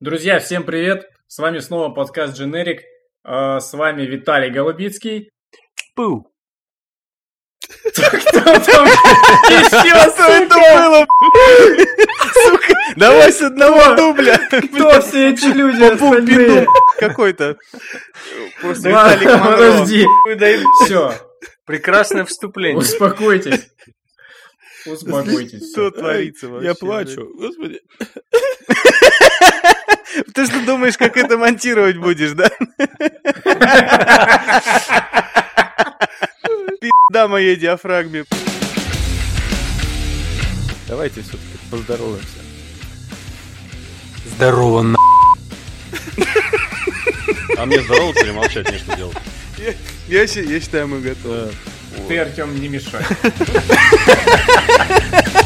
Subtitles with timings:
[0.00, 1.08] Друзья, всем привет!
[1.26, 2.78] С вами снова подкаст Generic.
[3.24, 5.30] Э, С вами Виталий Голубицкий.
[5.94, 6.26] Пу.
[7.92, 10.88] Кто там еще, Что это сука?
[10.88, 11.06] было?
[12.32, 14.38] Сука, давай с одного дубля.
[14.48, 16.66] Кто все эти люди остальные?
[16.98, 17.56] какой-то.
[18.60, 20.06] Просто Виталик подожди.
[20.84, 21.14] Все,
[21.66, 22.78] Прекрасное вступление.
[22.78, 23.68] успокойтесь.
[24.86, 25.70] Успокойтесь.
[25.72, 26.68] Что творится вообще?
[26.68, 27.80] Я плачу, господи.
[30.34, 32.48] Ты что думаешь, как это монтировать будешь, да?
[36.80, 38.24] Пизда моей диафрагме.
[40.88, 42.26] Давайте все-таки поздороваемся.
[44.36, 44.98] Здорово, на...
[47.56, 49.16] А мне здороваться или молчать, мне что делать?
[50.08, 51.52] Я, щи- я считаю, мы готовы.
[52.08, 53.04] Ты, Артем, не мешай.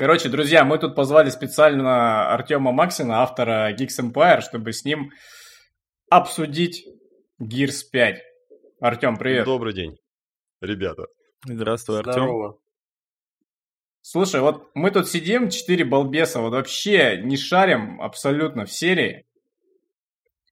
[0.00, 5.12] Короче, друзья, мы тут позвали специально Артема Максина, автора Geeks Empire, чтобы с ним
[6.08, 6.86] обсудить
[7.38, 8.22] Gears 5.
[8.80, 9.44] Артем, привет.
[9.44, 9.98] Добрый день,
[10.62, 11.04] ребята.
[11.44, 12.12] Здравствуй, Артем.
[12.14, 12.58] Здорово.
[14.00, 19.26] Слушай, вот мы тут сидим, четыре балбеса, вот вообще не шарим абсолютно в серии.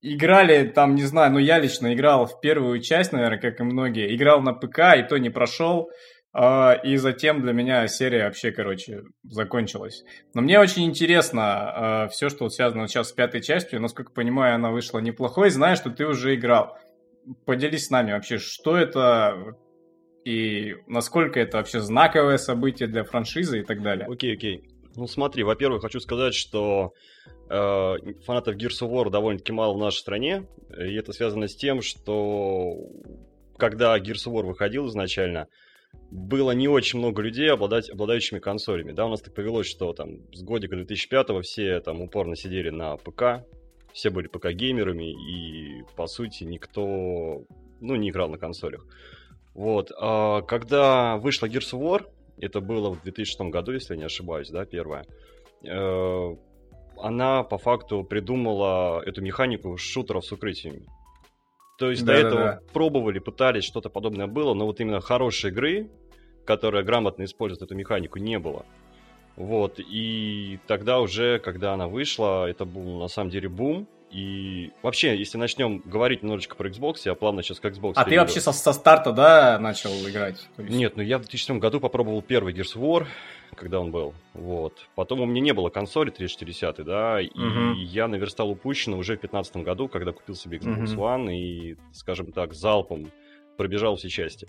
[0.03, 4.15] Играли там, не знаю, ну я лично играл в первую часть, наверное, как и многие.
[4.15, 5.89] Играл на ПК, и то не прошел.
[6.33, 10.05] А, И затем для меня серия вообще, короче, закончилась.
[10.35, 13.81] Но мне очень интересно все, что связано сейчас с пятой частью.
[13.81, 15.51] Насколько понимаю, она вышла неплохой.
[15.51, 16.77] Знаю, что ты уже играл.
[17.45, 19.57] Поделись с нами вообще, что это
[20.29, 24.07] и насколько это вообще знаковое событие для франшизы и так далее.
[24.07, 24.69] Окей, окей.
[24.95, 26.93] Ну смотри, во-первых, хочу сказать, что
[27.49, 27.95] э,
[28.27, 32.75] фанатов Gears of War довольно-таки мало в нашей стране, и это связано с тем, что
[33.57, 35.47] когда Gears of War выходил изначально,
[36.11, 38.93] было не очень много людей, обладать, обладающими консолями.
[38.93, 42.97] Да, у нас так повелось, что там с годика 2005 все там упорно сидели на
[42.97, 43.45] ПК,
[43.93, 47.45] все были ПК-геймерами, и, по сути, никто,
[47.81, 48.87] ну, не играл на консолях.
[49.55, 52.07] Вот, а когда вышла Gears of War,
[52.41, 55.05] это было в 2006 году, если я не ошибаюсь, да, первая,
[55.65, 56.37] э,
[57.01, 60.87] она по факту придумала эту механику шутеров с укрытиями.
[61.79, 62.29] То есть до Да-да-да.
[62.29, 65.89] этого пробовали, пытались, что-то подобное было, но вот именно хорошей игры,
[66.45, 68.67] которая грамотно использует эту механику, не было.
[69.37, 73.87] Вот, и тогда уже, когда она вышла, это был на самом деле бум.
[74.11, 78.11] И вообще, если начнем говорить немножечко про Xbox, я плавно сейчас к Xbox А ты
[78.11, 78.23] перейду.
[78.23, 80.49] вообще со, со старта, да, начал играть?
[80.57, 83.07] Есть- Нет, ну я в 2007 году попробовал первый Gears of War,
[83.57, 84.87] когда он был, вот.
[84.95, 87.75] Потом у меня не было консоли 3410, да, и Мгм.
[87.75, 91.01] я наверстал упущено уже в 2015 году, когда купил себе Xbox Мгм.
[91.01, 93.11] One и, скажем так, залпом
[93.57, 94.47] пробежал все части.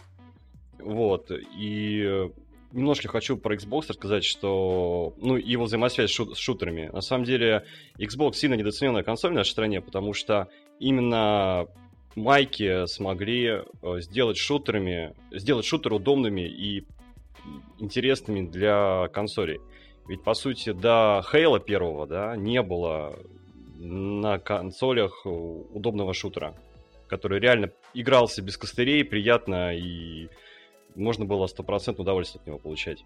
[0.78, 2.30] Вот, и
[2.72, 6.90] немножко хочу про Xbox рассказать, что, ну, его взаимосвязь с, шу- с шутерами.
[6.94, 7.66] На самом деле,
[7.98, 10.48] Xbox сильно недооцененная консоль в нашей стране, потому что
[10.80, 11.68] именно
[12.16, 16.86] майки смогли э, сделать шутерами, сделать шутеры удобными и
[17.80, 19.60] интересными для консолей.
[20.08, 23.20] Ведь, по сути, до Хейла первого, да, не было
[23.78, 26.56] на консолях удобного шутера,
[27.08, 30.28] который реально игрался без костырей, приятно, и
[30.96, 33.04] можно было стопроцентное удовольствие от него получать.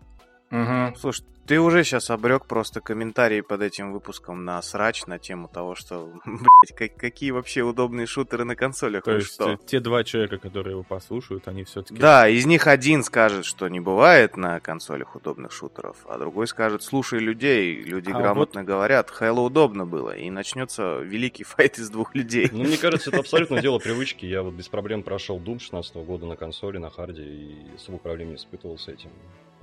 [0.54, 0.96] Мгм.
[0.96, 5.74] Слушай, ты уже сейчас обрек просто комментарии под этим выпуском на срач на тему того,
[5.74, 9.58] что, блядь, как- какие вообще удобные шутеры на консолях, То есть что?
[9.66, 12.00] те два человека, которые его послушают, они все-таки...
[12.00, 16.84] Да, из них один скажет, что не бывает на консолях удобных шутеров, а другой скажет,
[16.84, 22.14] слушай людей, люди А грамотно говорят, Хайло удобно было, и начнется великий файт из двух
[22.14, 22.48] людей.
[22.52, 24.26] Ну, мне кажется, это абсолютно дело привычки.
[24.28, 28.30] Я вот без проблем прошел Doom 16 года на консоли, на харде, и особо проблем
[28.30, 29.10] не испытывал с этим.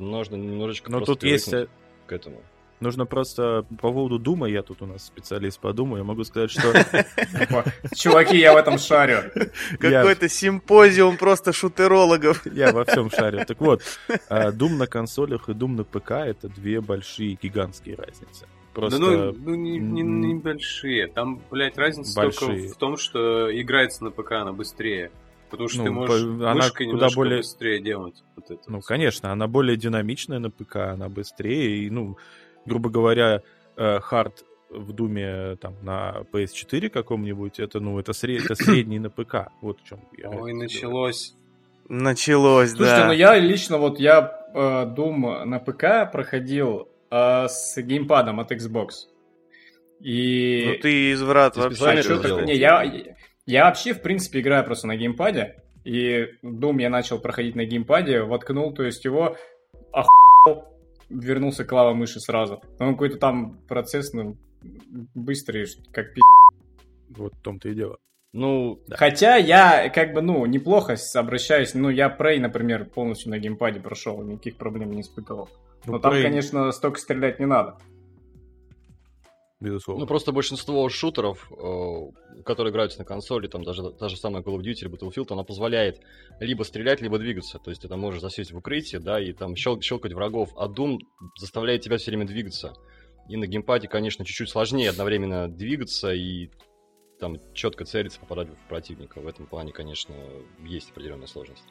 [0.00, 1.52] Нужно немножечко Но тут есть...
[1.52, 1.68] э,
[2.06, 2.42] к этому.
[2.80, 6.50] Нужно просто по поводу Дума, я тут у нас специалист по Думу, я могу сказать,
[6.50, 6.72] что
[7.94, 9.30] Чуваки, я в этом шарю.
[9.78, 12.46] Какой-то симпозиум просто шутерологов.
[12.54, 13.44] я во всем шарю.
[13.46, 13.82] Так вот,
[14.30, 18.46] а, Doom на консолях и Doom на ПК— это две большие гигантские разницы.
[18.72, 18.98] Просто...
[18.98, 21.08] Да ну, ну не, не- не большие.
[21.08, 22.48] Там, блядь, разница большие.
[22.48, 25.10] только в том, что играется на ПК она быстрее.
[25.50, 28.22] Потому что Ну, ты можешь она мышкой куда более- быстрее делать.
[28.36, 28.86] Вот это Ну, всё.
[28.86, 32.16] конечно, она более динамичная на ПК, она быстрее, и, ну,
[32.66, 33.42] грубо говоря,
[33.76, 38.54] э, хард в Думе там на PS4 каком-нибудь, это, ну, это, сред- это
[38.86, 39.48] средний на ПК.
[39.60, 40.28] Вот в чем я.
[40.30, 40.56] Ой, говорю.
[40.56, 41.34] началось.
[41.88, 43.06] Началось, Слушайте, да.
[43.08, 48.90] ну я лично вот я э, Doom на ПК проходил э, с геймпадом от Xbox.
[50.00, 50.64] И...
[50.66, 51.74] Ну ты изврат вообще.
[51.76, 52.38] специально А это чё сделал?
[52.38, 52.84] так- Не, я,
[53.50, 55.56] я вообще, в принципе, играю просто на геймпаде.
[55.84, 59.36] И Doom я начал проходить на геймпаде, воткнул, то есть его
[59.92, 60.70] охуенно
[61.10, 62.62] вернулся к лава мыши сразу.
[62.78, 64.36] Он какой-то там процесс, ну,
[65.14, 66.20] быстрый, как пи***.
[67.10, 67.98] Вот в том-то и дело.
[68.32, 68.96] Ну, Да.
[68.96, 71.74] Хотя я как бы, ну, неплохо обращаюсь.
[71.74, 75.48] Ну, я Prey, например, полностью на геймпаде прошел, никаких проблем не испытывал.
[75.84, 77.78] Ну, Но там, Prey, конечно, столько стрелять не надо.
[79.60, 80.00] Безусловно.
[80.00, 84.56] ну, просто большинство шутеров, э, которые играются на консоли, там даже та же самая Call
[84.56, 86.00] of Duty или Battlefield, она позволяет
[86.40, 87.58] либо стрелять, либо двигаться.
[87.58, 90.66] То есть ты там можешь засесть в укрытии, да, и там щел- щелкать врагов, а
[90.66, 90.98] Doom
[91.38, 92.72] заставляет тебя все время двигаться.
[93.28, 96.48] И на геймпаде, конечно, чуть-чуть сложнее одновременно двигаться и
[97.20, 99.20] там четко целиться, попадать в противника.
[99.20, 100.14] В этом плане, конечно,
[100.64, 101.66] есть определенная сложность.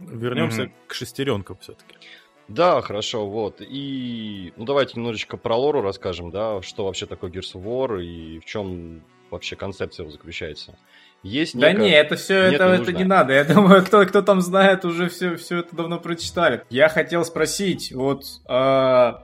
[0.00, 0.72] Вернемся Мгм.
[0.88, 1.96] к шестеренкам все-таки.
[2.50, 3.60] Да, хорошо, вот.
[3.60, 8.40] И, ну, давайте немножечко про лору расскажем, да, что вообще такое Gears of War и
[8.40, 10.74] в чем вообще концепция его заключается.
[11.22, 13.32] Есть Да некая- не, это все, Нет, это, не это не надо.
[13.34, 16.64] Я думаю, кто, кто там знает, уже все, все это давно прочитали.
[16.70, 19.22] Я хотел спросить, вот, а,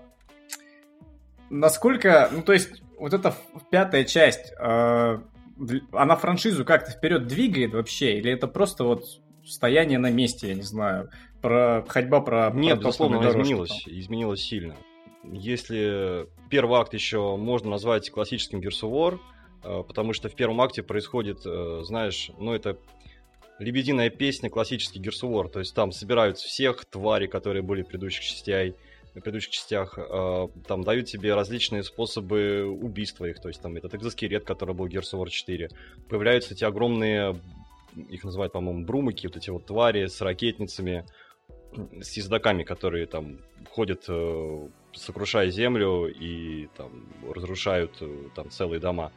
[1.51, 3.35] насколько, ну то есть, вот эта
[3.71, 5.19] пятая часть, дл-
[5.91, 9.05] она франшизу как-то вперед двигает вообще, или это просто вот
[9.45, 11.11] стояние на месте, я не знаю,
[11.41, 13.85] про ходьба про Нет, про безусловно, она дорожки изменилась.
[13.85, 13.95] там?
[13.99, 14.77] Изменилась сильно.
[15.25, 19.19] Если первый акт еще можно назвать классическим Gears of War,
[19.65, 22.79] э, потому что в первом акте происходит, э, знаешь, ну это
[23.59, 27.89] лебединая песня классический Gears of War, то есть там собираются всех тварей, которые были в
[27.89, 28.75] предыдущих частях,
[29.15, 33.95] в предыдущих частях, э, там дают тебе различные способы убийства их, то есть там этот
[33.95, 35.71] экзоскелет, который был в Gears of War 4,
[36.09, 37.41] появляются эти огромные,
[38.11, 41.07] их называют, по-моему, брумыки, вот эти вот твари с ракетницами,
[42.01, 43.39] с ездаками, которые там
[43.71, 49.13] ходят, э, сокрушая землю и там разрушают э, там целые дома.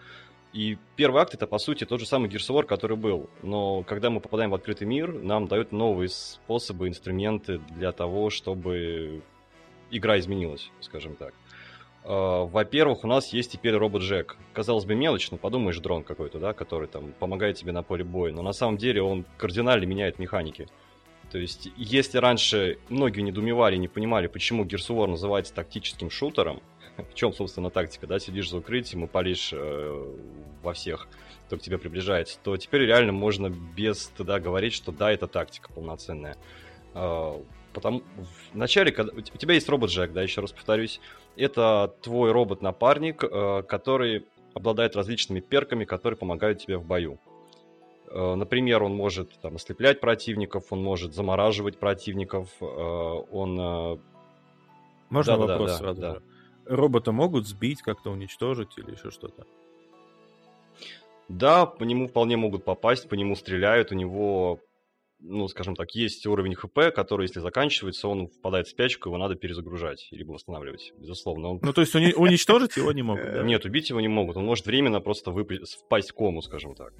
[0.51, 3.29] И первый акт это по сути тот же самый Gears of War, который был.
[3.43, 9.21] Но когда мы попадаем в открытый мир, нам дают новые способы, инструменты для того, чтобы
[9.91, 11.33] игра изменилась, скажем так.
[12.03, 14.37] Э, Во-первых, у нас есть теперь робот Джек.
[14.53, 18.33] Казалось бы, мелочь, но подумаешь, дрон какой-то, да, который там помогает тебе на поле боя.
[18.33, 20.67] Но на самом деле он кардинально меняет механики.
[21.31, 26.61] То есть, если раньше многие недоумевали, не понимали, почему Gears of War называется тактическим шутером,
[26.97, 30.15] в чем, собственно, тактика, да, сидишь за укрытием и палишь э,
[30.63, 31.07] во всех,
[31.47, 35.71] кто к тебе приближается, то теперь реально можно без стыда говорить, что да, это тактика
[35.71, 36.35] полноценная.
[36.95, 37.41] Э,
[37.73, 38.01] потому
[38.51, 40.99] в начале, когда у тебя есть робот Джек, да, еще раз повторюсь,
[41.35, 47.19] это твой робот-напарник, э, который обладает различными перками, которые помогают тебе в бою.
[48.11, 53.59] Э, Например, он может там, ослеплять противников, он может замораживать противников, э, он...
[53.59, 53.97] э,
[55.09, 56.13] Можно Да-да-да, вопрос да, сразу да.
[56.15, 56.21] же?
[56.65, 59.45] Робота могут сбить, как-то уничтожить или еще что-то?
[61.27, 64.59] Да, по нему вполне могут попасть, по нему стреляют, у него,
[65.19, 69.35] ну, скажем так, есть уровень ХП, который, если заканчивается, он впадает в спячку, его надо
[69.35, 71.49] перезагружать, либо восстанавливать, безусловно.
[71.49, 71.59] Он...
[71.61, 73.43] Ну, то есть уни- уничтожить его не могут, да?
[73.43, 76.93] Нет, убить его не могут, он может временно просто выпа- впасть в кому, скажем так.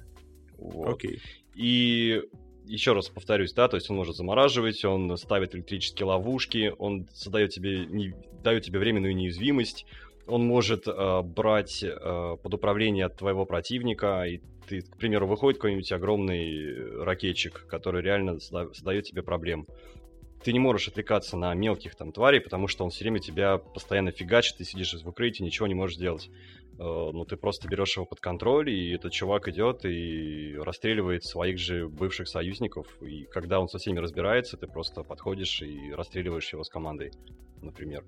[0.60, 0.96] Вот.
[0.96, 1.20] Окей.
[1.56, 2.22] И
[2.66, 7.50] еще раз повторюсь, да, то есть он может замораживать, он ставит электрические ловушки, он создает
[7.50, 8.14] тебе, не,
[8.44, 9.86] дает тебе временную неуязвимость,
[10.28, 15.58] он может э, брать э, под управление от твоего противника, и ты, к примеру, выходит
[15.58, 19.66] какой-нибудь огромный ракетчик, который реально созда- создает тебе проблем.
[20.44, 24.12] Ты не можешь отвлекаться на мелких там тварей, потому что он все время тебя постоянно
[24.12, 26.30] фигачит, ты сидишь в укрытии, ничего не можешь сделать.
[26.80, 31.58] Э, Ну, ты просто берешь его под контроль, и этот чувак идет и расстреливает своих
[31.60, 32.88] же бывших союзников.
[33.02, 37.12] И когда он со всеми разбирается, ты просто подходишь и расстреливаешь его с командой,
[37.62, 38.04] например.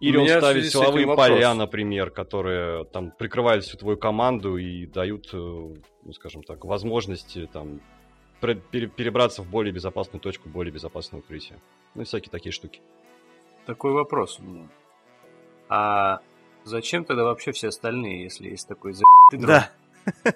[0.00, 5.36] Или он ставит силовые поля, например, которые там прикрывают всю твою команду и дают, э,
[5.36, 7.80] ну, скажем так, возможности там
[8.42, 11.58] пре- пере- перебраться в более безопасную точку, более безопасное укрытие.
[11.94, 12.82] Ну и всякие такие штуки.
[13.64, 14.68] Такой вопрос у меня.
[15.70, 16.20] А
[16.64, 19.48] зачем тогда вообще все остальные, если есть такой за***ый дрон?
[19.48, 19.70] Да.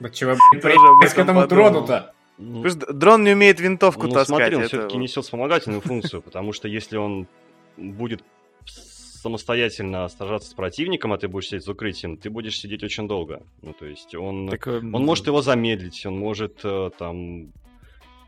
[0.00, 2.14] Да чего, приехать к этом этому дрону-то?
[2.38, 4.28] Ну, Потому что дрон не умеет винтовку Ну, таскать.
[4.28, 7.26] смотри, он это все-таки несет вспомогательную функцию, потому что если он
[7.76, 8.22] будет
[8.66, 13.42] самостоятельно сражаться с противником, а ты будешь сидеть за укрытием, ты будешь сидеть очень долго.
[13.62, 17.52] Ну, то есть он, Так, э, он может его замедлить, он может э, там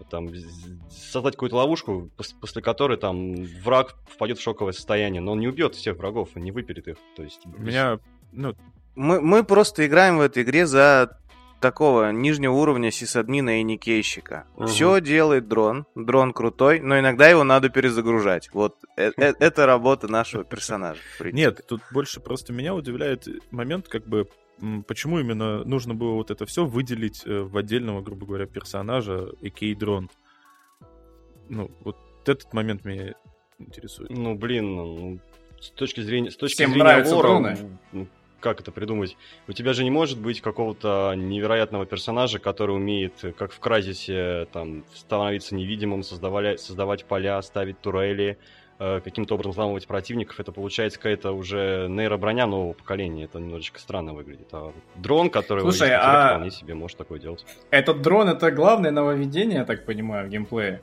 [0.04, 0.28] там
[0.90, 5.48] создать какую-то ловушку, пос- после которой там враг впадет в шоковое состояние, но он не
[5.48, 6.96] убьет всех врагов, он не выперет их.
[7.16, 7.98] То есть У меня,
[8.32, 8.54] ну,
[8.94, 11.18] Мы, мы просто играем в этой игре за
[11.60, 14.46] такого нижнего уровня сисадмина и никейщика.
[14.56, 14.68] Мгм.
[14.68, 15.86] Все делает дрон.
[15.96, 18.48] Дрон крутой, но иногда его надо перезагружать.
[18.52, 21.00] Вот э- э- это работа нашего персонажа.
[21.32, 24.28] Нет, тут больше просто меня удивляет момент, как бы,
[24.86, 29.74] почему именно нужно было вот это все выделить э, в отдельного, грубо говоря, персонажа, а.к.а.
[29.76, 30.10] дрон.
[31.48, 31.96] Ну, вот
[32.26, 33.14] этот момент меня
[33.58, 34.10] интересует.
[34.10, 35.18] Ну, блин, ну,
[35.60, 37.56] с точки зрения, с точки Всем зрения нравятся лора, дроны.
[37.92, 38.06] ну,
[38.40, 39.16] как это придумать?
[39.48, 44.84] У тебя же не может быть какого-то невероятного персонажа, который умеет, как в Кразисе, там,
[44.94, 50.38] становиться невидимым, создавали- создавать поля, ставить турели, э, каким-то образом взламывать противников.
[50.40, 53.24] Это получается какая-то уже нейроброня нового поколения.
[53.24, 54.48] Это немножечко странно выглядит.
[54.52, 57.44] А дрон, который Слушай, а- вполне себе может такое делать.
[57.70, 60.80] Этот дрон это главное нововведение, я так понимаю, в геймплее.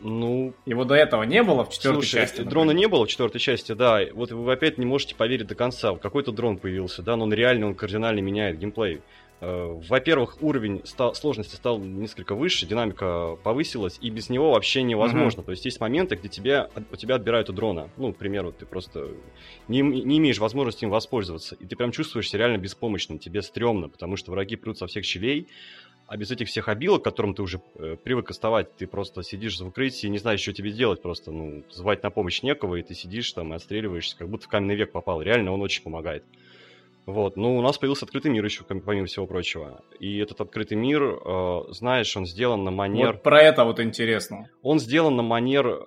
[0.00, 2.42] Ну, Его до этого не было в четвертой Слушай, части.
[2.42, 2.76] дрона например.
[2.76, 4.00] не было в четвертой части, да.
[4.12, 5.94] Вот вы опять не можете поверить до конца.
[5.96, 9.00] Какой-то дрон появился, да, но он реально, он кардинально меняет геймплей.
[9.40, 15.42] Э, Во-первых, уровень стал, сложности стал несколько выше, динамика повысилась, и без него вообще невозможно.
[15.42, 17.90] То есть есть моменты, где тебя, у тебя отбирают у дрона.
[17.96, 19.08] Ну, к примеру, ты просто
[19.68, 23.88] не, не имеешь возможности им воспользоваться, и ты прям чувствуешь себя реально беспомощным, тебе стрёмно,
[23.88, 25.48] потому что враги прут со всех щелей,
[26.06, 29.58] а без этих всех обилок, к которым ты уже э, привык оставать, ты просто сидишь
[29.58, 31.00] в укрытии не знаешь, что тебе делать.
[31.00, 34.48] Просто, ну, звать на помощь некого, и ты сидишь там и отстреливаешься, как будто в
[34.48, 35.22] каменный век попал.
[35.22, 36.22] Реально, он очень помогает.
[37.06, 39.82] Вот, ну, у нас появился открытый мир еще, помимо всего прочего.
[40.00, 43.12] И этот открытый мир, э, знаешь, он сделан на манер...
[43.12, 44.48] Вот про это вот интересно.
[44.62, 45.80] Он сделан на манер э,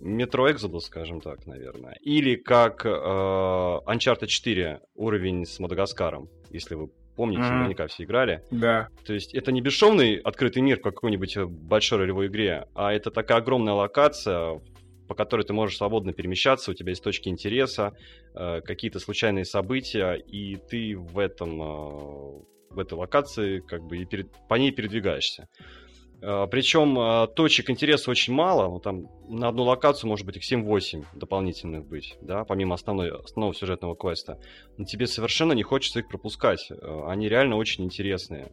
[0.00, 1.98] Metro Exodus, скажем так, наверное.
[2.00, 7.56] Или как э, Uncharted 4 уровень с Мадагаскаром, если вы помните, Мгм.
[7.58, 8.42] наверняка все играли.
[8.50, 8.88] Да.
[9.06, 13.10] То есть это не бесшовный открытый мир, в какой-нибудь э, большой ролевой игре, а это
[13.10, 14.60] такая огромная локация,
[15.06, 17.96] по которой ты можешь свободно перемещаться, у тебя есть точки интереса,
[18.34, 24.04] э, какие-то случайные события, и ты в этом э, в этой локации как бы и
[24.04, 25.48] перед- по ней передвигаешься.
[26.20, 31.04] Причем э, точек интереса очень мало, ну, там на одну локацию может быть их 7-8
[31.14, 34.38] дополнительных быть, да, помимо основной, основного сюжетного квеста.
[34.78, 36.70] Но тебе совершенно не хочется их пропускать.
[37.06, 38.48] Они реально очень интересные.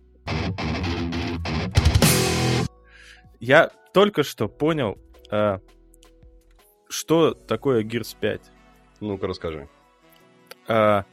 [3.40, 4.98] Я только что понял,
[6.94, 8.42] что такое Gears 5.
[9.02, 9.68] Ну-ка расскажи.
[10.68, 11.06] А,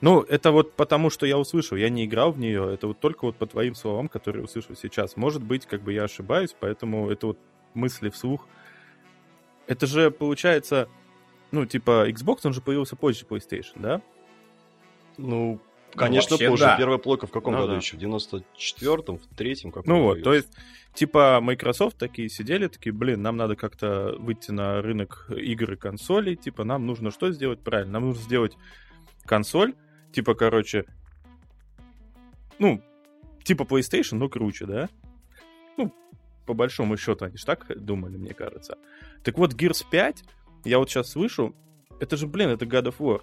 [0.00, 1.76] ну, это вот потому, что я услышал.
[1.76, 2.72] Я не играл в нее.
[2.72, 5.16] Это вот только вот по твоим словам, которые услышал сейчас.
[5.16, 7.38] Может быть, как бы я ошибаюсь, поэтому это вот
[7.74, 8.46] мысли вслух.
[9.66, 10.88] Это же получается,
[11.50, 14.02] ну, типа, Xbox, он же появился позже PlayStation, да?
[15.16, 15.60] Ну,
[15.96, 16.64] конечно, вообще, позже.
[16.64, 16.76] да.
[16.76, 17.76] Первая плойка в каком Ну году да.
[17.78, 17.96] еще?
[17.96, 19.72] В 94-м, в 3-м?
[19.72, 20.48] Каком Ну вот, то есть,
[20.94, 26.36] типа, Microsoft такие сидели, такие, блин, нам надо как-то выйти на рынок игр и консолей,
[26.36, 27.60] типа, нам нужно что сделать?
[27.60, 28.56] Правильно, нам нужно сделать
[29.24, 29.74] консоль,
[30.12, 30.84] типа, короче,
[32.58, 32.82] ну,
[33.44, 34.88] типа PlayStation, но круче, да?
[35.76, 35.92] Ну,
[36.46, 38.78] по большому счету, они же так думали, мне кажется.
[39.22, 40.24] Так вот, Gears 5,
[40.64, 41.54] я вот сейчас слышу,
[42.00, 43.22] это же, блин, это God of War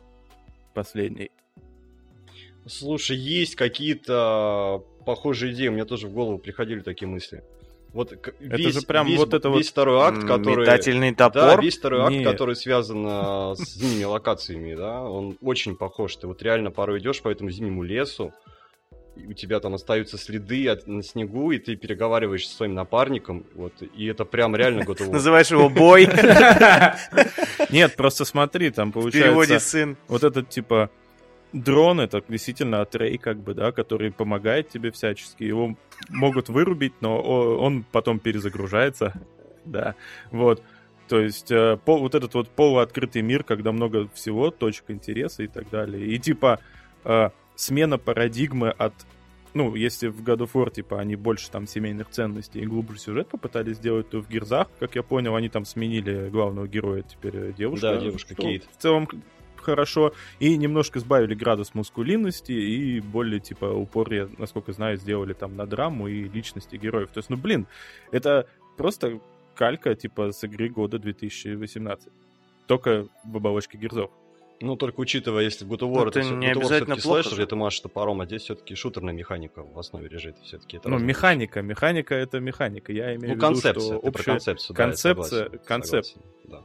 [0.74, 1.32] последний.
[2.66, 5.68] Слушай, есть какие-то похожие идеи.
[5.68, 7.44] У меня тоже в голову приходили такие мысли.
[7.92, 10.62] Вот Это весь, же прям весь- вот это вот- весь второй акт, который...
[10.62, 11.62] Метательный Да, топор.
[11.62, 12.24] весь второй акт, Не.
[12.24, 16.16] который связан а, с зимними локациями, да, он очень похож.
[16.16, 18.34] Ты вот реально порой идешь по этому зимнему лесу,
[19.28, 23.74] у тебя там остаются следы от- на снегу, и ты переговариваешь со своим напарником, вот,
[23.96, 25.12] и это прям реально готово.
[25.12, 26.08] Называешь его бой.
[27.70, 29.70] Нет, просто смотри, там В переводе получается...
[29.70, 29.98] сын.
[30.08, 30.90] вот этот типа
[31.54, 35.44] дрон, это действительно Атрей, как бы, да, который помогает тебе всячески.
[35.44, 35.78] Его
[36.10, 39.14] могут вырубить, но он потом перезагружается.
[39.66, 39.96] Да,
[40.30, 40.62] вот.
[41.08, 45.48] То есть э, пол, вот этот вот полуоткрытый мир, когда много всего, точек интереса и
[45.48, 46.06] так далее.
[46.06, 46.60] И типа
[47.06, 48.94] э, смена парадигмы от
[49.54, 53.28] ну, если в God of War, типа, они больше там семейных ценностей и глубже сюжет
[53.28, 57.54] попытались сделать, то в Гирзах, как я понял, они там сменили главного героя, теперь э,
[57.54, 57.94] девушка.
[57.94, 58.66] Да, девушка, что Кейт.
[58.78, 59.08] В целом
[59.64, 60.14] хорошо.
[60.40, 65.66] И немножко сбавили градус мускулинности и более, типа, упор, я, насколько знаю, сделали там на
[65.66, 67.10] драму и личности героев.
[67.14, 67.68] То есть, ну, блин,
[68.12, 69.20] это просто
[69.56, 72.10] калька, типа, с игры года 2018.
[72.68, 74.12] Только в оболочке Гирзов.
[74.62, 77.46] Ну, только учитывая, если в God of War это это, не God обязательно плохо слэшер,
[77.48, 80.38] ты машешь топором, а здесь все-таки шутерная механика в основе лежит.
[80.44, 82.94] Все-таки это Ну, механика, механика это механика.
[82.94, 84.24] Я имею Ну, в виду, концепция, что ты про общая...
[84.32, 86.06] концепцию, да, концепция- согласен, концепт.
[86.08, 86.62] согласен, да.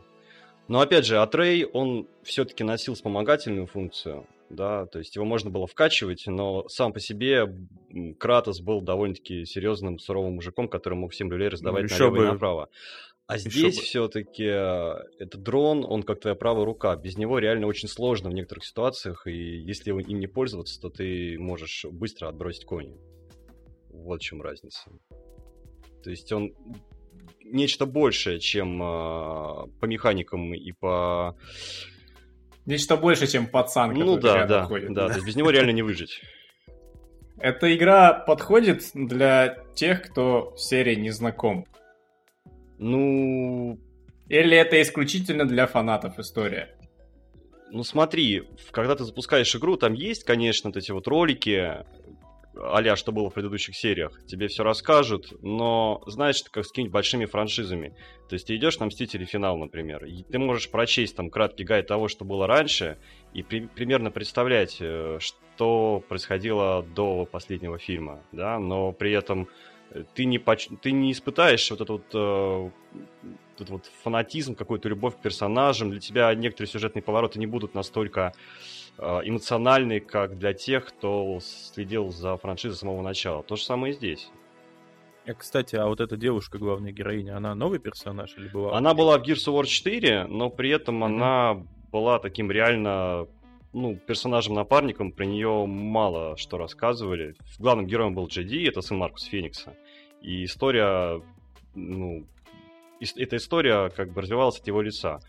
[0.68, 5.66] Но опять же, Атрей, он все-таки носил вспомогательную функцию, да, то есть его можно было
[5.66, 7.46] вкачивать, но сам по себе
[8.18, 12.26] Кратос был довольно-таки серьезным, суровым мужиком, который мог всем люлей раздавать Ну, налево и бы.
[12.26, 12.68] направо.
[13.26, 13.82] А здесь бы.
[13.82, 16.96] все-таки этот дрон, он как твоя правая рука.
[16.96, 21.38] Без него реально очень сложно в некоторых ситуациях, и если им не пользоваться, то ты
[21.38, 22.96] можешь быстро отбросить кони.
[23.90, 24.90] Вот в чем разница.
[26.02, 26.54] То есть он
[27.52, 31.36] нечто большее, чем а, по механикам и по...
[32.66, 34.92] Нечто больше, чем пацан, ну который да, рядом да, ходит.
[34.92, 35.08] да.
[35.08, 36.20] То есть без него реально не выжить.
[37.40, 41.66] Эта игра подходит для тех, кто в серии не знаком.
[42.78, 43.78] Ну,
[44.28, 46.74] Или это исключительно для фанатов история?
[47.70, 51.84] Ну смотри, когда ты запускаешь игру, там есть, конечно, вот эти вот ролики,
[52.60, 56.92] а что было в предыдущих сериях, тебе все расскажут, но знаешь, это как с какими-нибудь
[56.92, 57.94] большими франшизами.
[58.28, 61.86] То есть ты идешь на Мстители финал, например, и ты можешь прочесть там краткий гайд
[61.86, 62.98] того, что было раньше,
[63.32, 69.48] и при- примерно представлять, э, что происходило до последнего фильма, да, но при этом
[70.14, 72.70] ты не, поч- ты не испытаешь вот этот вот, э,
[73.54, 75.90] этот вот фанатизм, какую-то любовь к персонажам.
[75.90, 82.10] Для тебя некоторые сюжетные повороты не будут настолько э, эмоциональны, как для тех, кто следил
[82.10, 83.42] за франшизой с самого начала.
[83.42, 84.30] То же самое и здесь.
[85.26, 88.76] А, кстати, а вот эта девушка, главная героиня, она новый персонаж или была?
[88.76, 91.06] Она была в Gears of War 4, но при этом mm-hmm.
[91.06, 91.62] она
[91.92, 93.26] была таким реально
[93.72, 97.34] ну, персонажем-напарником, про нее мало что рассказывали.
[97.58, 99.76] Главным героем был Джеди, это сын Маркуса Феникса.
[100.22, 101.22] И история,
[101.74, 102.24] ну,
[103.00, 105.20] эта история как бы развивалась от его лица.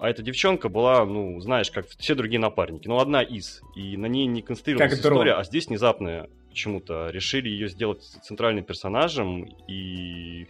[0.00, 2.88] А эта девчонка была, ну, знаешь, как все другие напарники.
[2.88, 3.60] Ну, одна из.
[3.76, 5.40] И на ней не конструировалась как история, дрон.
[5.40, 10.46] а здесь внезапно почему-то решили ее сделать центральным персонажем и,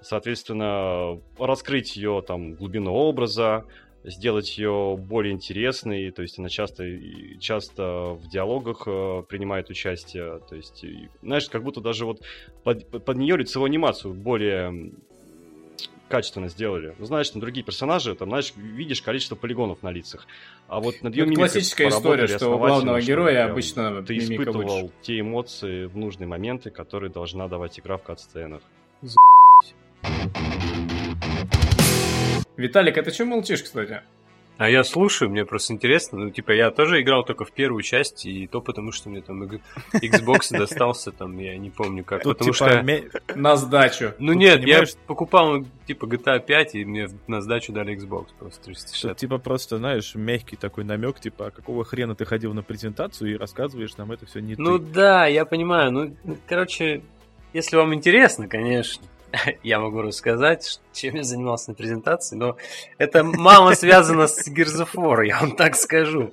[0.00, 3.66] соответственно, раскрыть ее там глубину образа,
[4.04, 6.84] сделать ее более интересной, то есть она часто,
[7.40, 10.84] часто в диалогах э, принимает участие, то есть,
[11.20, 12.22] знаешь, как будто даже вот
[12.64, 14.92] под, под нее лицевую анимацию более
[16.08, 16.94] качественно сделали.
[16.98, 20.26] Ну, знаешь, там другие персонажи, там, знаешь, видишь количество полигонов на лицах.
[20.66, 24.94] А вот над ее Это классическая история, что у главного героя обычно ты испытывал лучше.
[25.02, 28.62] те эмоции в нужные моменты, которые должна давать игра в кат-сценах.
[32.56, 34.02] Виталик, это что молчишь, кстати?
[34.58, 36.18] А я слушаю, мне просто интересно.
[36.18, 39.44] Ну, типа, я тоже играл только в первую часть, и то потому, что мне там
[39.44, 42.24] Xbox достался, там, я не помню как.
[42.24, 43.34] Тут, потому типа, что...
[43.36, 44.14] На сдачу.
[44.18, 44.88] Ну Тут, нет, понимаешь...
[44.90, 49.10] я покупал, типа, GTA 5, и мне на сдачу дали Xbox просто 360.
[49.10, 53.34] Тут, типа, просто, знаешь, мягкий такой намек, типа, а какого хрена ты ходил на презентацию
[53.34, 54.86] и рассказываешь нам это все не Ну ты.
[54.86, 55.92] да, я понимаю.
[55.92, 56.16] Ну,
[56.48, 57.02] короче,
[57.52, 59.06] если вам интересно, конечно
[59.62, 62.56] я могу рассказать, чем я занимался на презентации, но
[62.98, 66.32] это мало связано с Gears of War, я вам так скажу.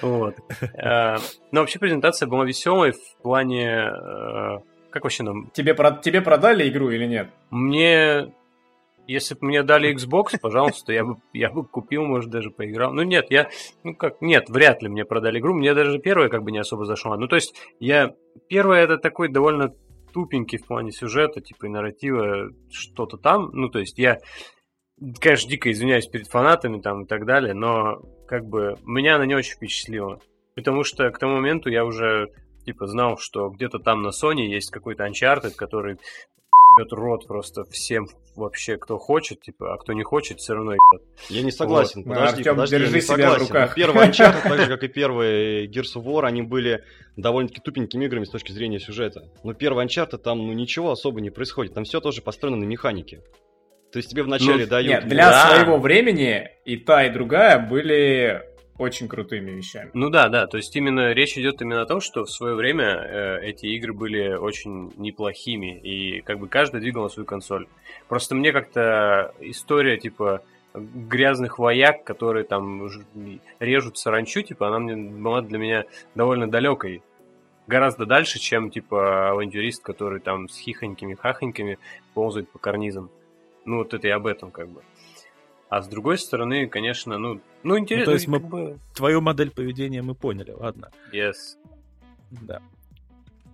[0.00, 0.36] Вот.
[0.74, 1.16] Э,
[1.52, 3.90] но вообще презентация была веселой в плане...
[3.90, 4.58] Э,
[4.90, 5.50] как вообще нам...
[5.52, 7.28] Тебе, тебе продали игру или нет?
[7.50, 8.32] Мне...
[9.06, 12.94] Если бы мне дали Xbox, пожалуйста, я бы, я бы купил, может, даже поиграл.
[12.94, 13.50] Ну, нет, я...
[13.82, 14.22] Ну, как...
[14.22, 15.52] Нет, вряд ли мне продали игру.
[15.52, 17.16] Мне даже первая как бы не особо зашла.
[17.18, 18.14] Ну, то есть, я...
[18.48, 19.74] Первая это такой довольно
[20.14, 23.50] тупенький в плане сюжета, типа и нарратива, что-то там.
[23.52, 24.20] Ну, то есть я,
[25.20, 29.34] конечно, дико извиняюсь перед фанатами там и так далее, но как бы меня она не
[29.34, 30.20] очень впечатлила.
[30.54, 32.30] Потому что к тому моменту я уже
[32.64, 35.98] типа знал, что где-то там на Sony есть какой-то Uncharted, который
[36.78, 41.06] ебет рот просто всем вообще, кто хочет, типа, а кто не хочет, все равно ебет.
[41.28, 42.02] Я не согласен.
[42.02, 42.14] Вот.
[42.14, 43.44] Подожди, Артем, подожди, держи я не себя согласен.
[43.44, 43.74] в руках.
[43.74, 46.84] Первый Uncharted, так же, как и первый Gears of War, они были
[47.16, 49.30] довольно-таки тупенькими играми с точки зрения сюжета.
[49.42, 51.74] Но первый Uncharted, там, ну, ничего особо не происходит.
[51.74, 53.22] Там все тоже построено на механике.
[53.92, 54.88] То есть тебе вначале ну, дают...
[54.88, 55.50] Нет, для да.
[55.50, 58.42] своего времени и та, и другая были
[58.78, 59.90] очень крутыми вещами.
[59.94, 62.86] Ну да, да, то есть именно речь идет именно о том, что в свое время
[62.86, 67.66] э, эти игры были очень неплохими, и как бы каждый двигал на свою консоль.
[68.08, 70.42] Просто мне как-то история типа
[70.74, 72.88] грязных вояк, которые там
[73.60, 75.84] режут саранчу, типа, она мне была для меня
[76.14, 77.02] довольно далекой.
[77.66, 81.78] Гораздо дальше, чем, типа, авантюрист, который там с хихонькими-хахоньками
[82.12, 83.10] ползает по карнизам.
[83.64, 84.82] Ну, вот это и об этом, как бы.
[85.74, 88.04] А с другой стороны, конечно, ну, ну интересно.
[88.04, 88.78] Ну, то есть мы бы...
[88.94, 90.92] твою модель поведения мы поняли, ладно.
[91.12, 91.58] Yes.
[92.30, 92.60] Да.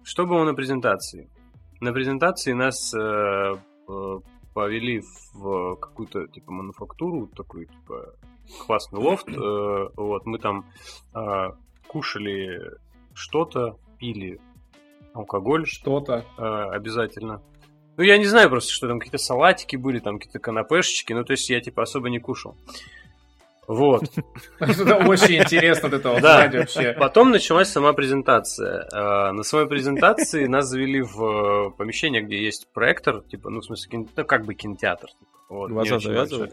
[0.03, 1.31] Что было на презентации?
[1.81, 2.99] На презентации нас э,
[3.89, 4.19] э,
[4.53, 5.03] повели
[5.33, 8.15] в какую-то типа мануфактуру, такой типа
[8.67, 9.27] классный лофт.
[9.27, 10.67] Э, вот мы там
[11.15, 11.53] э,
[11.87, 12.61] кушали
[13.15, 14.39] что-то, пили
[15.15, 15.65] алкоголь.
[15.65, 16.27] Что-то.
[16.37, 17.41] Э, обязательно.
[17.97, 21.33] Ну, я не знаю просто, что там какие-то салатики были, там какие-то канапешечки, ну, то
[21.33, 22.57] есть я, типа, особо не кушал.
[23.71, 24.03] Вот.
[24.59, 26.93] Очень интересно вот это вообще.
[26.99, 28.89] Потом началась сама презентация.
[28.93, 34.07] А, на самой презентации нас завели в помещение, где есть проектор, типа, ну, в смысле,
[34.17, 35.11] ну, как бы кинотеатр.
[35.49, 36.51] Вот, Глаза завязывали?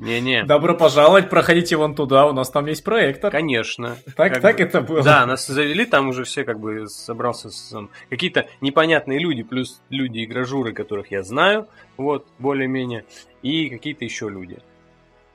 [0.00, 0.44] Не-не.
[0.44, 3.30] Добро пожаловать, проходите вон туда, у нас там есть проектор.
[3.30, 3.96] Конечно.
[4.16, 4.62] Так, так бы...
[4.62, 5.02] это было.
[5.02, 7.50] Да, нас завели, там уже все как бы собрался
[8.08, 13.04] какие-то непонятные люди, плюс люди-игражуры, которых я знаю, вот, более-менее,
[13.42, 14.58] и какие-то еще люди.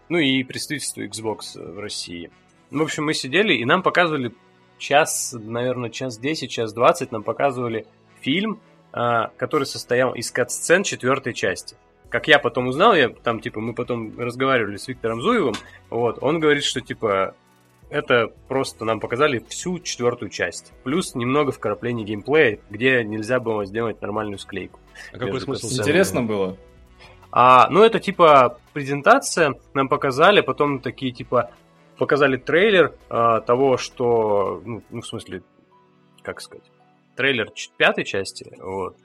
[0.10, 2.32] Ну и представительство Xbox в России.
[2.72, 4.34] В общем, мы сидели, и нам показывали
[4.78, 7.86] час, наверное, час 10, час 20, нам показывали
[8.22, 8.60] фильм,
[8.92, 11.76] а, который состоял из кат-сцен четвертой части
[12.14, 15.56] как я потом узнал, я там, типа, мы потом разговаривали с Виктором Зуевым,
[15.90, 17.34] вот, он говорит, что, типа,
[17.90, 20.74] это просто нам показали всю четвертую часть.
[20.84, 24.80] Плюс немного вкраплений геймплея, где нельзя было сделать нормальную склейку.
[25.12, 25.68] А какой смысл?
[25.68, 26.56] Интересно было.
[27.36, 31.50] А, ну, это типа презентация, нам показали, потом такие типа
[31.98, 35.42] показали трейлер а, того, что, ну, ну, в смысле,
[36.22, 36.64] как сказать,
[37.16, 38.96] трейлер пятой части, вот.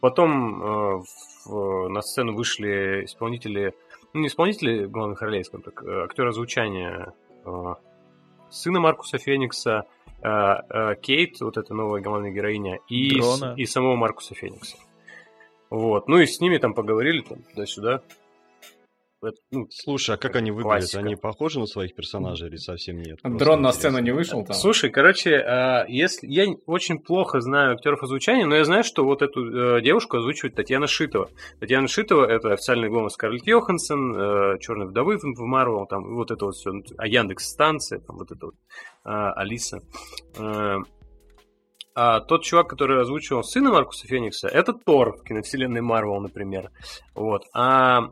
[0.00, 1.02] Потом э,
[1.46, 3.74] в- на сцену вышли исполнители,
[4.12, 7.12] ну, не исполнители главных ролей, скажем так, э, актеры звучания
[7.44, 7.74] э,
[8.50, 9.86] сына Маркуса Феникса,
[10.22, 13.54] э, э, Кейт, вот эта новая главная героиня, и, Дрона.
[13.56, 14.76] и самого Маркуса Феникса.
[15.70, 16.08] Вот.
[16.08, 18.02] Ну и с ними там поговорили там туда-сюда.
[19.20, 20.82] Это, ну, Слушай, а как они выглядят?
[20.82, 21.00] Классика.
[21.00, 23.20] Они похожи на своих персонажей или совсем нет?
[23.20, 23.90] Просто Дрон на интересно.
[23.90, 24.54] сцену не вышел там?
[24.54, 29.22] Слушай, короче, а, если я очень плохо знаю актеров озвучания, но я знаю, что вот
[29.22, 31.30] эту э, девушку озвучивает Татьяна Шитова.
[31.58, 36.54] Татьяна Шитова это официальный голос Скарлетт Йоханссон, Черной вдовы в Марвел, там вот это вот
[36.54, 38.54] все, а Яндекс станция, там вот это вот
[39.02, 39.80] а, Алиса.
[42.00, 46.70] А тот чувак, который озвучивал сына Маркуса Феникса, это Тор в киновселенной Марвел, например.
[47.16, 47.42] Вот.
[47.52, 48.10] А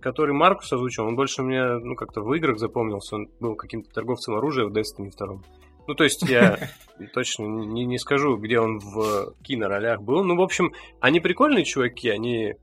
[0.00, 3.16] который Маркус озвучил, он больше мне, ну, как-то в играх запомнился.
[3.16, 5.40] Он был каким-то торговцем оружия в Destiny 2.
[5.88, 6.56] Ну, то есть я
[7.12, 10.22] точно не, не скажу, где он в киноролях был.
[10.22, 12.54] Ну, в общем, они прикольные чуваки, они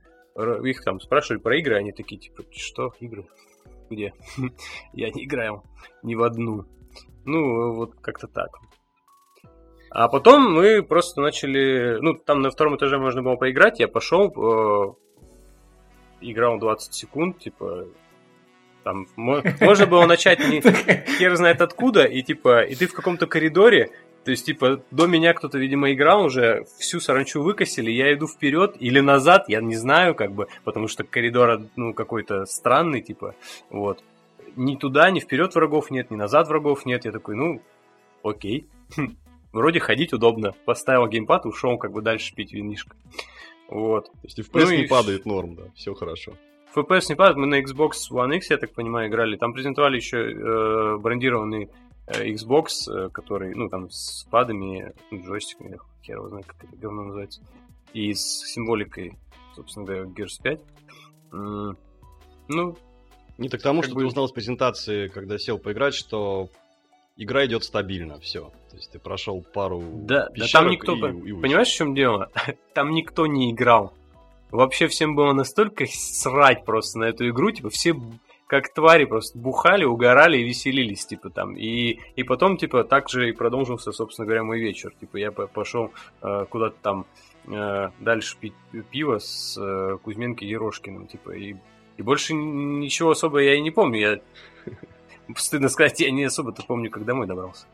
[0.64, 3.26] их там спрашивали про игры, они такие, типа, что, игры?
[3.90, 4.14] Где?
[4.94, 5.64] Я не играл
[6.02, 6.64] ни в одну.
[7.26, 8.58] Ну, вот как-то так.
[9.90, 11.98] А потом мы просто начали...
[12.00, 14.94] Ну, там на втором этаже можно было поиграть, я пошел, э,
[16.20, 17.86] играл 20 секунд, типа...
[18.84, 20.62] Там мо- можно было начать не
[21.18, 23.90] хер знает откуда, и типа, и ты в каком-то коридоре,
[24.24, 28.76] то есть, типа, до меня кто-то, видимо, играл уже, всю саранчу выкосили, я иду вперед
[28.78, 33.34] или назад, я не знаю, как бы, потому что коридор, ну, какой-то странный, типа,
[33.70, 34.02] вот.
[34.56, 37.04] Ни туда, ни вперед врагов нет, ни назад врагов нет.
[37.04, 37.62] Я такой, ну,
[38.22, 38.66] окей.
[39.52, 40.52] Вроде ходить удобно.
[40.64, 42.96] Поставил геймпад, ушел как бы дальше пить винишко.
[43.68, 44.06] Вот.
[44.06, 46.32] То есть FPS Ну не и падает норм, да, все хорошо.
[46.74, 49.36] FPS не падает, мы на Xbox One X, я так понимаю, играли.
[49.36, 51.68] Там презентовали еще э, брендированный
[52.06, 57.02] э, Xbox, э, который, ну, там, с падами, джойстиками, хер его знает, как это говно
[57.04, 57.40] называется.
[57.92, 59.18] И с символикой,
[59.56, 60.60] собственно говоря, Gears 5.
[61.32, 61.76] М,
[62.48, 62.76] Ну,
[63.38, 66.48] Не так тому, что бы- ты узнал с презентации, когда сел поиграть, что
[67.16, 68.52] игра идет стабильно, все.
[68.70, 70.94] То есть ты прошел пару Да, да там никто...
[70.94, 71.32] и, и.
[71.32, 72.30] Понимаешь, в чем дело?
[72.74, 73.92] Там никто не играл.
[74.50, 77.94] Вообще всем было настолько срать просто на эту игру, типа все
[78.50, 81.54] как твари просто бухали, угорали и веселились, типа там.
[81.56, 84.92] И, и потом, типа, так же и продолжился, собственно говоря, мой вечер.
[84.98, 87.06] Типа я по- пошел э, куда-то там
[87.46, 88.54] э, дальше пить
[88.90, 91.54] пиво с э, Кузьменко Ерошкиным, типа, и,
[91.96, 94.00] и больше ничего особо я и не помню.
[94.00, 94.20] Я,
[95.36, 97.66] стыдно сказать, я не особо-то помню, как домой добрался.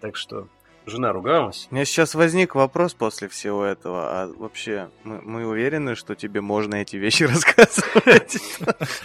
[0.00, 0.46] Так что
[0.86, 1.66] жена ругалась.
[1.70, 4.22] У меня сейчас возник вопрос после всего этого.
[4.22, 8.36] А вообще, мы, мы уверены, что тебе можно эти вещи рассказывать?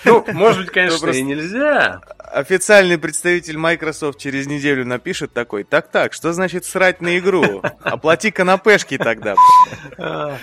[0.04, 2.02] Ну, может быть, конечно, просто- и нельзя.
[2.18, 7.62] Официальный представитель Microsoft через неделю напишет такой, так-так, что значит срать на игру?
[7.82, 9.36] Оплати канапешки тогда.
[9.98, 10.38] А,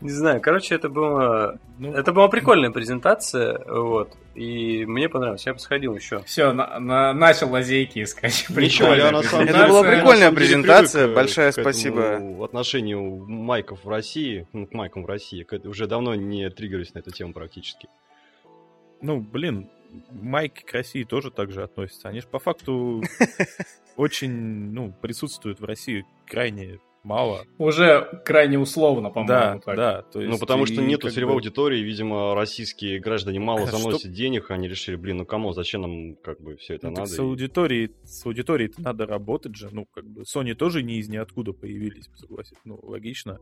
[0.00, 1.58] Не знаю, короче, это было...
[1.78, 6.22] Ну, Это была прикольная презентация, вот, и мне понравилось, я бы сходил еще.
[6.22, 8.46] Все, начал лазейки искать.
[8.50, 9.68] Ничего, я на самом Это деле...
[9.68, 12.44] была на прикольная презентация, привык, большое к этому спасибо.
[12.44, 17.10] отношению майков в России, ну, к майкам в России, уже давно не триггерюсь на эту
[17.10, 17.88] тему практически.
[19.02, 19.68] ну, блин,
[20.12, 22.08] майки к России тоже так же относятся.
[22.08, 23.02] Они же по факту
[23.96, 27.44] очень, ну, присутствуют в России крайне мало.
[27.58, 29.60] Уже крайне условно, Да, по-моему.
[29.60, 29.76] так.
[29.76, 30.02] да.
[30.02, 33.76] То есть Ну, потому что нету целевой бы- аудитории, видимо, российские граждане мало А что-
[33.78, 37.04] заносят денег, они решили, блин, ну кому, зачем нам как бы все это Ну, так
[37.04, 37.14] надо?
[37.14, 39.68] с аудиторией, с аудиторией надо работать же.
[39.72, 42.56] Ну, как бы Sony тоже не из ниоткуда появились, согласен.
[42.64, 43.38] Ну, логично.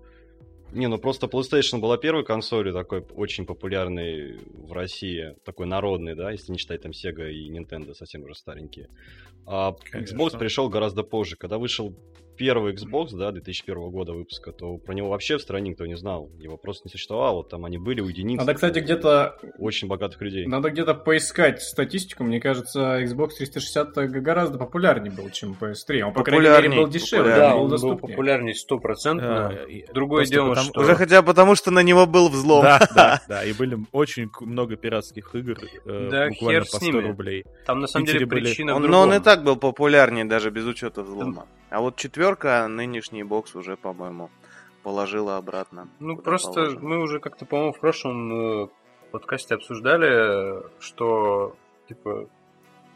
[0.72, 6.32] Не, ну просто PlayStation была первой консолью такой очень популярной в России, такой народный, да,
[6.32, 8.88] если не считать там Sega и Nintendo, совсем уже старенькие.
[9.46, 10.16] А Конечно.
[10.16, 11.36] Xbox пришел гораздо позже.
[11.36, 11.94] Когда вышел
[12.36, 16.30] первый Xbox, да, 2001 года выпуска, то про него вообще в стране никто не знал.
[16.38, 18.38] Его просто не существовало, там они были у единиц.
[18.38, 20.46] Надо, кстати, где-то Очень богатых людей.
[20.46, 22.24] Надо где-то поискать статистику.
[22.24, 26.00] Мне кажется, Xbox 360 гораздо популярнее был, чем PS3.
[26.02, 27.34] Он, по крайней мере, был дешевле.
[27.34, 28.16] Да, был он был доступнее.
[28.16, 29.48] популярнее стопроцентно.
[29.48, 32.28] А, и Другое просто дело, потому- что- Уже хотя бы потому, что на него был
[32.28, 32.62] взлом.
[32.62, 33.44] Да, да, да.
[33.44, 37.00] И были очень много пиратских игр, э, Да буквально хер по с 100 ними.
[37.08, 37.44] рублей.
[37.66, 41.02] Там на самом деле причина в но он и так был популярнее даже без учета
[41.02, 41.46] взлома.
[41.76, 44.30] А вот четверка, нынешний бокс уже, по-моему,
[44.82, 45.90] положила обратно.
[45.98, 46.80] Ну, просто положено.
[46.80, 48.68] мы уже как-то, по-моему, в прошлом э,
[49.10, 51.54] подкасте обсуждали, что
[51.86, 52.30] типа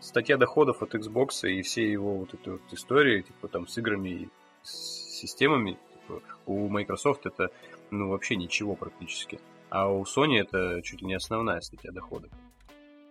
[0.01, 4.09] статья доходов от Xbox и все его вот этой вот истории, типа там с играми
[4.09, 4.29] и
[4.62, 4.71] с
[5.21, 7.51] системами, типа, у Microsoft это
[7.90, 9.40] ну вообще ничего практически.
[9.69, 12.31] А у Sony это чуть ли не основная статья доходов.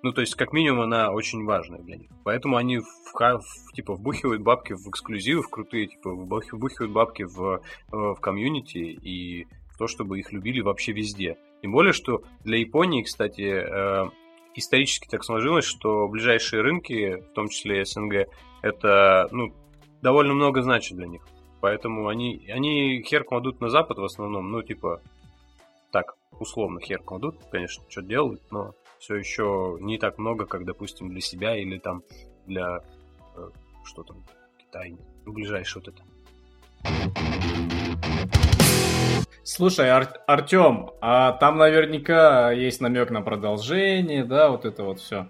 [0.02, 2.10] Ну, то есть, как минимум, она очень важная для них.
[2.24, 7.56] Поэтому они в, в, типа вбухивают бабки в эксклюзивы, в крутые, типа, вбухивают бабки в,
[7.56, 7.60] э,
[7.92, 11.38] в комьюнити и в то, чтобы их любили вообще везде.
[11.62, 14.10] Тем более, что для Японии, кстати, э,
[14.56, 18.30] исторически так сложилось, что ближайшие рынки, в том числе СНГ,
[18.62, 19.54] это, ну,
[20.02, 21.28] довольно много значит для них.
[21.60, 25.02] Поэтому они, они хер кладут на Запад в основном, ну, типа,
[25.92, 31.10] так, условно хер кладут, конечно, что делают, но все еще не так много, как, допустим,
[31.10, 32.04] для себя или там
[32.46, 32.82] для
[33.36, 33.50] э,
[33.86, 34.24] что там,
[34.58, 36.04] Китай, ну, ближайшее вот это.
[39.44, 45.28] Слушай, Ар- Артем, а там наверняка есть намек на продолжение, да, вот это вот все.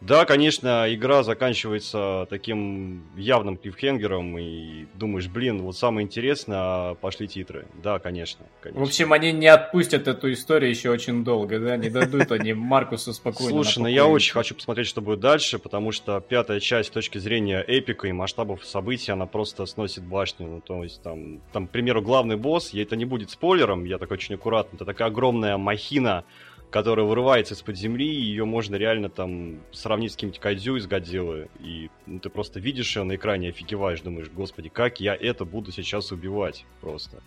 [0.00, 7.26] Да, конечно, игра заканчивается таким явным клиффхенгером, и думаешь, блин, вот самое интересное, а пошли
[7.26, 7.66] титры.
[7.82, 8.80] Да, конечно, конечно.
[8.80, 11.76] В общем, они не отпустят эту историю еще очень долго, да?
[11.76, 13.50] Не дадут они Маркусу спокойно.
[13.50, 17.18] Слушай, ну я очень хочу посмотреть, что будет дальше, потому что пятая часть с точки
[17.18, 20.46] зрения эпика и масштабов событий, она просто сносит башню.
[20.46, 23.98] Ну, то есть там, там, к примеру, главный босс, я это не будет спойлером, я
[23.98, 26.24] так очень аккуратно, это такая огромная махина,
[26.70, 31.48] которая вырывается из-под земли, и ее можно реально там сравнить с каким-нибудь Кайдзю из Годзиллы.
[31.60, 35.72] И ну, ты просто видишь ее на экране, офигеваешь, думаешь, господи, как я это буду
[35.72, 37.22] сейчас убивать просто.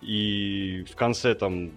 [0.00, 1.72] И в конце там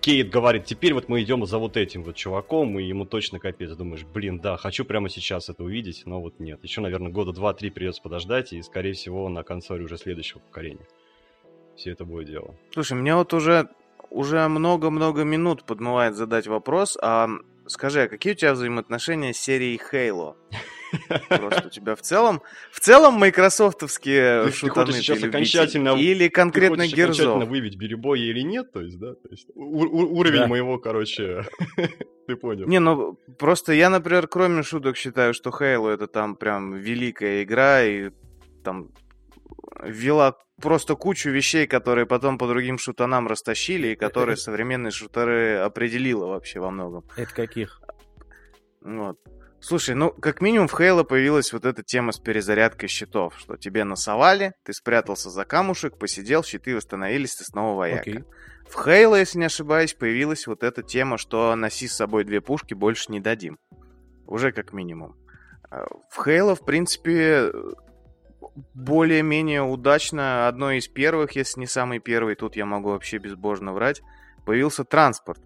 [0.00, 3.76] Кейт говорит, теперь вот мы идем за вот этим вот чуваком, и ему точно капец.
[3.76, 6.62] Думаешь, блин, да, хочу прямо сейчас это увидеть, но вот нет.
[6.64, 10.86] Еще, наверное, года два-три придется подождать, и, скорее всего, на консоли уже следующего поколения
[11.76, 12.54] все это будет дело.
[12.72, 13.68] Слушай, мне вот уже
[14.12, 17.28] уже много-много минут подмывает задать вопрос, а
[17.66, 20.34] скажи, а какие у тебя взаимоотношения с серией Halo?
[21.28, 26.84] Просто у тебя в целом, в целом майкрософтовские ты, шутаны ты сейчас окончательно, или конкретно
[26.84, 27.20] ты Герзов?
[27.20, 30.46] окончательно выявить Беребоя или нет, то есть, да, то есть у, у, уровень да.
[30.46, 31.46] моего, короче,
[32.26, 32.66] ты понял.
[32.66, 37.82] Не, ну просто я, например, кроме шуток считаю, что Halo это там прям великая игра
[37.82, 38.10] и
[38.62, 38.90] там
[39.82, 46.26] ввела просто кучу вещей, которые потом по другим шутанам растащили, и которые современные шутеры определило
[46.26, 47.04] вообще во многом.
[47.16, 47.80] Это каких?
[48.80, 49.18] Вот.
[49.60, 53.84] Слушай, ну, как минимум в Хейла появилась вот эта тема с перезарядкой щитов, что тебе
[53.84, 58.10] насовали, ты спрятался за камушек, посидел, щиты восстановились, ты снова вояка.
[58.10, 58.24] Okay.
[58.68, 62.74] В Хейла, если не ошибаюсь, появилась вот эта тема, что носи с собой две пушки,
[62.74, 63.58] больше не дадим.
[64.26, 65.16] Уже как минимум.
[65.70, 67.52] А в Хейла, в принципе,
[68.74, 74.02] более-менее удачно, одной из первых, если не самый первый, тут я могу вообще безбожно врать,
[74.44, 75.40] появился транспорт.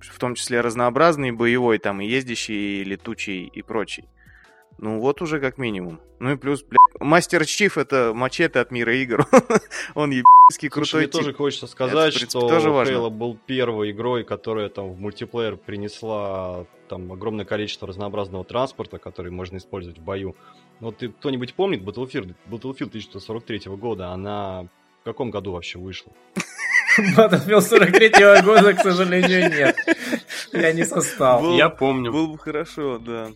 [0.00, 4.08] В том числе разнообразный, боевой, там и ездящий, и летучий, и прочий.
[4.78, 6.00] Ну вот уже как минимум.
[6.18, 9.26] Ну и плюс, бля, Мастер Чиф это мачете от мира игр.
[9.94, 11.20] Он ебически крутой Слушай, мне тип.
[11.20, 15.56] тоже хочется сказать, это, принципе, что тоже Halo был первой игрой, которая там в мультиплеер
[15.56, 20.34] принесла там огромное количество разнообразного транспорта, который можно использовать в бою.
[20.80, 24.08] Ну, вот кто-нибудь помнит Battlefield, Battlefield 1943 года?
[24.08, 24.68] Она
[25.02, 26.12] в каком году вообще вышла?
[27.16, 29.76] Battlefield 43 года, к сожалению, нет.
[30.52, 31.56] Я не состал.
[31.56, 32.12] Я помню.
[32.12, 33.30] Было бы хорошо, да.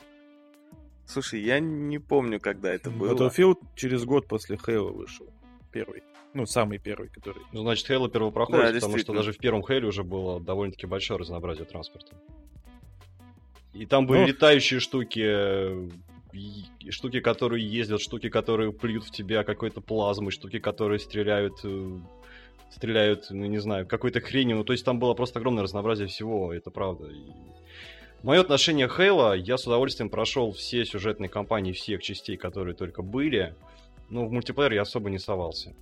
[1.07, 3.15] Слушай, я не помню, когда это было.
[3.15, 5.27] Battlefield через год после Halo вышел.
[5.73, 6.03] Первый.
[6.35, 7.43] Ну, самый первый, который...
[7.53, 11.19] Ну, значит, Halo первопроходец, да, потому что даже в первом Halo уже было довольно-таки большое
[11.19, 12.15] разнообразие транспорта.
[13.73, 14.27] И там были ну...
[14.27, 15.91] летающие штуки,
[16.91, 21.99] штуки, которые ездят, штуки, которые плюют в тебя какой-то плазмой, штуки, которые стреляют э,
[22.71, 24.57] стреляют, ну, не знаю, какой-то хренью.
[24.57, 27.07] Ну, то есть там было просто огромное разнообразие всего, это правда.
[27.07, 27.23] И...
[28.23, 33.55] Мое отношение Halo, я с удовольствием прошел все сюжетные кампании всех частей, которые только были.
[34.09, 35.75] Но в мультиплеер я особо не совался.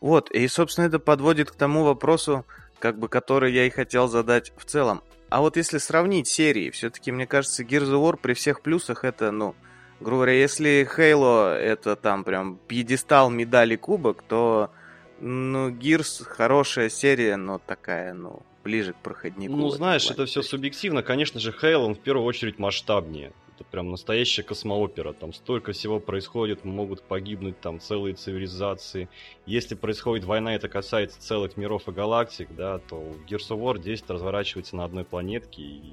[0.00, 2.44] Вот, и, собственно, это подводит к тому вопросу,
[2.78, 5.02] как бы, который я и хотел задать в целом.
[5.34, 9.32] А вот если сравнить серии, все-таки, мне кажется, Gears of War при всех плюсах это,
[9.32, 9.56] ну,
[9.98, 14.70] грубо говоря, если Halo это там прям пьедестал, медали, кубок, то,
[15.18, 19.56] ну, Gears хорошая серия, но такая, ну, ближе к проходнику.
[19.56, 21.02] Ну, знаешь, это все субъективно.
[21.02, 23.32] Конечно же, Halo, он в первую очередь масштабнее.
[23.54, 25.12] Это прям настоящая космоопера.
[25.12, 29.08] Там столько всего происходит, могут погибнуть там целые цивилизации.
[29.46, 34.10] Если происходит война, это касается целых миров и галактик, да, то Gears of War 10
[34.10, 35.62] разворачивается на одной планетке.
[35.62, 35.92] И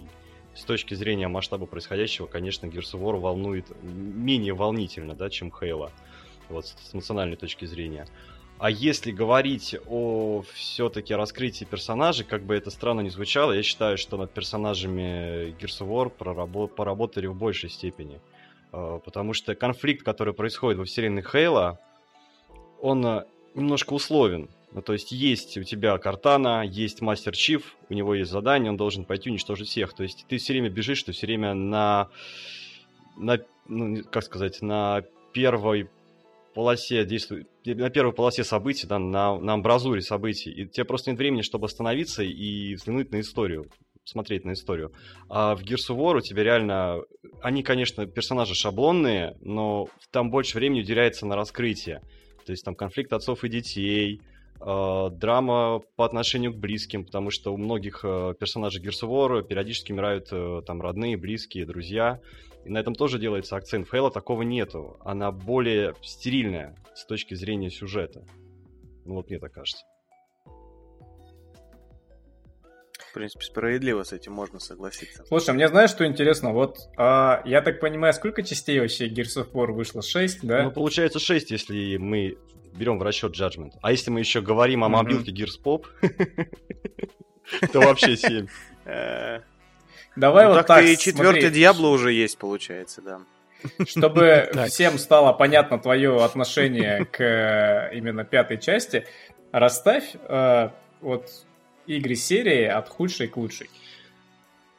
[0.56, 5.92] с точки зрения масштаба происходящего, конечно, Gears of War волнует менее волнительно, да, чем Halo.
[6.50, 8.08] Вот с эмоциональной точки зрения.
[8.62, 13.98] А если говорить о все-таки раскрытии персонажей, как бы это странно ни звучало, я считаю,
[13.98, 18.22] что над персонажами Gears of War поработали в большей степени.
[18.72, 21.80] Э, потому что конфликт, который происходит во вселенной Хейла,
[22.80, 24.48] он э, немножко условен.
[24.74, 28.78] Ну, то есть есть у тебя Картана, есть Мастер Чиф, у него есть задание, он
[28.78, 29.94] должен пойти уничтожить всех.
[29.94, 32.10] То есть ты все время бежишь, ты все время на,
[33.18, 35.02] на ну, как сказать, на
[35.34, 35.90] первой
[36.54, 41.20] полосе действует, на первой полосе событий, да, на, на амбразуре событий, и тебе просто нет
[41.20, 43.68] времени, чтобы остановиться и взглянуть на историю,
[44.04, 44.92] смотреть на историю.
[45.30, 47.02] А в Gears of War у тебя реально...
[47.42, 52.02] Они, конечно, персонажи шаблонные, но там больше времени уделяется на раскрытие.
[52.46, 54.22] То есть там конфликт отцов и детей,
[54.60, 59.44] э, драма по отношению к близким, потому что у многих э, персонажей Gears of War
[59.44, 62.20] периодически умирают э, там родные, близкие, друзья.
[62.66, 63.88] И на этом тоже делается акцент.
[63.88, 64.98] В Halo такого нету.
[65.04, 68.24] Она более стерильная с точки зрения сюжета.
[69.06, 69.86] Ну вот мне так кажется.
[73.12, 75.26] В принципе, справедливо с этим можно согласиться.
[75.26, 76.54] Слушай, мне знаешь, что интересно?
[76.54, 80.02] Вот, а, я так понимаю, сколько частей вообще Gears of War вышло?
[80.02, 80.64] 6, да?
[80.64, 82.38] Ну, получается 6, если мы
[82.74, 83.72] берем в расчет Judgment.
[83.82, 85.88] А если мы еще говорим о мобилке Gears Pop,
[87.74, 88.48] то вообще 7.
[90.16, 90.86] Давай ну, вот так так.
[90.86, 93.22] и четвертый смотри, Диабло уже есть, получается, да.
[93.86, 99.06] Чтобы всем стало понятно твое отношение к э, именно пятой части,
[99.52, 100.70] расставь э,
[101.02, 101.30] вот
[101.88, 103.70] игры серии от худшей к лучшей.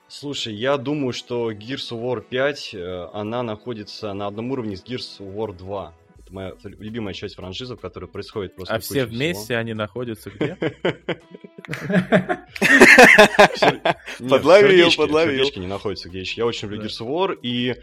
[0.08, 4.84] Слушай, я думаю, что Gears of War 5, э, она находится на одном уровне с
[4.84, 5.94] Gears of War 2.
[6.32, 10.56] Это моя любимая часть франшизы, в которой происходит просто А все вместе они находятся где?
[13.54, 14.28] всего.
[14.28, 15.32] Подловил, подловил.
[15.38, 16.40] сердечки не находятся где еще.
[16.40, 16.86] Я очень люблю.
[16.88, 17.76] Gears of War, и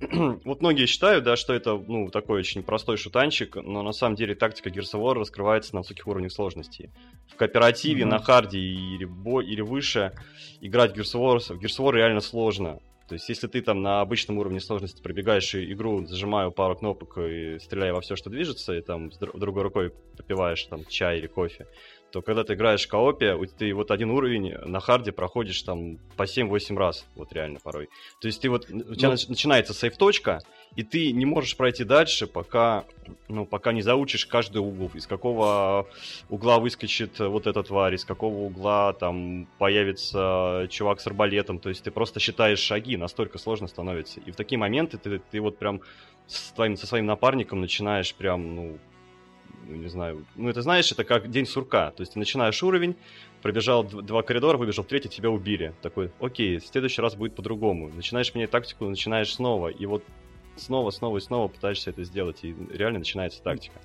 [0.44, 4.34] вот многие считают, да, что это, ну, такой очень простой шутанчик, но на самом деле
[4.34, 6.90] тактика Gears of War раскрывается на высоких уровнях сложности.
[7.28, 10.12] В кооперативе, на харде или, бо- или выше
[10.60, 12.78] играть в Gears of War, в Gears of War реально сложно.
[13.08, 17.58] То есть, если ты там на обычном уровне сложности пробегаешь игру, зажимая пару кнопок и
[17.60, 21.28] стреляя во все, что движется, и там с др- другой рукой попиваешь там чай или
[21.28, 21.66] кофе,
[22.16, 26.22] то когда ты играешь в коопе, ты вот один уровень на харде проходишь там по
[26.22, 27.90] 7-8 раз, вот реально порой.
[28.22, 30.40] То есть ты вот, у тебя Ну- нач- начинается сейв-точка,
[30.76, 32.84] и ты не можешь пройти дальше, пока,
[33.28, 35.88] ну, пока не заучишь каждый угол, из какого
[36.30, 41.84] угла выскочит вот эта тварь, из какого угла там появится чувак с арбалетом, то есть
[41.84, 44.20] ты просто считаешь шаги, настолько сложно становится.
[44.20, 45.82] И в такие моменты ты, ты вот прям
[46.26, 48.78] с твоим, со своим напарником начинаешь прям, ну,
[49.68, 52.96] ну, не знаю, ну, это знаешь, это как день сурка, то есть ты начинаешь уровень,
[53.42, 55.74] пробежал два коридора, выбежал в третий, тебя убили.
[55.82, 57.88] Такой, окей, в следующий раз будет по-другому.
[57.88, 60.04] Начинаешь менять тактику, начинаешь снова, и вот
[60.56, 63.76] снова, снова и снова пытаешься это сделать, и реально начинается тактика.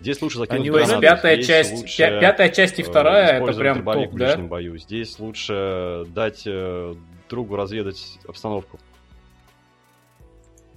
[0.00, 3.40] Здесь лучше закинуть Они гранаты, пятая здесь часть, лучше, пя- пятая часть и э, вторая
[3.40, 4.36] это прям топ, в да?
[4.36, 4.76] бою.
[4.76, 6.94] Здесь лучше дать э,
[7.30, 8.80] другу разведать обстановку.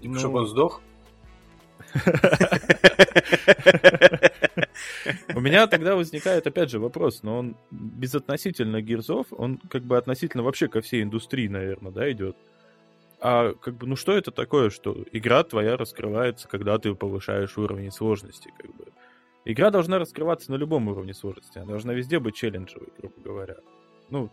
[0.03, 0.81] Ну, Чтобы он сдох.
[5.45, 10.67] Меня тогда возникает, опять же, вопрос, но он безотносительно гирзов, он как бы относительно вообще
[10.67, 12.35] ко всей индустрии, наверное, да, идет.
[13.19, 17.91] А как бы, ну что это такое, что игра твоя раскрывается, когда ты повышаешь уровень
[17.91, 18.85] сложности, как бы.
[19.45, 23.57] Игра должна раскрываться на любом уровне сложности, она должна везде быть челленджевой, грубо говоря.
[24.09, 24.31] Ну,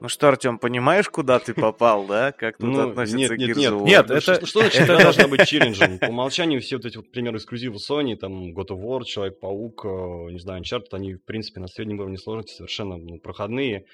[0.00, 2.30] Ну что, Артем, понимаешь, куда ты попал, да?
[2.32, 3.72] Как тут Ну, относится нет, нет, Gears нет.
[3.72, 3.84] of War?
[3.84, 5.98] Нет, это- что, что значит это даже- быть челленджем?
[5.98, 9.88] По умолчанию все вот эти вот примеры эксклюзивы Sony, там God of War, Человек-паук, э,
[10.32, 13.86] не знаю, Uncharted, они, в принципе, на среднем уровне сложности совершенно ну, проходные.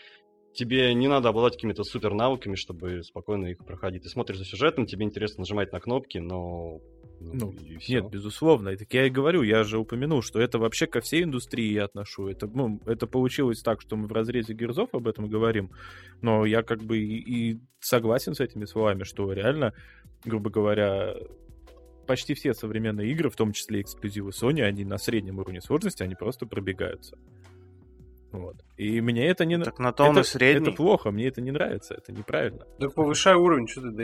[0.54, 4.02] Тебе не надо обладать какими-то супер навыками, чтобы спокойно их проходить.
[4.02, 6.80] Ты смотришь за сюжетом, тебе интересно нажимать на кнопки, но...
[7.20, 8.03] Ну, и всё.
[8.03, 8.70] Нет, безусловно.
[8.70, 11.85] И так я и говорю, я же упомянул, что это вообще ко всей индустрии я
[11.85, 12.29] отношу.
[12.29, 15.70] Это, ну, это получилось так, что мы в разрезе гирзов об этом говорим,
[16.20, 19.72] но я как бы и, и согласен с этими словами, что реально,
[20.24, 21.14] грубо говоря,
[22.07, 26.14] почти все современные игры, в том числе эксклюзивы Sony, они на среднем уровне сложности, они
[26.14, 27.16] просто пробегаются.
[28.32, 28.57] Вот.
[28.76, 29.57] И мне это не...
[29.57, 30.68] на- Так на то это, и средний.
[30.68, 32.66] это плохо, мне это не нравится, это неправильно.
[32.80, 34.03] Да повышай уровень, что ты да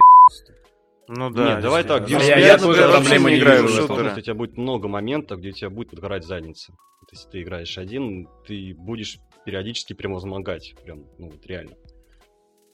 [1.12, 1.54] Ну да.
[1.54, 2.38] Нет, давай так, действительно.
[2.40, 5.48] я- я 5, тоже проблемы не играю в сложности, У тебя будет много моментов, где
[5.48, 6.72] у тебя будет подгорать задница.
[7.00, 10.74] Вот Если ты играешь один, ты будешь периодически превозмогать.
[10.84, 11.72] Прям, ну вот реально.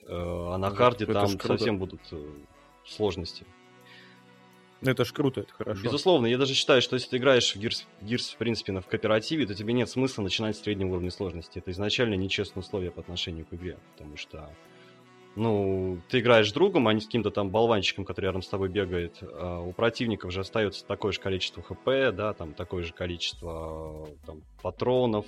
[0.07, 2.29] Э, А на карте это там совсем будут э,
[2.85, 3.47] сложности.
[4.83, 5.83] Ну, это ж круто, это хорошо.
[5.83, 8.87] Безусловно, я даже считаю, что если ты играешь в Gears, Gears, в принципе, на- в
[8.87, 11.59] кооперативе, то тебе нет смысла начинать с среднего уровня сложности.
[11.59, 14.51] Это изначально нечестные условия по отношению к игре, потому что
[15.37, 18.71] ну, ты играешь с другом, а не с каким-то там болванчиком, который рядом с тобой
[18.71, 19.19] бегает.
[19.21, 21.85] А у противников же остается такое же количество хп,
[22.15, 25.27] да, там такое же количество там, патронов,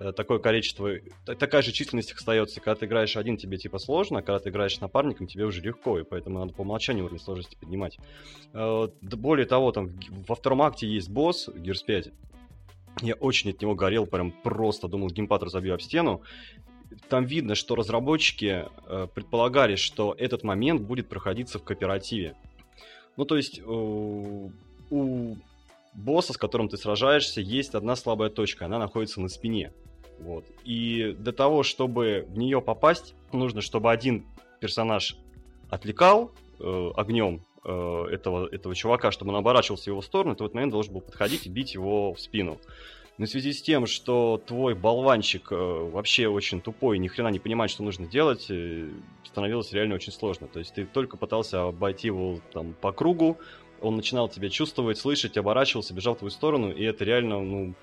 [0.00, 0.90] э, такое количество,
[1.24, 2.60] такая же численность их остается.
[2.60, 5.60] Когда ты играешь один, тебе типа сложно, а когда ты играешь с напарником, тебе уже
[5.60, 7.98] легко, и поэтому надо по умолчанию уровень сложности поднимать.
[8.52, 9.90] Э, более того, там
[10.26, 12.10] во втором акте есть босс, Gears 5,
[13.02, 16.22] я очень от него горел, прям просто думал, геймпад разобью об стену
[17.08, 22.34] там видно, что разработчики э, предполагали, что этот момент будет проходиться в кооперативе.
[23.16, 25.36] Ну, то есть э, у
[25.94, 29.72] босса, с которым ты сражаешься, есть одна слабая точка, она находится на спине.
[30.18, 30.44] Вот.
[30.64, 34.26] И для того, чтобы в нее попасть, нужно, чтобы один
[34.60, 35.16] персонаж
[35.70, 40.46] отвлекал э, огнем э, этого, этого чувака, чтобы он оборачивался в его сторону, ты в
[40.46, 42.58] этот момент должен был подходить и бить его в спину.
[43.16, 47.38] Но в связи с тем, что твой болванчик э, вообще очень тупой, ни хрена не
[47.38, 48.90] понимает, что нужно делать, э,
[49.22, 50.48] становилось реально очень сложно.
[50.48, 53.38] То есть ты только пытался обойти его там по кругу,
[53.80, 57.74] он начинал тебя чувствовать, слышать, оборачивался, бежал в твою сторону, и это реально, ну,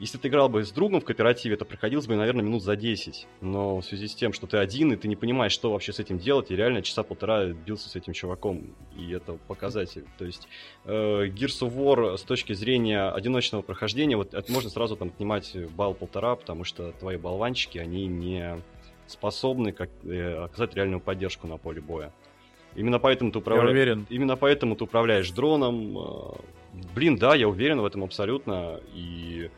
[0.00, 3.26] если ты играл бы с другом в кооперативе, это проходилось бы, наверное, минут за 10.
[3.42, 6.00] Но в связи с тем, что ты один, и ты не понимаешь, что вообще с
[6.00, 8.74] этим делать, и реально часа полтора бился с этим чуваком.
[8.96, 10.06] И это показатель.
[10.16, 10.48] То есть
[10.86, 15.54] э, Gears of War с точки зрения одиночного прохождения, вот это можно сразу там отнимать
[15.76, 18.58] балл полтора, потому что твои болванчики, они не
[19.06, 22.10] способны как, э, оказать реальную поддержку на поле боя.
[22.74, 23.70] Именно поэтому ты управляешь.
[23.70, 24.06] уверен.
[24.08, 25.98] Именно поэтому ты управляешь дроном.
[25.98, 26.32] Э,
[26.94, 28.80] блин, да, я уверен в этом абсолютно.
[28.94, 29.50] И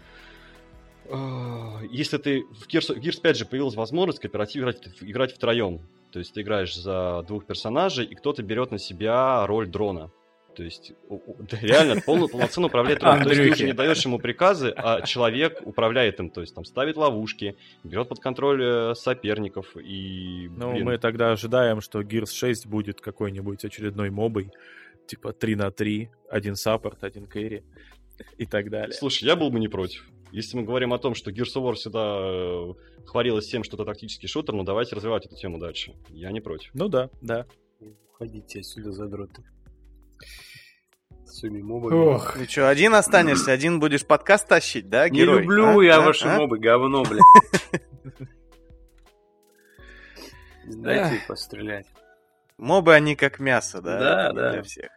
[1.91, 5.81] если ты в Gears, в Gears 5 же появилась возможность кооператив играть, играть втроем.
[6.13, 10.11] То есть ты играешь за двух персонажей, и кто-то берет на себя роль дрона.
[10.55, 10.93] То есть
[11.51, 13.25] реально полно, полноценно управляет дроном.
[13.25, 16.31] То есть ты уже не даешь ему приказы, а человек управляет им.
[16.31, 20.51] То есть там ставит ловушки, берет под контроль э, соперников и...
[20.57, 24.51] Ну, мы тогда ожидаем, что Gears 6 будет какой-нибудь очередной мобой.
[25.07, 27.65] Типа 3 на 3, один саппорт, один кэри
[28.39, 28.93] и так далее.
[28.93, 30.07] Слушай, я был бы не против.
[30.33, 32.73] Если мы говорим о том, что Gears of War всегда э,
[33.05, 35.95] хвалилась тем, что это тактический шутер, ну давайте развивать эту тему дальше.
[36.09, 36.71] Я не против.
[36.73, 37.45] Ну да, да.
[38.11, 39.45] Уходите отсюда, задроты.
[41.27, 41.95] Своими мобами.
[41.95, 42.33] Ох.
[42.33, 45.37] Ты что, один останешься, один будешь подкаст тащить, да, герой?
[45.37, 45.85] Не люблю а?
[45.85, 46.01] я а?
[46.01, 46.39] ваши а?
[46.39, 47.21] мобы, говно, блядь.
[50.65, 51.87] Дайте пострелять.
[52.57, 53.99] Мобы, они как мясо, да?
[53.99, 54.53] Да, да.
[54.53, 54.89] Для всех.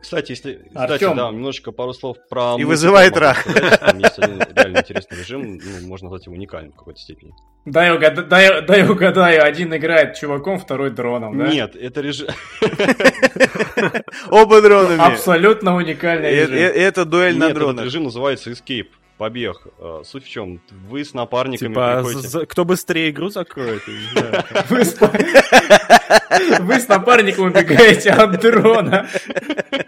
[0.00, 2.56] Кстати, если, кстати, да, немножечко пару слов про...
[2.58, 3.44] И вызывает рах.
[3.80, 7.32] Там есть один реально интересный режим, ну, можно назвать его уникальным в какой-то степени.
[7.64, 8.28] Дай, угад...
[8.28, 11.48] дай, дай угадаю, один играет чуваком, второй дроном, да?
[11.48, 12.28] Нет, это режим...
[14.30, 15.00] Оба дронами.
[15.00, 16.54] Абсолютно уникальный режим.
[16.54, 17.74] Это дуэль на дронах.
[17.74, 19.66] этот режим называется Escape побег.
[19.78, 20.60] А, суть в чем?
[20.88, 22.46] Вы с напарниками типа, приходите...
[22.46, 23.82] кто быстрее игру закроет?
[26.60, 29.08] Вы с напарником убегаете от дрона.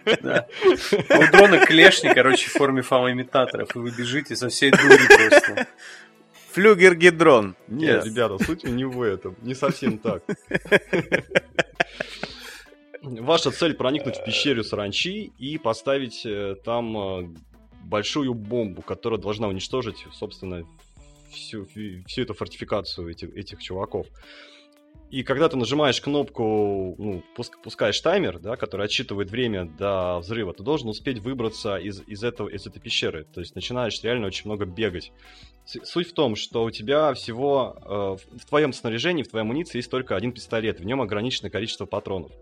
[0.05, 5.67] У дрона клешни, короче, в форме фалоимитаторов, и вы бежите со всей дури просто.
[6.53, 7.55] Флюгер гидрон.
[7.69, 9.37] Нет, ребята, суть не в этом.
[9.43, 10.23] Не совсем так.
[13.03, 17.29] Ваша цель проникнуть в пещеру саранчи и поставить э, там э,
[17.87, 20.65] большую бомбу, которая должна уничтожить, собственно,
[21.31, 24.07] всю, всю эту фортификацию этих, этих чуваков.
[25.09, 30.53] И когда ты нажимаешь кнопку, ну, пуск, пускаешь таймер, да, который отсчитывает время до взрыва,
[30.53, 33.25] ты должен успеть выбраться из, из, этого, из этой пещеры.
[33.33, 35.13] То есть начинаешь реально очень много бегать.
[35.65, 39.91] Суть в том, что у тебя всего э, в твоем снаряжении, в твоей амуниции есть
[39.91, 42.33] только один пистолет, в нем ограниченное количество патронов.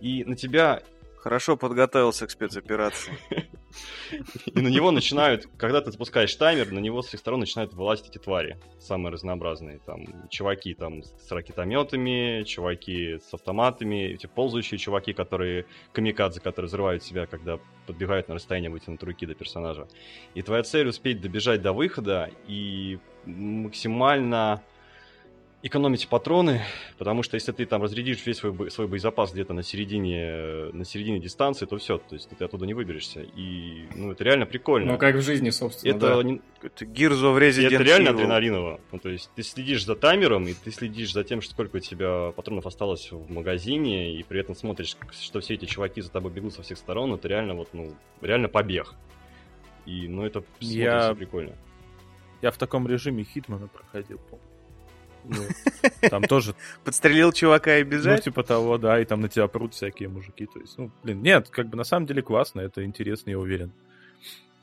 [0.00, 0.82] И на тебя
[1.28, 3.12] Хорошо подготовился к спецоперации.
[4.46, 8.08] И на него начинают, когда ты запускаешь таймер, на него с всех сторон начинают вылазить
[8.08, 8.56] эти твари.
[8.78, 9.78] Самые разнообразные.
[9.84, 17.02] Там чуваки там с ракетометами, чуваки с автоматами, эти ползающие чуваки, которые камикадзе, которые взрывают
[17.02, 19.86] себя, когда подбегают на расстояние вытянутой руки до персонажа.
[20.32, 24.62] И твоя цель успеть добежать до выхода и максимально
[25.60, 26.62] экономить патроны,
[26.98, 31.18] потому что если ты там разрядишь весь свой, свой боезапас где-то на середине, на середине
[31.18, 33.22] дистанции, то все, то есть ты оттуда не выберешься.
[33.22, 34.92] И, ну, это реально прикольно.
[34.92, 36.22] Ну, как в жизни, собственно, Это, да.
[36.22, 36.40] не...
[36.62, 38.80] это Gears of Resident Это реально адреналиново.
[38.92, 42.32] Ну, то есть ты следишь за таймером, и ты следишь за тем, сколько у тебя
[42.36, 46.54] патронов осталось в магазине, и при этом смотришь, что все эти чуваки за тобой бегут
[46.54, 48.94] со всех сторон, это реально вот, ну, реально побег.
[49.86, 51.14] И, ну, это Я...
[51.14, 51.56] прикольно.
[52.42, 54.47] Я в таком режиме Хитмана проходил, помню.
[55.24, 55.42] Ну,
[56.10, 56.54] там тоже...
[56.84, 58.18] Подстрелил чувака и бежать?
[58.18, 60.46] Ну, типа того, да, и там на тебя прут всякие мужики.
[60.46, 63.72] То есть, ну, блин, нет, как бы на самом деле классно, это интересно, я уверен.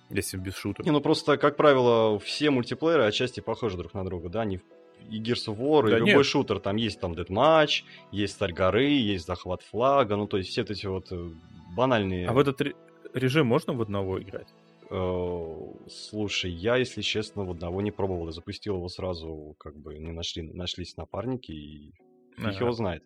[0.09, 0.85] Если без шуток.
[0.85, 4.61] Не, ну просто, как правило, все мультиплееры отчасти похожи друг на друга, да, они
[5.09, 6.25] и Gears of War, Да и любой нет.
[6.25, 6.59] шутер.
[6.59, 10.71] Там есть там Deathmatch, есть Царь горы, есть захват флага, ну то есть все вот
[10.71, 11.31] эти вот э,
[11.75, 12.27] банальные...
[12.27, 12.75] А в этот ре-
[13.13, 14.47] режим можно в одного играть?
[14.89, 15.55] Э,
[15.87, 18.25] Слушай, я, если честно, в одного не пробовал.
[18.27, 21.93] Я запустил его сразу, как бы не нашли, нашлись напарники, и
[22.37, 22.51] Ага.
[22.59, 23.03] его знает.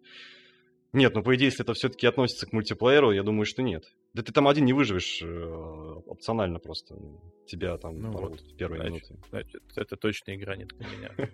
[0.91, 3.83] Нет, ну по идее, если это все-таки относится к мультиплееру, я думаю, что нет.
[4.13, 6.95] Да ты там один не выживешь э, опционально просто.
[6.95, 9.09] Ну, Тебя там Ну порвут вот, в первые значит.
[9.11, 9.27] минуты.
[9.29, 11.11] Значит, это точно игра не для меня.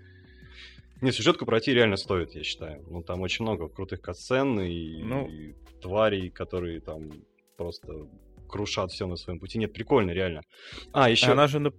[1.01, 2.81] Не, сюжетку пройти реально стоит, я считаю.
[2.89, 5.27] Ну, там очень много крутых катсцен и, Ну.
[5.27, 7.11] и тварей, которые там
[7.57, 8.07] просто
[8.47, 9.57] крушат все на своем пути.
[9.57, 10.41] Нет, прикольно, реально.
[10.93, 11.31] А, еще...
[11.31, 11.71] Она же на,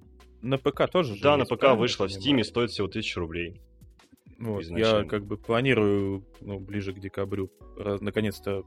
[0.43, 2.13] на ПК тоже же Да, на есть, ПК правильно вышла в?
[2.13, 3.61] Steam е, стоит всего 1000 рублей.
[4.39, 8.65] Вот, я как бы планирую, ну, ближе к декабрю, раз- наконец-то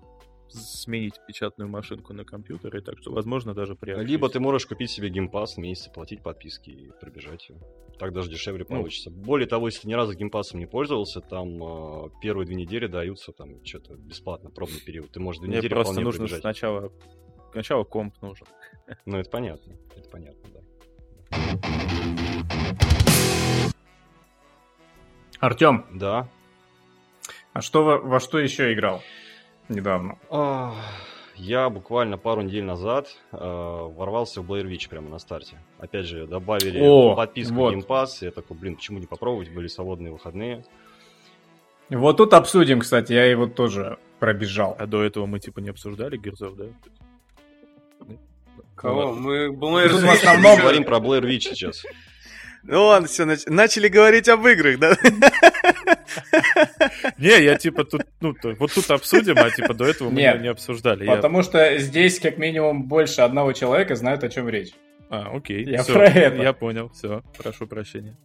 [0.52, 4.10] сменить печатную машинку на компьютере, так что, возможно, даже приобретусь.
[4.10, 7.58] Либо ты можешь купить себе Game Pass, месяц оплатить подписки и пробежать ее.
[8.00, 8.78] Так даже дешевле Ну.
[8.78, 9.12] получится.
[9.12, 12.88] Более того, если ни разу Game Pass ом не пользовался, там э, первые две недели
[12.88, 15.12] даются там что-то бесплатно, пробный период.
[15.12, 16.42] Ты можешь две Мне недели просто нужно пробежать.
[16.42, 16.92] сначала...
[17.52, 18.48] Сначала комп нужен.
[19.06, 19.74] Ну, это понятно.
[19.96, 20.60] Это понятно, да.
[25.40, 26.28] Артем, Да.
[27.54, 29.02] а что во, во что еще играл
[29.70, 30.18] недавно?
[30.30, 30.74] А,
[31.36, 35.58] Я буквально пару недель назад э, ворвался в Blair Witch прямо на старте.
[35.78, 37.74] Опять же, добавили О, подписку вот.
[37.74, 38.08] Game Pass.
[38.22, 39.54] Я такой, блин, почему не попробовать?
[39.54, 40.66] Были свободные выходные.
[41.90, 44.76] Вот тут обсудим, кстати, я его тоже пробежал.
[44.78, 46.66] А до этого мы, типа, не обсуждали Герзов, да?
[48.80, 49.14] Кого?
[49.14, 51.84] Мы, мы Тут в Мы основном- говорим про Blair Witch сейчас.
[52.64, 54.96] Ну ладно, все, начали говорить об играх, да?
[57.18, 60.48] Не, я, типа, тут, ну, то- вот тут обсудим, а, типа, до этого мы не
[60.50, 61.06] обсуждали.
[61.06, 64.72] Потому что здесь как минимум больше одного человека знают, о чем речь.
[65.10, 65.66] А, окей.
[65.66, 66.42] Я про это.
[66.42, 68.18] Я понял, все, прошу прощения.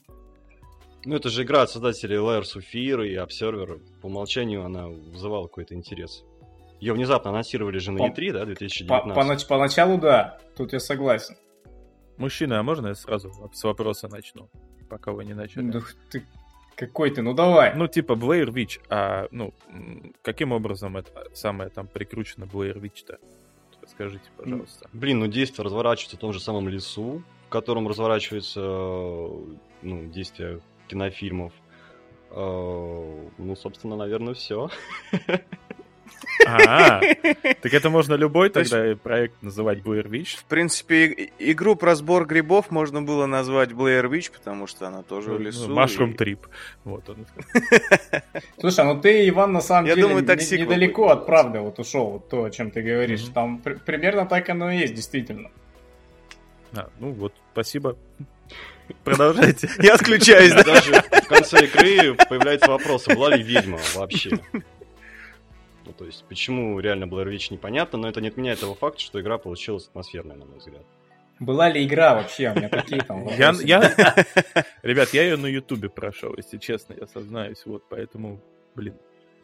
[1.05, 3.81] Ну, это же игра от создателей Layers of Fear и Observer.
[4.01, 6.25] По умолчанию она вызывала какой-то интерес.
[6.85, 9.17] Ее внезапно анонсировали же на По- E3, да, По- 2019.
[9.17, 11.35] понач- поначалу да, тут я согласен.
[12.19, 14.51] Мужчина, а можно я сразу с вопроса начну,
[14.91, 15.63] пока вы не начали?
[15.63, 15.81] Ну,
[16.11, 16.23] ты
[16.77, 17.75] какой ты, ну давай.
[17.75, 19.55] Ну, типа, Blair Witch, а, ну,
[20.21, 23.19] каким образом это самое там прикручено Blair Witch-то?
[23.81, 24.87] Расскажите, пожалуйста.
[24.93, 29.31] Блин, ну действие разворачивается в том же самом лесу, в котором разворачивается э,
[29.83, 31.53] ну, действие кинофильмов.
[32.31, 34.69] Э, Ну, собственно, наверное, все.
[36.47, 37.01] А,
[37.63, 40.37] так это можно любой То есть- тогда проект называть Blair Witch?
[40.39, 45.03] В принципе, и- игру про сбор грибов можно было назвать Blair Witch, потому что она
[45.03, 45.69] тоже в лесу.
[45.75, 46.39] Mushroom и- Trip.
[46.85, 47.27] Вот он.
[48.61, 51.61] Слушай, ну ты, Иван, на самом Я деле думаю, так не- недалеко будет от правды
[51.61, 53.23] вот ушел, вот то, о чем ты говоришь.
[53.33, 55.51] Там при- примерно так оно и есть, действительно.
[56.77, 57.97] А, ну вот, спасибо.
[59.03, 59.71] Продолжайте.
[59.79, 60.63] Я отключаюсь, да?
[60.63, 64.39] Даже в конце игры появляется вопрос, а была ли ведьма вообще.
[65.95, 69.21] Ну, то есть, почему реально Blair Witch непонятно, но это не отменяет того факта, что
[69.21, 70.83] игра получилась атмосферной, на мой взгляд.
[71.41, 72.51] Была ли игра вообще?
[72.51, 73.53] У меня такие там Я,
[74.83, 78.41] ребят, я ее на Ютубе прошел, если честно, я сознаюсь, вот, поэтому,
[78.75, 78.95] блин.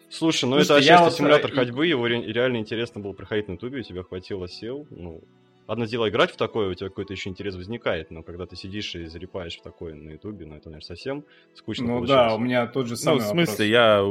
[0.08, 3.46] Слушай, ну Слушайте, это отчасти вот, симулятор э, ходьбы, его ре- реально интересно было проходить
[3.48, 5.20] на ютубе, у тебя хватило сил, ну...
[5.68, 8.92] Одно дело играть в такое, у тебя какой-то еще интерес возникает, но когда ты сидишь
[8.96, 11.24] и залипаешь в такое на ютубе, ну это, наверное, совсем
[11.54, 13.60] скучно Ну да, у меня тот же Ну, самый в смысле, вопрос.
[13.68, 14.02] я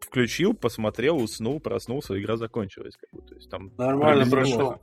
[0.00, 2.94] включил, посмотрел, уснул, проснулся, игра закончилась.
[2.96, 4.80] Как бы, то есть, там Нормально прошло.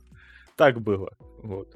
[0.56, 1.10] Так было,
[1.42, 1.74] вот.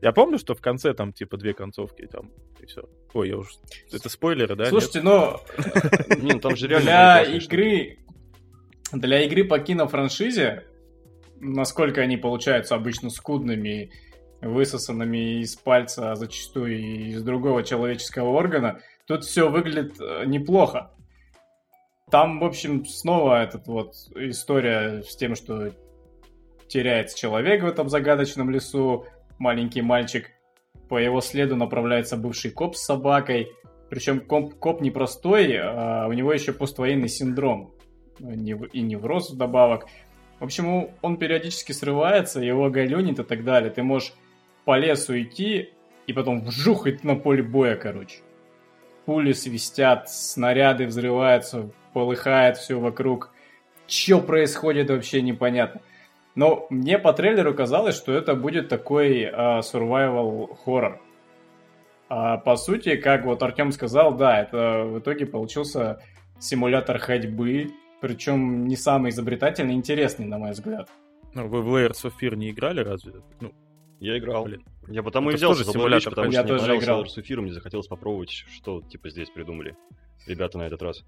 [0.00, 2.30] Я помню, что в конце там, типа, две концовки, там,
[2.60, 2.88] и все.
[3.14, 3.48] Ой, я уж...
[3.92, 4.66] Это спойлеры, да?
[4.66, 5.38] Слушайте, ну,
[6.20, 7.98] Не, ну там же реально для игры...
[8.92, 10.64] Для игры по кинофраншизе,
[11.40, 13.90] насколько они получаются обычно скудными,
[14.40, 20.92] высосанными из пальца, а зачастую и из другого человеческого органа, тут все выглядит э, неплохо.
[22.10, 25.72] Там, в общем, снова этот вот история с тем, что
[26.66, 29.04] теряется человек в этом загадочном лесу,
[29.38, 30.30] маленький мальчик,
[30.88, 33.48] по его следу направляется бывший коп с собакой,
[33.90, 37.74] причем коп, коп непростой, а у него еще поствоенный синдром
[38.18, 39.86] нев- и невроз вдобавок.
[40.40, 43.70] В общем, он периодически срывается, его галюнит и так далее.
[43.70, 44.14] Ты можешь
[44.64, 45.70] по лесу идти
[46.06, 48.20] и потом вжух и ты на поле боя, короче.
[49.04, 53.30] Пули свистят, снаряды взрываются, полыхает все вокруг.
[53.86, 55.80] Че происходит вообще непонятно.
[56.34, 61.00] Но мне по трейлеру казалось, что это будет такой а, survival хоррор.
[62.08, 66.02] А по сути, как вот Артем сказал, да, это в итоге получился
[66.38, 67.68] симулятор ходьбы,
[68.00, 70.88] причем не самый изобретательный, интересный, на мой взгляд.
[71.34, 73.14] Ну, вы в Layers of Fear не играли разве?
[73.40, 73.52] Ну,
[74.00, 74.44] Я играл.
[74.44, 74.64] блин.
[74.86, 77.02] Я потому и Это за Blair Witch, симулятор, потому я что мне тоже играл.
[77.02, 79.76] Layers of Fear, мне захотелось попробовать, что типа здесь придумали.
[80.26, 81.02] ребята на этот раз.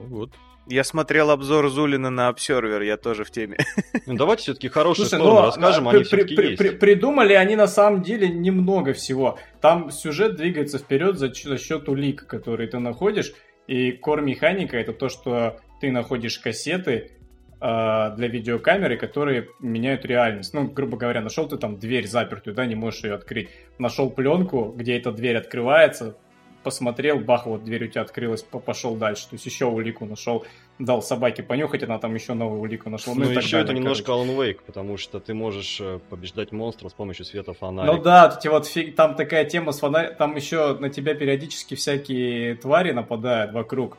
[0.00, 0.30] Вот.
[0.66, 3.56] Я смотрел обзор Зулина на Обсервер, я тоже в теме.
[4.06, 6.58] Ну, давайте все-таки хорошие Слушай, стороны ну, расскажем, а, они при, все-таки при, есть.
[6.58, 9.38] При, придумали они на самом деле немного всего.
[9.60, 13.32] Там сюжет двигается вперед за, за счет улик, которые ты находишь,
[13.66, 17.12] и кор-механика это то, что ты находишь кассеты,
[17.60, 20.54] а, для видеокамеры, которые меняют реальность.
[20.54, 23.48] Ну, грубо говоря, нашел ты там дверь запертую, да, не можешь ее открыть.
[23.78, 26.16] Нашел пленку, где эта дверь открывается,
[26.68, 29.22] посмотрел, бах, вот дверь у тебя открылась, пошел дальше.
[29.30, 30.44] То есть еще улику нашел,
[30.78, 33.14] дал собаке понюхать, она там еще новую улику нашла.
[33.14, 34.12] Ну, ну еще далее, это немножко.
[34.12, 37.96] Alan Wake, потому что ты можешь э, побеждать монстров с помощью света фонарика.
[37.96, 42.56] Ну да, вот фиг, там такая тема с фонариком, там еще на тебя периодически всякие
[42.56, 43.96] твари нападают вокруг.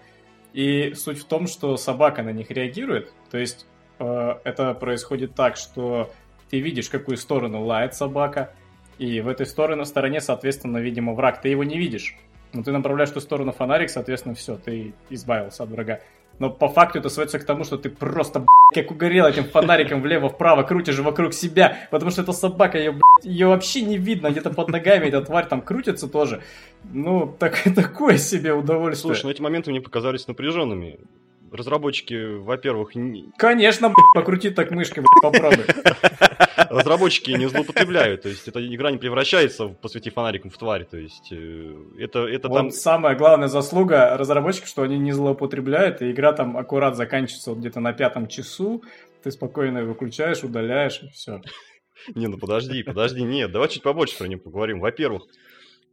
[0.53, 3.11] И суть в том, что собака на них реагирует.
[3.31, 3.65] То есть
[3.97, 6.11] э, это происходит так, что
[6.51, 8.53] ты видишь, какую сторону лает собака,
[8.99, 11.41] и в этой стороне, стороне, соответственно, видимо, враг.
[11.41, 12.17] Ты его не видишь.
[12.53, 15.99] Но ты направляешь ту сторону фонарик, соответственно, все, ты избавился от врага.
[16.39, 20.63] Но по факту это сводится к тому, что ты просто, как угорел этим фонариком влево-вправо,
[20.63, 25.07] крутишь вокруг себя, потому что эта собака, ее, ее вообще не видно, где-то под ногами
[25.07, 26.41] эта тварь там крутится тоже.
[26.85, 29.13] Ну, так, такое себе удовольствие.
[29.13, 30.99] Слушай, ну эти моменты мне показались напряженными
[31.51, 32.95] разработчики, во-первых...
[32.95, 33.31] Не...
[33.37, 35.65] Конечно, покрути так мышкой, попробуй.
[36.69, 41.31] Разработчики не злоупотребляют, то есть эта игра не превращается, посветив фонариком в тварь, то есть
[41.31, 42.71] э, это, это вот там...
[42.71, 47.79] самая главная заслуга разработчиков, что они не злоупотребляют, и игра там аккурат заканчивается вот где-то
[47.79, 48.83] на пятом часу,
[49.23, 51.41] ты спокойно выключаешь, удаляешь, и все.
[52.15, 54.79] Не, ну подожди, подожди, нет, давай чуть побольше про нее поговорим.
[54.79, 55.23] Во-первых,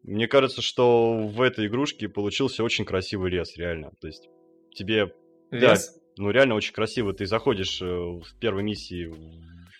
[0.03, 3.93] мне кажется, что в этой игрушке получился очень красивый лес, реально.
[4.01, 4.29] То есть
[4.75, 5.13] тебе
[5.51, 5.95] Лес?
[5.95, 7.13] Да, ну реально очень красиво.
[7.13, 9.13] Ты заходишь э, в первой миссии,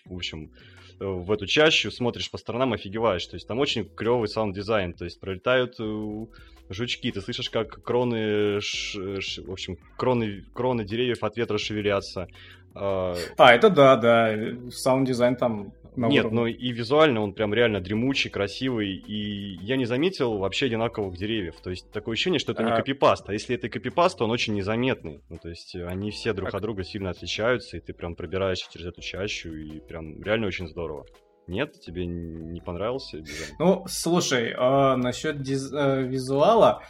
[0.05, 0.51] в общем,
[0.99, 3.25] э, в эту чащу, смотришь по сторонам, офигеваешь.
[3.25, 4.93] То есть там очень клевый саунд-дизайн.
[4.93, 6.25] То есть пролетают э,
[6.69, 12.27] жучки, ты слышишь, как кроны, ш, ш, в общем, кроны, кроны деревьев от ветра шевелятся.
[12.75, 14.35] А, а это да, да,
[14.69, 16.39] саунд-дизайн там на Нет, уровне.
[16.39, 21.55] ну и визуально он прям реально дремучий, красивый, и я не заметил вообще одинаковых деревьев.
[21.61, 22.69] То есть такое ощущение, что это а...
[22.69, 25.21] не копипаст, а если это копипаст, то он очень незаметный.
[25.29, 26.55] Ну, то есть они все друг так.
[26.55, 30.67] от друга сильно отличаются, и ты прям пробираешься через эту чащу, и прям реально очень
[30.67, 31.05] здорово.
[31.47, 33.55] Нет, тебе не понравился дизайн?
[33.57, 35.71] Ну, слушай, э, насчет диз...
[35.71, 36.83] э, визуала,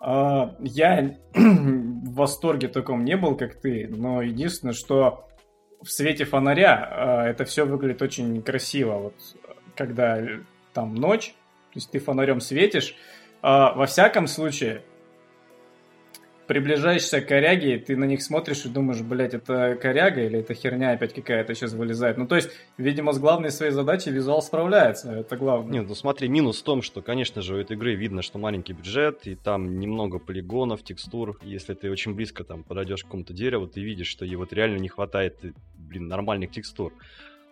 [0.00, 5.28] э, я в восторге таком не был, как ты, но единственное, что
[5.84, 8.94] в свете фонаря э, это все выглядит очень красиво.
[8.94, 9.14] Вот
[9.76, 10.20] когда
[10.72, 11.28] там ночь,
[11.72, 12.96] то есть ты фонарем светишь.
[13.42, 14.82] Э, во всяком случае,
[16.46, 20.92] приближаешься к коряге, ты на них смотришь и думаешь, блядь, это коряга или это херня
[20.92, 22.18] опять какая-то сейчас вылезает.
[22.18, 25.80] Ну, то есть, видимо, с главной своей задачей визуал справляется, это главное.
[25.80, 28.72] Нет, ну смотри, минус в том, что, конечно же, у этой игры видно, что маленький
[28.72, 31.38] бюджет, и там немного полигонов, текстур.
[31.42, 34.78] Если ты очень близко там подойдешь к какому-то дереву, ты видишь, что ей вот реально
[34.78, 35.38] не хватает,
[35.76, 36.92] блин, нормальных текстур.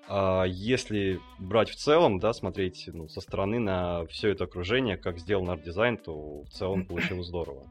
[0.09, 5.18] А если брать в целом, да, смотреть ну, со стороны на все это окружение, как
[5.18, 7.66] сделан арт-дизайн, то в целом получилось здорово.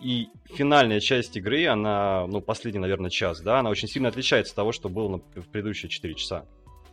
[0.00, 4.56] И финальная часть игры, она, ну, последний, наверное, час, да, она очень сильно отличается от
[4.56, 6.46] того, что было в предыдущие 4 часа.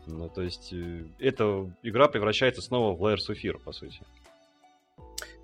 [0.08, 3.99] Ну, то есть, э, эта игра превращается снова в Layers of Fear, по сути.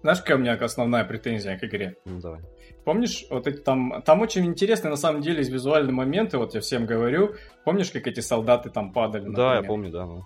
[0.01, 1.95] Знаешь, какая у меня основная претензия к игре?
[2.05, 2.41] Ну, давай.
[2.83, 6.85] Помнишь, вот эти там, там очень интересные на самом деле визуальные моменты, вот я всем
[6.85, 7.35] говорю.
[7.63, 9.23] Помнишь, как эти солдаты там падали?
[9.23, 9.49] Например?
[9.51, 10.05] Да, я помню, да.
[10.05, 10.23] Ну.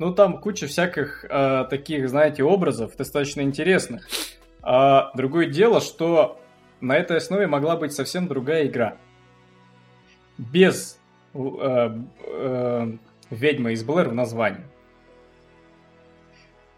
[0.00, 4.08] ну, там куча всяких э, таких, знаете, образов, достаточно интересных.
[4.62, 6.38] А другое дело, что
[6.80, 8.96] на этой основе могла быть совсем другая игра.
[10.38, 10.98] Без
[11.34, 12.92] э, э,
[13.30, 14.64] ведьмы из Блэр в названии.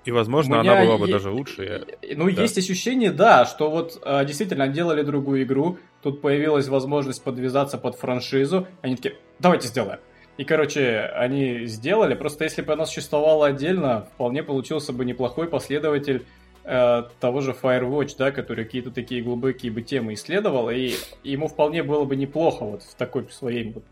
[0.05, 1.87] И, возможно, она была бы даже лучше.
[2.15, 2.43] Ну, да.
[2.43, 7.97] есть ощущение, да, что вот э, действительно делали другую игру, тут появилась возможность подвязаться под
[7.97, 10.01] франшизу, они такие, давайте сделаем.
[10.37, 16.27] И, короче, они сделали, просто если бы она существовала отдельно, вполне получился бы неплохой последователь
[16.65, 22.05] того же Firewatch, да, который какие-то такие глубокие бы темы исследовал, и ему вполне было
[22.05, 23.85] бы неплохо вот в такой своей вот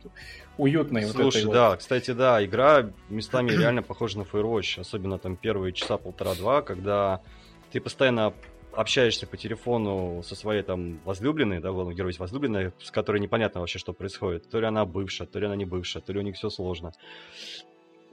[0.57, 1.79] уютной Слушай, вот этой да, вот.
[1.81, 7.21] кстати, да, игра местами реально похожа на Firewatch, особенно там первые часа полтора-два, когда
[7.71, 8.33] ты постоянно
[8.73, 13.61] общаешься по телефону со своей там возлюбленной, да, главный герой есть возлюбленная, с которой непонятно
[13.61, 14.49] вообще, что происходит.
[14.49, 16.93] То ли она бывшая, то ли она не бывшая, то ли у них все сложно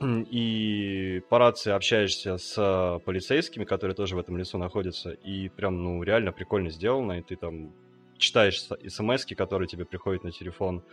[0.01, 5.83] и по рации общаешься с а, полицейскими, которые тоже в этом лесу находятся, и прям,
[5.83, 7.73] ну, реально прикольно сделано, и ты там
[8.17, 10.83] читаешь смс которые тебе приходят на телефон,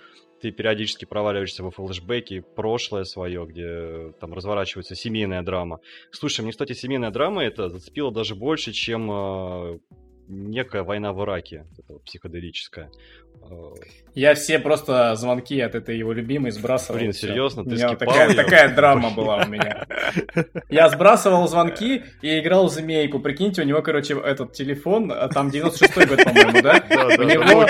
[0.41, 5.81] ты периодически проваливаешься во флешбеки, прошлое свое, где там разворачивается семейная драма.
[6.11, 9.79] Слушай, мне, кстати, семейная драма это зацепила даже больше, чем э,
[10.29, 11.67] некая война в Ираке,
[12.05, 12.91] психоделическая.
[14.15, 16.99] Я все просто звонки от этой его любимой сбрасывал.
[16.99, 17.65] Блин, серьезно?
[17.65, 19.87] Ты скипал такая, такая драма была у меня.
[20.71, 23.21] Я сбрасывал звонки и играл в змейку.
[23.21, 26.83] Прикиньте, у него, короче, этот телефон, а там 96-й год, по-моему, да?
[26.89, 27.67] Да, у него,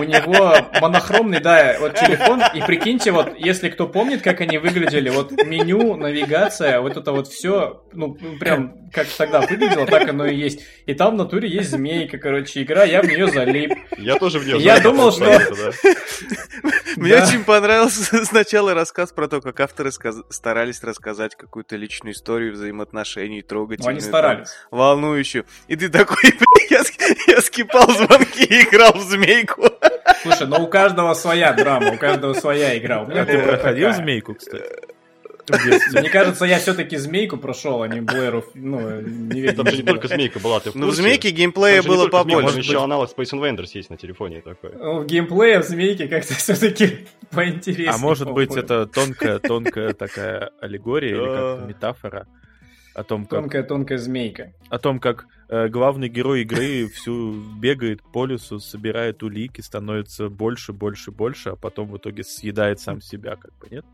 [0.00, 2.42] у него монохромный, да, вот телефон.
[2.54, 7.26] И прикиньте, вот, если кто помнит, как они выглядели, вот меню, навигация, вот это вот
[7.26, 10.64] все, ну, прям как тогда выглядело, так оно и есть.
[10.86, 13.74] И там в натуре есть змейка, короче, игра, я в нее залип.
[13.98, 14.66] Я тоже в нее залип.
[14.66, 15.40] Я думал, что...
[16.96, 23.42] Мне очень понравился сначала рассказ про то, как авторы старались рассказать какую-то личную историю взаимоотношений,
[23.42, 23.90] трогательную.
[23.90, 24.48] Они старались.
[24.70, 25.44] Волнующую.
[25.68, 26.32] И ты такой,
[26.70, 29.68] я скипал звонки и играл в змейку.
[30.22, 33.02] Слушай, ну у каждого своя драма, у каждого своя игра.
[33.02, 34.95] А ты проходил змейку, кстати?
[35.48, 38.44] Мне кажется, я все-таки змейку прошел, а не Блэру.
[38.54, 42.08] Ну, не Там же не только змейка была, ты в Ну, в змейке геймплея было
[42.08, 42.42] побольше.
[42.42, 44.72] Может, еще аналог Space Invaders есть на телефоне такой.
[44.74, 47.90] Ну, в геймплее в змейке как-то все-таки поинтереснее.
[47.90, 52.26] А может быть, это тонкая-тонкая такая аллегория или как метафора?
[52.96, 53.40] о том, как...
[53.40, 54.52] Тонкая-тонкая змейка.
[54.70, 60.72] О том, как э, главный герой игры всю бегает по лесу, собирает улики, становится больше,
[60.72, 63.84] больше, больше, а потом в итоге съедает сам себя, как бы, нет?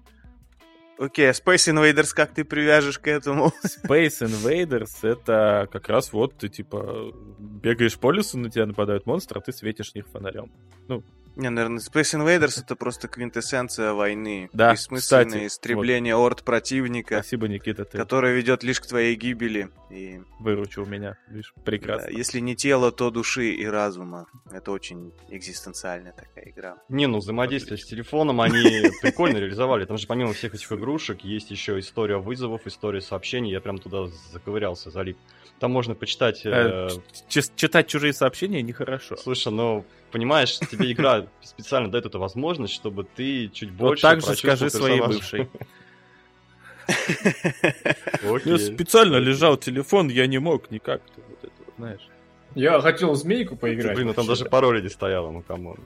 [0.98, 3.52] Окей, а Space Invaders как ты привяжешь к этому?
[3.64, 9.40] Space Invaders это как раз вот ты типа бегаешь по лесу, на тебя нападают монстры,
[9.40, 10.52] а ты светишь в них фонарем.
[10.88, 11.02] Ну,
[11.36, 14.50] не, наверное, Space Invaders это просто квинтэссенция войны.
[14.52, 16.26] Да, Бессмысленное кстати, истребление вот.
[16.26, 17.16] орд противника.
[17.16, 17.84] Спасибо, Никита.
[17.84, 19.70] Ты которое ведет лишь к твоей гибели.
[19.90, 20.20] И...
[20.40, 21.16] Выручил меня.
[21.28, 22.08] Видишь, прекрасно.
[22.10, 24.26] Да, если не тело, то души и разума.
[24.50, 26.76] Это очень экзистенциальная такая игра.
[26.88, 29.84] Не, ну взаимодействие с телефоном они прикольно реализовали.
[29.84, 33.50] Там же помимо всех этих игрушек есть еще история вызовов, история сообщений.
[33.50, 35.16] Я прям туда заковырялся, залип.
[35.60, 36.42] Там можно почитать...
[36.44, 36.88] Э,
[37.28, 39.16] читать чужие сообщения нехорошо.
[39.16, 44.06] Слушай, ну понимаешь, тебе игра специально дает эту возможность, чтобы ты чуть больше...
[44.06, 45.48] Вот так же скажи своей бывшей.
[48.22, 51.00] У меня специально лежал телефон, я не мог никак.
[51.16, 52.08] Вот это, знаешь.
[52.54, 53.96] Я хотел змейку поиграть.
[53.96, 55.78] Блин, ну там даже пароля не стояло, ну come on.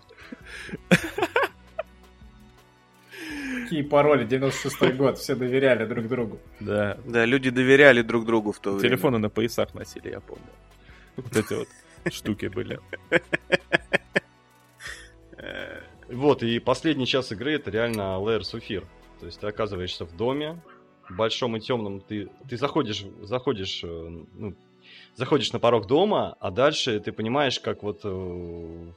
[3.63, 6.39] Какие пароли, 96-й год, все доверяли друг другу.
[6.61, 6.99] Да.
[7.05, 8.89] Да, люди доверяли друг другу в то время.
[8.89, 10.45] Телефоны на поясах носили, я помню.
[11.17, 11.69] Вот эти вот
[12.13, 12.81] штуки были.
[16.09, 18.85] Вот, и последний час игры это реально of Fear.
[19.21, 20.63] То есть ты оказываешься в доме,
[21.11, 23.87] большом и темном, ты, ты заходишь, заходишь, э,
[24.35, 24.55] ну,
[25.15, 28.01] заходишь на порог дома, а дальше ты понимаешь, как вот...
[28.05, 28.93] Э,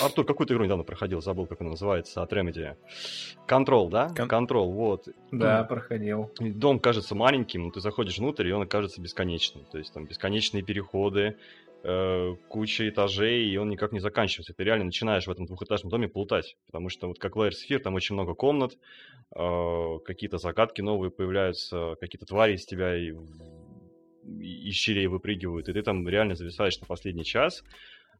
[0.00, 2.76] Артур, какую ты игру недавно проходил, забыл, как она называется, от Remedy.
[3.46, 4.08] Control, да?
[4.16, 5.08] Control, вот.
[5.30, 6.30] Да, проходил.
[6.40, 9.66] Дом кажется маленьким, но ты заходишь внутрь, и он окажется бесконечным.
[9.66, 11.36] То есть там бесконечные переходы,
[11.82, 14.54] э, куча этажей, и он никак не заканчивается.
[14.54, 17.94] Ты реально начинаешь в этом двухэтажном доме плутать, потому что вот как Layer Sphere, там
[17.94, 18.78] очень много комнат,
[19.34, 23.12] э, какие-то загадки новые появляются, какие-то твари из тебя и,
[24.38, 27.64] из щелей выпрыгивают, и ты там реально зависаешь на последний час,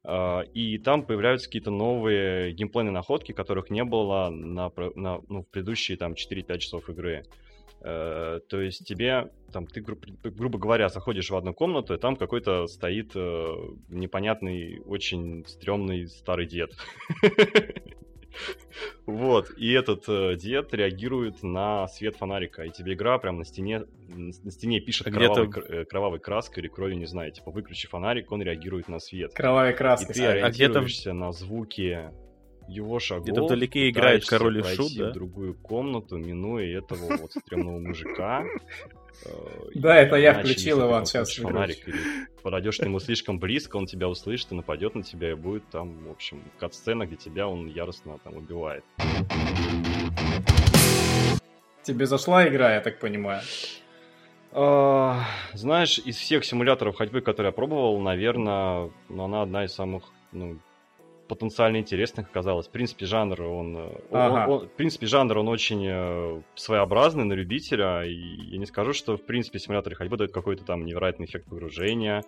[0.05, 5.47] Uh, и там появляются какие-то новые геймплейные находки, которых не было на, на, ну, в
[5.47, 7.23] предыдущие там 4-5 часов игры.
[7.83, 12.15] Э, то есть тебе, там, ты, гру- грубо говоря, заходишь в одну комнату, и там
[12.15, 13.55] какой-то стоит э,
[13.89, 16.71] непонятный, очень стрёмный старый дед.
[19.05, 23.83] Вот, и этот э, дед реагирует на свет фонарика, и тебе игра прям на стене,
[24.07, 28.41] на стене пишет кровавой, э, кровавой краской или кровью, не знаю, типа выключи фонарик, он
[28.41, 29.33] реагирует на свет.
[29.35, 30.11] Кровавая краска.
[30.11, 32.11] И ты ориентируешься а на звуки
[32.67, 33.25] его шагов.
[33.25, 35.09] Где-то вдалеке играет король и шут, да?
[35.09, 38.43] в другую комнату, минуя этого вот стрёмного мужика.
[39.25, 39.29] Э,
[39.75, 41.97] да, это я включил, Иван, сейчас фонарик, или
[42.41, 46.05] подойдешь к нему слишком близко, он тебя услышит и нападет на тебя, и будет там,
[46.05, 48.83] в общем, кат-сцена, где тебя он яростно там убивает.
[51.83, 53.41] Тебе зашла игра, я так понимаю?
[54.51, 60.03] А, знаешь, из всех симуляторов ходьбы, которые я пробовал, наверное, ну, она одна из самых
[60.31, 60.59] ну,
[61.27, 62.67] потенциально интересных оказалось.
[62.67, 64.45] В принципе, жанр, он, э, ага.
[64.47, 68.93] он, он, в принципе, жанр, он очень э, своеобразный на любителя, и я не скажу,
[68.93, 72.23] что, в принципе, симуляторы ходьбы дают какой-то там невероятный эффект погружения,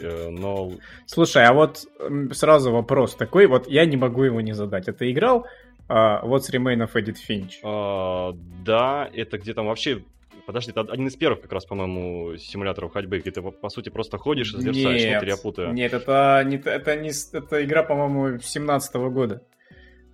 [0.00, 0.72] э, но...
[1.06, 1.86] Слушай, а вот
[2.32, 4.88] сразу вопрос такой, вот я не могу его не задать.
[4.88, 5.46] Это играл
[5.88, 7.54] uh, What's Remain of Edith Finch?
[7.62, 10.02] Uh, да, это где там вообще
[10.46, 14.18] Подожди, это один из первых как раз, по-моему, симуляторов ходьбы, где ты, по сути, просто
[14.18, 15.02] ходишь и завершаешь.
[15.02, 15.72] Нет, нет, я путаю.
[15.72, 19.42] Нет, это, не, это, не, это игра, по-моему, 17 -го года.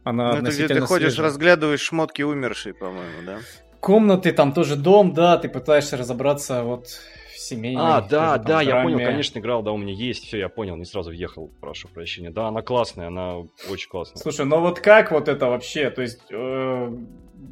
[0.04, 1.26] Она ну, это где ты ходишь, свежая.
[1.26, 3.38] разглядываешь шмотки умершей, по-моему, да?
[3.80, 6.86] Комнаты, там тоже дом, да, ты пытаешься разобраться вот
[7.50, 7.80] семейный.
[7.82, 10.48] А, да, там да, в я понял, конечно, играл, да, у меня есть, все, я
[10.48, 12.30] понял, не сразу въехал, прошу прощения.
[12.30, 13.38] Да, она классная, она
[13.70, 14.20] очень классная.
[14.20, 15.90] Слушай, ну вот как вот это вообще?
[15.90, 16.96] То есть, э,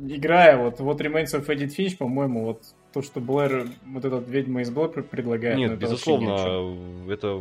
[0.09, 2.63] играя вот, вот Remains of Edith Finch, по-моему, вот
[2.93, 5.57] то, что Блэр, вот этот ведьма из Блэр предлагает.
[5.57, 6.27] ну, Нет, это вообще ни о чем.
[6.29, 7.35] безусловно, это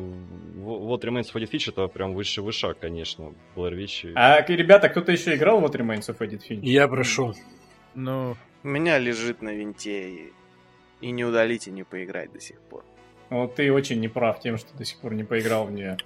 [0.63, 3.33] вот Remains of Edith Finch это прям высший вышаг, конечно.
[3.55, 4.09] Blair Witch.
[4.09, 6.59] и- А, к- ребята, кто-то еще играл в вот Remains of Edith Finch?
[6.63, 7.33] Я прошел.
[7.95, 10.33] Ну, У меня лежит на винте и,
[10.99, 12.83] и не удалить, и не поиграть до сих пор.
[13.29, 15.97] Вот ты очень неправ тем, что до сих пор не поиграл в нее.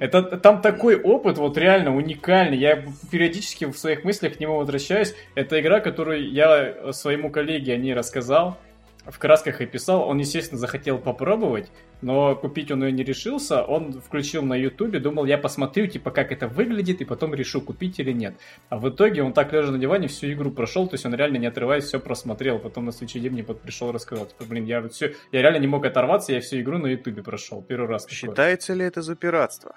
[0.00, 2.56] Это там такой опыт вот реально уникальный.
[2.56, 5.14] Я периодически в своих мыслях к нему возвращаюсь.
[5.34, 8.58] Это игра, которую я своему коллеге о ней рассказал,
[9.06, 10.08] в красках описал.
[10.08, 11.70] Он, естественно, захотел попробовать,
[12.02, 13.62] но купить он ее не решился.
[13.62, 17.98] Он включил на ютубе, думал, я посмотрю, типа, как это выглядит, и потом решу, купить
[18.00, 18.34] или нет.
[18.68, 21.38] А в итоге он так лежа на диване всю игру прошел, то есть он реально
[21.38, 22.58] не отрываясь все просмотрел.
[22.58, 25.58] Потом на следующий день мне под- пришел рассказал, типа, блин, я вот все, я реально
[25.58, 28.06] не мог оторваться, я всю игру на ютубе прошел, первый раз.
[28.08, 29.76] Считается ли это за пиратство?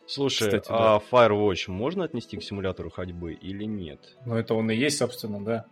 [0.07, 3.99] Слушай, Кстати, а Firewatch можно отнести к симулятору ходьбы или нет?
[4.25, 5.65] Ну, это он и есть, собственно, да.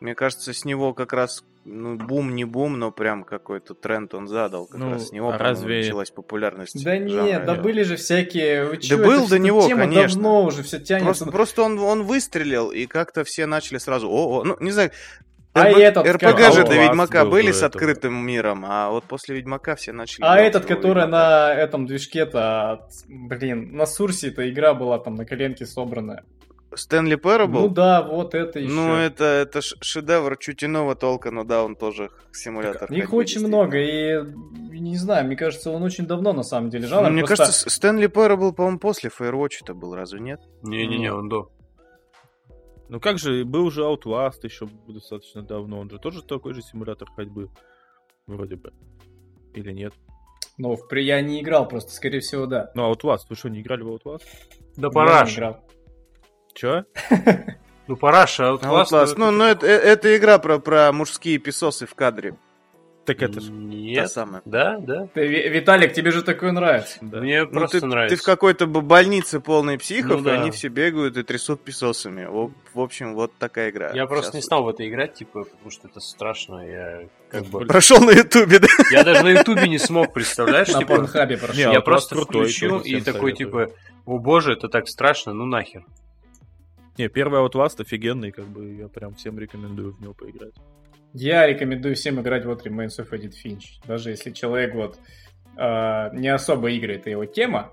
[0.00, 4.26] Мне кажется, с него как раз, ну, бум не бум, но прям какой-то тренд он
[4.26, 4.66] задал.
[4.66, 8.64] Как Ну, раз с него, а разве- началась популярность Да нет, да были же всякие...
[8.64, 10.14] Вы чё, был это до него, тема конечно.
[10.22, 11.04] давно уже все тянется.
[11.06, 14.90] Просто, просто он, он выстрелил, и как-то все начали сразу, о, о, ну, не знаю,
[15.54, 17.66] А РП этот, РПГ же Outlast до Ведьмака был были с этого.
[17.68, 20.24] открытым миром, а вот после Ведьмака все начали...
[20.24, 21.06] А этот, который Ведьмака.
[21.06, 26.24] на этом движке-то, блин, на Сурсе-то игра была там на коленке собранная.
[26.74, 27.60] Стэнли Парабл?
[27.60, 28.70] Ну да, вот это еще.
[28.72, 32.92] Ну, это, это шедевр чуть иного толка, но да, он тоже симулятор.
[32.92, 34.22] Их ходьбы, очень много, и
[34.78, 37.04] не знаю, мне кажется, он очень давно на самом деле жанр.
[37.08, 40.40] Ну, мне просто- кажется, Стэнли Парабл, по-моему, после Firewatch это был, разве нет?
[40.62, 41.50] Не-не-не, он до.
[42.90, 47.08] ну как же, был же Outlast еще достаточно давно, он же тоже такой же симулятор
[47.16, 47.48] ходьбы,
[48.26, 48.72] вроде бы.
[49.54, 49.94] Или нет?
[50.58, 52.70] Ну, в при- я не играл, просто, скорее всего, да.
[52.74, 54.22] Ну, Outlast, вы что, не играли в Outlast?
[54.76, 55.64] Да Я пора не играл.
[56.58, 56.84] Че?
[57.88, 58.90] Ну пора ж, а Outlast...
[58.90, 59.14] Outlast.
[59.16, 62.34] Ну, ну это, э- это игра про, про мужские писосы в кадре.
[63.06, 63.46] Так это же...
[63.48, 64.10] Та Нет.
[64.10, 64.42] самая.
[64.44, 65.06] Да, да.
[65.14, 66.98] Ты, Ви- Виталик, тебе же такое нравится.
[67.00, 67.20] Да.
[67.20, 68.16] Мне Ну, просто ты, нравится.
[68.16, 70.34] ты в какой-то б- больнице полной психов, Ну да.
[70.34, 72.26] и они все бегают и трясут писосами.
[72.26, 73.92] В, в общем, вот такая игра.
[73.94, 76.56] Я просто не Сейчас стал в это играть, типа, потому что это страшно.
[76.68, 77.60] Я как бы...
[77.66, 78.68] Прошел на ютубе, да?
[78.90, 80.68] Я даже на ютубе не смог, представляешь?
[80.68, 81.56] На типа, порнхабе прошел.
[81.56, 83.68] Не, я Outlast просто включил и такой, типа,
[84.04, 85.86] о боже, это так страшно, ну нахер.
[86.98, 90.54] Не, первый Outlast офигенный, как бы я прям всем рекомендую в него поиграть.
[91.14, 93.80] Я рекомендую всем играть вот Remains of Edith Finch.
[93.86, 94.98] Даже если человек вот
[95.56, 97.72] э, не особо игры, это его тема.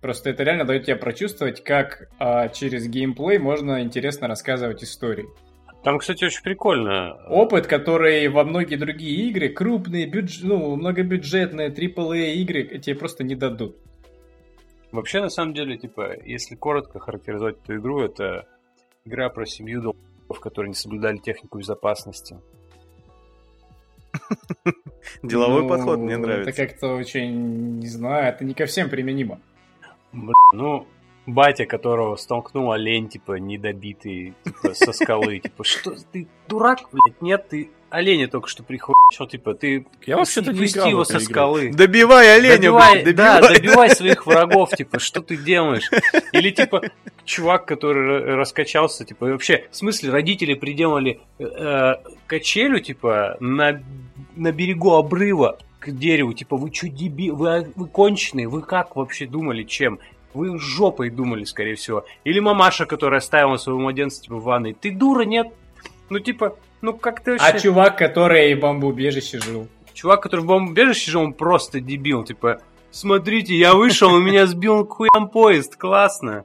[0.00, 5.26] Просто это реально дает тебе прочувствовать, как э, через геймплей можно интересно рассказывать истории.
[5.84, 7.14] Там, кстати, очень прикольно.
[7.28, 10.40] Опыт, который во многие другие игры, крупные, бюдж...
[10.42, 13.76] ну, многобюджетные, AAA игры тебе просто не дадут.
[14.92, 18.46] Вообще, на самом деле, типа, если коротко характеризовать эту игру, это
[19.04, 22.40] игра про семью долбов, которые не соблюдали технику безопасности.
[25.22, 26.50] Деловой Ну, подход, мне нравится.
[26.50, 29.40] Это как-то очень, не знаю, это не ко всем применимо.
[30.12, 30.86] Бля, ну,
[31.26, 37.48] батя, которого столкнул олень, типа, недобитый, типа, со скалы, типа, что, ты дурак, блядь, нет,
[37.48, 41.72] ты оленя только что прихуячил, типа, ты Я вообще-то не пусти играл его со скалы.
[41.72, 43.56] Добивай оленя, добивай, блядь, да, добивай.
[43.56, 45.90] добивай своих врагов, типа, что ты делаешь?
[46.32, 46.82] Или, типа,
[47.24, 51.94] чувак, который ра- раскачался, типа, и вообще, в смысле, родители приделали э, э,
[52.26, 53.82] качелю, типа, на,
[54.36, 57.30] на берегу обрыва к дереву, типа, вы чё, деби...
[57.30, 59.98] вы, вы конченые, вы как вообще думали, чем?
[60.32, 62.04] Вы жопой думали, скорее всего.
[62.22, 64.74] Или мамаша, которая оставила своего младенца, типа, в ванной.
[64.74, 65.48] Ты дура, нет?
[66.08, 67.46] Ну, типа, ну как ты вообще...
[67.46, 69.68] А чувак, который в бомбоубежище жил.
[69.92, 72.60] Чувак, который в бомбоубежище жил, он просто дебил, типа,
[72.90, 76.44] смотрите, я вышел, у меня сбил хуям поезд, классно.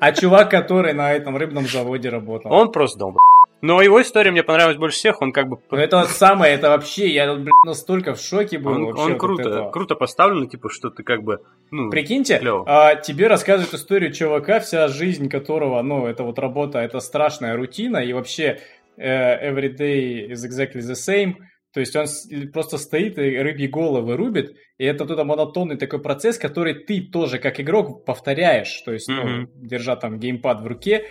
[0.00, 2.52] А чувак, который на этом рыбном заводе работал.
[2.52, 3.18] Он просто долб.
[3.62, 5.58] Но его история мне понравилась больше всех, он как бы...
[5.70, 8.72] Ну, это самое, это вообще, я блин, настолько в шоке был.
[8.72, 9.70] Он, вообще он круто, этого.
[9.70, 11.38] круто поставлен, типа, что ты как бы,
[11.70, 16.98] ну, Прикиньте, а, тебе рассказывают историю чувака, вся жизнь которого, ну, это вот работа, это
[16.98, 18.58] страшная рутина, и вообще
[18.96, 21.34] э, every day is exactly the same.
[21.72, 22.06] То есть он
[22.52, 27.38] просто стоит и рыбьи головы рубит, и это туда монотонный такой процесс, который ты тоже
[27.38, 29.50] как игрок повторяешь, то есть, ну, Мгм.
[29.54, 31.04] держа там геймпад в руке.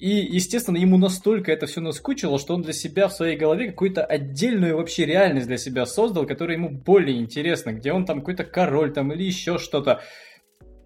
[0.00, 4.02] И, естественно, ему настолько это все наскучило, что он для себя в своей голове какую-то
[4.02, 8.94] отдельную вообще реальность для себя создал, которая ему более интересна, где он там какой-то король
[8.94, 10.00] там или еще что-то.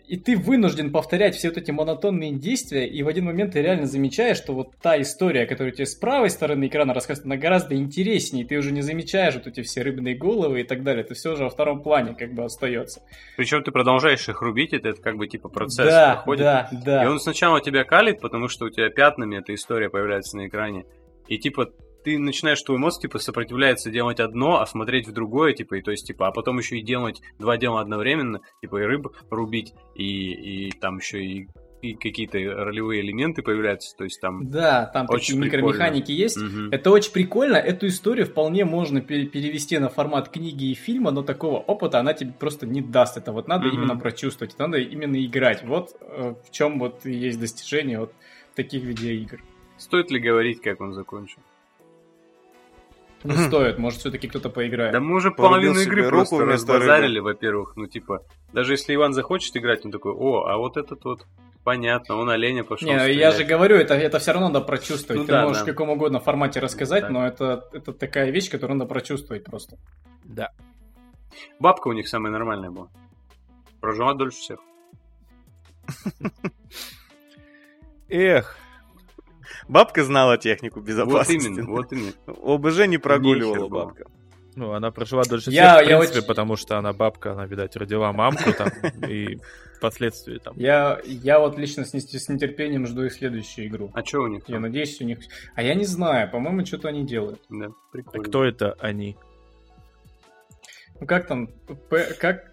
[0.07, 3.87] И ты вынужден повторять все вот эти монотонные действия, и в один момент ты реально
[3.87, 8.45] замечаешь, что вот та история, которая тебе с правой стороны экрана рассказывает, она гораздо интереснее,
[8.45, 11.45] ты уже не замечаешь вот эти все рыбные головы и так далее, это все уже
[11.45, 13.03] во втором плане как бы остается.
[13.37, 16.43] Причем ты продолжаешь их рубить, это, это как бы типа процесс да, проходит.
[16.43, 17.05] Да, да.
[17.05, 20.85] И он сначала тебя калит, потому что у тебя пятнами эта история появляется на экране,
[21.29, 21.71] и типа
[22.05, 25.91] ты начинаешь твой мозг, типа, сопротивляется делать одно, а смотреть в другое, типа, и то
[25.91, 30.69] есть, типа, а потом еще и делать два дела одновременно, типа, и рыб рубить, и,
[30.69, 31.49] и там еще и
[31.83, 34.49] и какие-то ролевые элементы появляются, то есть там...
[34.51, 35.75] Да, там очень такие прикольно.
[35.75, 36.39] микромеханики есть.
[36.41, 36.71] Мгм.
[36.71, 37.57] Это очень прикольно.
[37.57, 42.15] Эту историю вполне можно пере- перевести на формат книги и фильма, но такого опыта она
[42.15, 43.19] тебе просто не даст.
[43.19, 43.77] Это вот надо Мгм.
[43.77, 45.63] именно прочувствовать, надо именно играть.
[45.63, 48.15] Вот э, в чем вот и есть достижение вот
[48.55, 49.43] таких видеоигр.
[49.77, 51.43] Стоит ли говорить, как он закончил?
[53.25, 54.93] Не стоит, может все-таки кто-то поиграет.
[54.93, 58.22] Да мы уже половину игры руку просто разбазарили, во-первых, ну типа,
[58.53, 61.27] даже если Иван захочет играть, он такой, о, а вот этот вот,
[61.64, 65.20] понятно, он оленя пошел Не, я же говорю, это, это все равно надо прочувствовать.
[65.20, 65.64] Ну Ты да, можешь да.
[65.64, 67.11] в каком угодно формате рассказать, Так.
[67.11, 69.79] но это, это такая вещь, которую надо прочувствовать просто.
[70.25, 70.51] Да.
[71.59, 72.89] Бабка у них самая нормальная была.
[73.81, 74.59] Прожила дольше всех.
[78.09, 78.59] Эх,
[79.69, 81.47] Бабка знала технику Вот безопасности.
[81.47, 82.12] именно, вот именно.
[82.27, 84.05] ОБЖ не прогуливала бабка.
[84.57, 87.47] ну, она прожила дольше Я- всех, в я принципе, очень- потому что она бабка, она,
[87.47, 88.69] видать, родила мамку там,
[89.09, 89.39] и
[89.77, 90.55] впоследствии там...
[90.57, 93.91] Я, я вот лично с, не- с нетерпением жду их следующую игру.
[93.95, 94.45] А что у них?
[94.49, 95.19] Я надеюсь, у них...
[95.55, 97.41] А я не знаю, по-моему, что-то они делают.
[97.49, 98.25] Да, А прикольно.
[98.25, 99.17] кто это они?
[101.01, 101.49] Ну как там,
[101.89, 102.53] П- как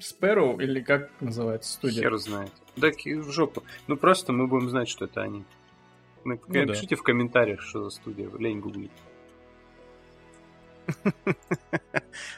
[0.00, 2.02] Sparrow или как называется студия?
[2.02, 2.50] Хер знает.
[2.76, 3.62] Да в жопу.
[3.88, 5.44] Ну просто мы будем знать, что это они.
[6.28, 6.60] Ну, да.
[6.60, 8.28] Напишите в комментариях, что за студия.
[8.38, 8.90] Лень гуглить.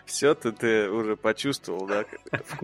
[0.04, 2.04] Все, ты, ты уже почувствовал, да?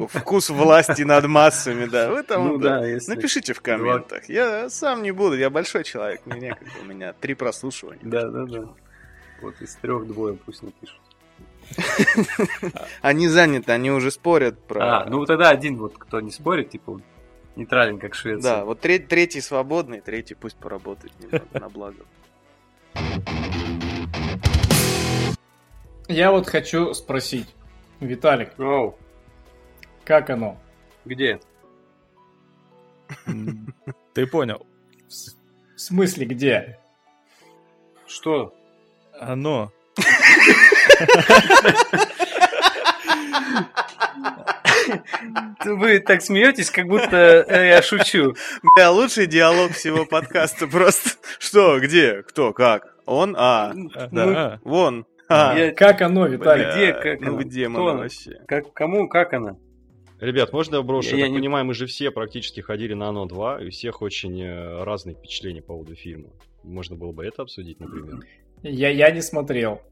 [0.09, 2.11] Вкус власти над массами, да.
[2.11, 3.15] Вы там Ну да, да, если...
[3.15, 4.29] Напишите в комментах.
[4.29, 8.03] Я сам не буду, я большой человек, мне некогда, у меня три прослушивания.
[8.03, 8.69] Да, да, да.
[9.43, 11.01] Вот из трех двое пусть напишут.
[13.03, 15.01] Они заняты, они уже спорят про...
[15.01, 17.01] А, ну тогда один вот, кто не спорит, типа,
[17.57, 18.43] нейтрален, как Швеция.
[18.59, 22.05] Да, вот треть- третий свободный, третий пусть поработает немного на благо.
[26.09, 27.53] Я вот хочу спросить,
[28.01, 28.97] Виталик, Оу,
[30.05, 30.57] как оно?
[31.05, 31.41] где?
[34.15, 34.67] Ты понял.
[35.77, 36.79] В смысле, где?
[38.07, 38.55] Что?
[39.21, 39.71] Оно.
[45.65, 48.35] Вы так смеетесь, как будто э, я шучу.
[48.75, 51.11] Бля, лучший диалог всего подкаста просто.
[51.39, 52.97] Что, где, кто, как?
[53.07, 53.35] Он?
[53.39, 53.73] А,
[54.13, 54.61] Да.
[54.65, 55.07] вон.
[55.29, 56.75] А, Я- Как оно, бля, Виталик?
[56.75, 57.43] где, как ну она?
[57.43, 58.01] где Кто мы она?
[58.03, 58.41] вообще?
[58.47, 59.57] Как, кому, как она?
[60.21, 61.11] Ребят, можно я брошу?
[61.11, 63.67] Я- Я, я так не- понимаю, мы же все практически ходили на оно 2, и
[63.67, 66.31] у всех очень э, разные впечатления по поводу фильма.
[66.63, 68.21] Можно было бы это обсудить, например.
[68.63, 69.83] Я, я не смотрел.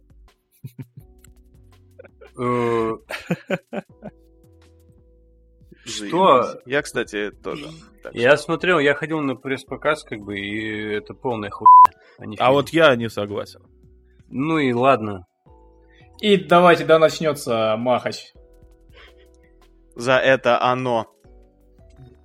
[5.86, 6.60] Заебись.
[6.66, 7.66] Я, кстати, тоже.
[8.02, 11.92] Так Я смотрел, я ходил на пресс-показ, как бы, и это полная хуйня.
[12.18, 12.52] а не А фильм.
[12.52, 13.60] вот я не согласен.
[14.28, 15.26] Ну и ладно.
[16.20, 18.32] И давайте, да, начнется Махач.
[19.96, 21.06] За это оно.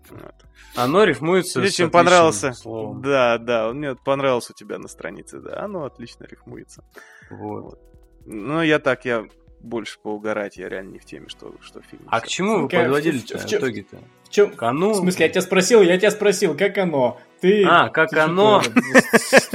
[0.10, 0.34] Вот.
[0.76, 2.54] Оно рифмуется Мне чем понравился.
[2.54, 3.02] словом.
[3.02, 5.60] Да, да, мне понравился у тебя на странице, да.
[5.64, 6.84] Оно отлично рифмуется.
[7.30, 7.80] Вот.
[8.26, 9.26] Но я так, я
[9.62, 12.04] больше поугарать, я реально не в теме, что, что фильм.
[12.08, 13.98] А к чему вы Как- подводили-то в- в- в итоге-то?
[14.26, 14.52] В чем?
[14.52, 14.92] К ону?
[14.92, 17.20] В смысле, я тебя спросил, я тебя спросил, как оно?
[17.42, 17.64] Ты...
[17.66, 18.62] А, как ты оно?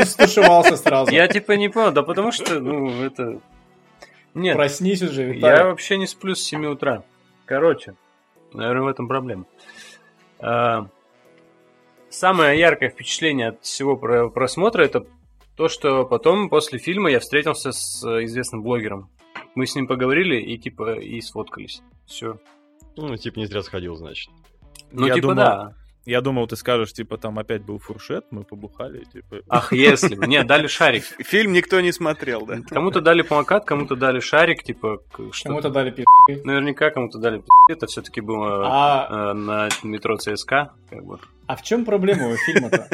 [0.05, 1.11] Стушевался сразу.
[1.13, 3.41] Я типа не понял, да потому что, ну, это...
[4.35, 5.65] Нет, Проснись уже, я Виталик.
[5.67, 7.05] вообще не сплю с 7 утра.
[7.45, 7.95] Короче,
[8.53, 9.45] наверное, в этом проблема.
[10.41, 10.87] А,
[12.11, 15.05] Самое яркое впечатление от всего про- просмотра это
[15.57, 19.09] то, что потом, после фильма, я встретился с э, известным блогером.
[19.55, 21.83] Мы с ним поговорили и типа и сфоткались.
[22.07, 22.39] Все.
[22.97, 24.31] Ну, типа не зря сходил, значит.
[24.93, 25.75] Ну, Я типа, думал- да.
[26.07, 29.39] Я думал, ты скажешь, типа, там опять был фуршет, мы побухали, типа...
[29.49, 30.27] Ах, если бы.
[30.27, 31.03] Нет, дали шарик.
[31.25, 32.59] Фильм никто не смотрел, да?
[32.69, 34.99] Кому-то дали плакат, кому-то дали шарик, типа,
[35.45, 36.05] Кому-то дали пи***.
[36.45, 37.47] Наверняка кому-то дали пи***.
[37.71, 40.75] Это все-таки было А, э, на метро ЦСКА.
[40.91, 41.19] Как бы.
[41.47, 42.87] а в чем проблема у фильма-то?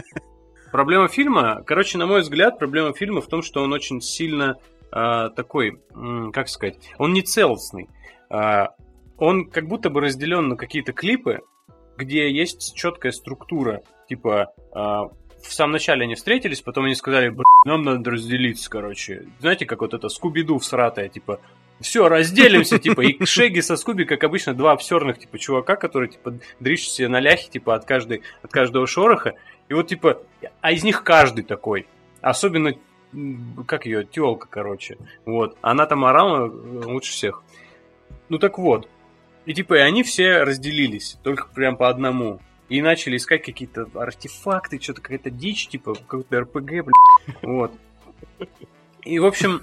[0.70, 4.54] Проблема фильма, короче, на мой взгляд, проблема фильма в том, что он очень сильно
[4.91, 7.88] такой, м, как сказать, он не целостный.
[8.28, 8.70] А,
[9.18, 11.41] он как будто бы разделен на какие-то клипы,
[11.97, 13.82] где есть четкая структура.
[14.09, 15.11] Типа, а,
[15.43, 19.26] в самом начале они встретились, потом они сказали, «Блин, нам надо разделиться, короче.
[19.41, 21.41] Знаете, как вот это Скуби-Ду всратая, типа,
[21.80, 26.38] все, разделимся, типа, и Шеги со Скуби, как обычно, два обсерных, типа, чувака, которые, типа,
[26.59, 29.34] дрищут себе на ляхе, типа, от, каждой, от каждого шороха,
[29.68, 30.22] и вот, типа,
[30.61, 31.86] а из них каждый такой,
[32.20, 32.74] особенно,
[33.66, 36.50] как ее, телка, короче, вот, она там орала э,
[36.86, 37.42] лучше всех.
[38.28, 38.88] Ну, так вот,
[39.46, 44.80] и, типа, и они все разделились, только прям по одному, и начали искать какие-то артефакты,
[44.80, 47.72] что-то какая-то дичь, типа, какой-то РПГ, блядь, вот.
[49.02, 49.62] И, в общем...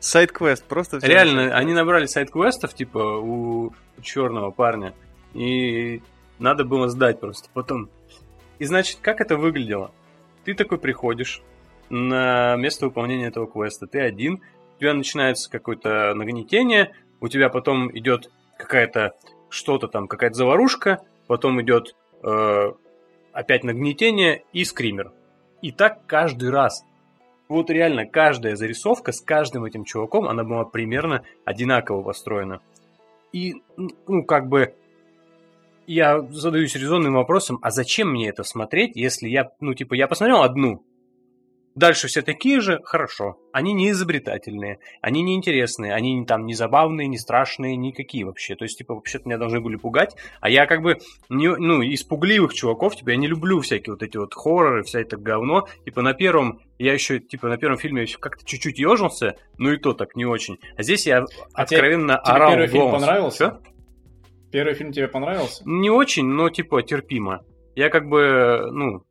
[0.00, 0.98] Сайт-квест, просто...
[1.02, 4.94] Реально, они набрали сайт-квестов, типа, у черного парня.
[5.34, 6.02] И
[6.38, 7.90] надо было сдать просто потом.
[8.58, 9.92] И, значит, как это выглядело?
[10.44, 11.42] Ты такой приходишь
[11.92, 13.86] на место выполнения этого квеста.
[13.86, 14.42] Ты один,
[14.76, 19.14] у тебя начинается какое-то нагнетение, у тебя потом идет какая-то
[19.50, 22.72] что-то там, какая-то заварушка, потом идет э,
[23.32, 25.12] опять нагнетение и скример.
[25.60, 26.82] И так каждый раз
[27.48, 32.62] вот реально каждая зарисовка с каждым этим чуваком, она была примерно одинаково построена.
[33.32, 34.74] И, ну, как бы,
[35.86, 40.42] я задаюсь резонным вопросом, а зачем мне это смотреть, если я, ну, типа, я посмотрел
[40.42, 40.82] одну,
[41.74, 43.38] Дальше все такие же, хорошо.
[43.52, 48.56] Они не изобретательные, они не интересные, они там не забавные, не страшные, никакие вообще.
[48.56, 50.14] То есть, типа, вообще-то меня должны были пугать.
[50.40, 50.98] А я как бы,
[51.30, 55.00] не, ну, из пугливых чуваков, типа, я не люблю всякие вот эти вот хорроры, вся
[55.00, 55.66] это говно.
[55.84, 59.78] Типа, на первом, я еще, типа, на первом фильме еще как-то чуть-чуть ежился, ну и
[59.78, 60.58] то так не очень.
[60.76, 61.26] А здесь я а
[61.62, 62.90] откровенно тебе, орал тебе первый голос.
[62.90, 63.46] фильм понравился?
[63.46, 63.72] Что?
[64.50, 65.62] Первый фильм тебе понравился?
[65.64, 67.42] Не очень, но, типа, терпимо.
[67.74, 69.04] Я как бы, ну,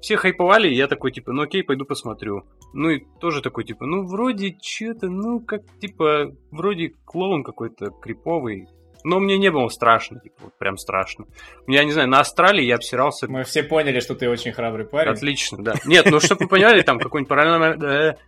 [0.00, 2.44] все хайповали, и я такой, типа, ну окей, пойду посмотрю.
[2.72, 8.68] Ну и тоже такой, типа, ну вроде что-то, ну как, типа, вроде клоун какой-то криповый.
[9.02, 11.24] Но мне не было страшно, типа, вот прям страшно.
[11.66, 13.28] Я не знаю, на Астрале я обсирался...
[13.28, 15.12] Мы все поняли, что ты очень храбрый парень.
[15.12, 15.74] Отлично, да.
[15.86, 18.18] Нет, ну чтобы вы поняли, там какое-нибудь паранормальное...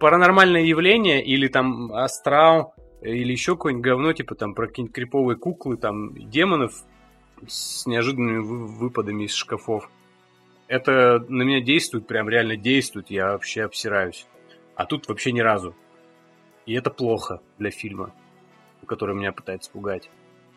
[0.00, 5.76] паранормальное явление или там астрал или еще какое-нибудь говно, типа там про какие-нибудь криповые куклы,
[5.76, 6.72] там демонов
[7.46, 9.88] с неожиданными выпадами из шкафов
[10.68, 14.26] это на меня действует, прям реально действует, я вообще обсираюсь.
[14.74, 15.74] А тут вообще ни разу.
[16.66, 18.14] И это плохо для фильма,
[18.86, 20.10] который меня пытается пугать.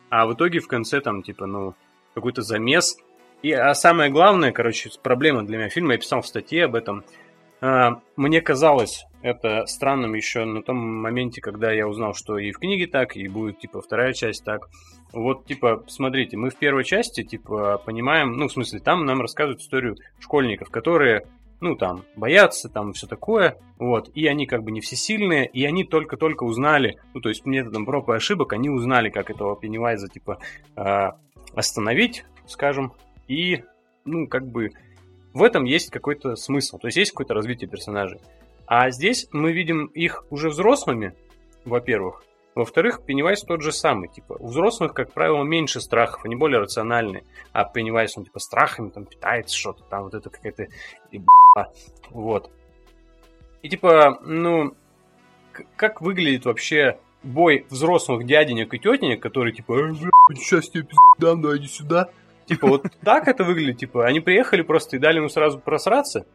[0.10, 1.76] А в итоге в конце там, типа, ну,
[2.16, 2.98] какой-то замес.
[3.44, 7.06] И, а самое главное, короче, проблема для меня фильма, я писал в статье об этом,
[7.62, 12.88] мне казалось это странным еще на том моменте, когда я узнал, что и в книге
[12.88, 14.70] так, и будет, типа, вторая часть так.
[15.12, 19.62] Вот, типа, смотрите, мы в первой части, типа, понимаем, ну, в смысле, там нам рассказывают
[19.62, 21.26] историю школьников, которые,
[21.62, 25.84] ну, там, боятся, там, все такое, вот, и они как бы не всесильные, и они
[25.84, 30.40] только-только узнали, ну, то есть методом проб и ошибок, они узнали, как этого Пеннивайза, типа,
[30.76, 31.10] э,
[31.56, 32.94] остановить, скажем,
[33.28, 33.64] и,
[34.06, 34.72] ну, как бы,
[35.34, 38.20] в этом есть какой-то смысл, то есть есть какое-то развитие персонажей.
[38.66, 41.16] А здесь мы видим их уже взрослыми,
[41.66, 42.24] во-первых,
[42.56, 44.10] во-вторых, Пеннивайз тот же самый.
[44.10, 47.24] Типа, у взрослых, как правило, меньше страхов, они более рациональные.
[47.54, 50.68] А Пеннивайз, он типа страхами там питается что-то, там вот это какая-то
[52.10, 52.52] Вот.
[53.62, 54.76] И типа, ну,
[55.76, 59.94] как выглядит вообще бой взрослых дяденек и тетенек, которые типа, э,
[60.36, 62.10] сейчас тебе пиздам, да иди сюда.
[62.50, 66.26] Типа, вот так это выглядит, типа, они приехали просто и дали ему сразу просраться,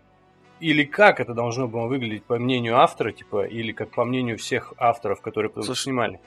[0.60, 4.74] или как это должно было выглядеть по мнению автора, типа, или как по мнению всех
[4.78, 6.20] авторов, которые Слушай, снимали?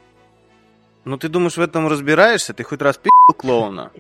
[1.06, 2.54] Ну ты думаешь, в этом разбираешься?
[2.54, 3.92] Ты хоть раз пи*** клоуна?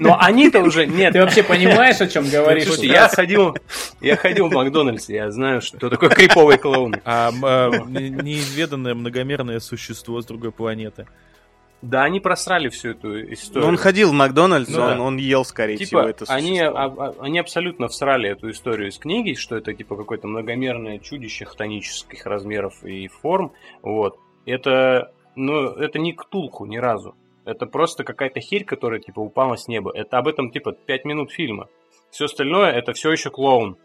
[0.00, 1.12] Но они-то уже нет.
[1.12, 2.64] Ты вообще понимаешь, о чем говоришь?
[2.64, 3.54] Слушайте, я ходил,
[4.00, 6.96] я ходил в Макдональдс, я знаю, что такое криповый клоун.
[7.04, 11.06] А, а неизведанное многомерное существо с другой планеты.
[11.86, 13.62] Да, они просрали всю эту историю.
[13.62, 15.02] Но он ходил в Макдональдс, ну, он, да.
[15.02, 18.98] он ел, скорее типа, всего, это они, а, а, они абсолютно всрали эту историю из
[18.98, 23.52] книги, что это типа какое-то многомерное чудище хтонических размеров и форм.
[23.82, 24.18] Вот.
[24.46, 27.14] Это, ну, это не ктулху ни разу.
[27.44, 29.92] Это просто какая-то херь, которая типа упала с неба.
[29.94, 31.68] Это об этом типа 5 минут фильма.
[32.10, 33.76] Все остальное это все еще клоун.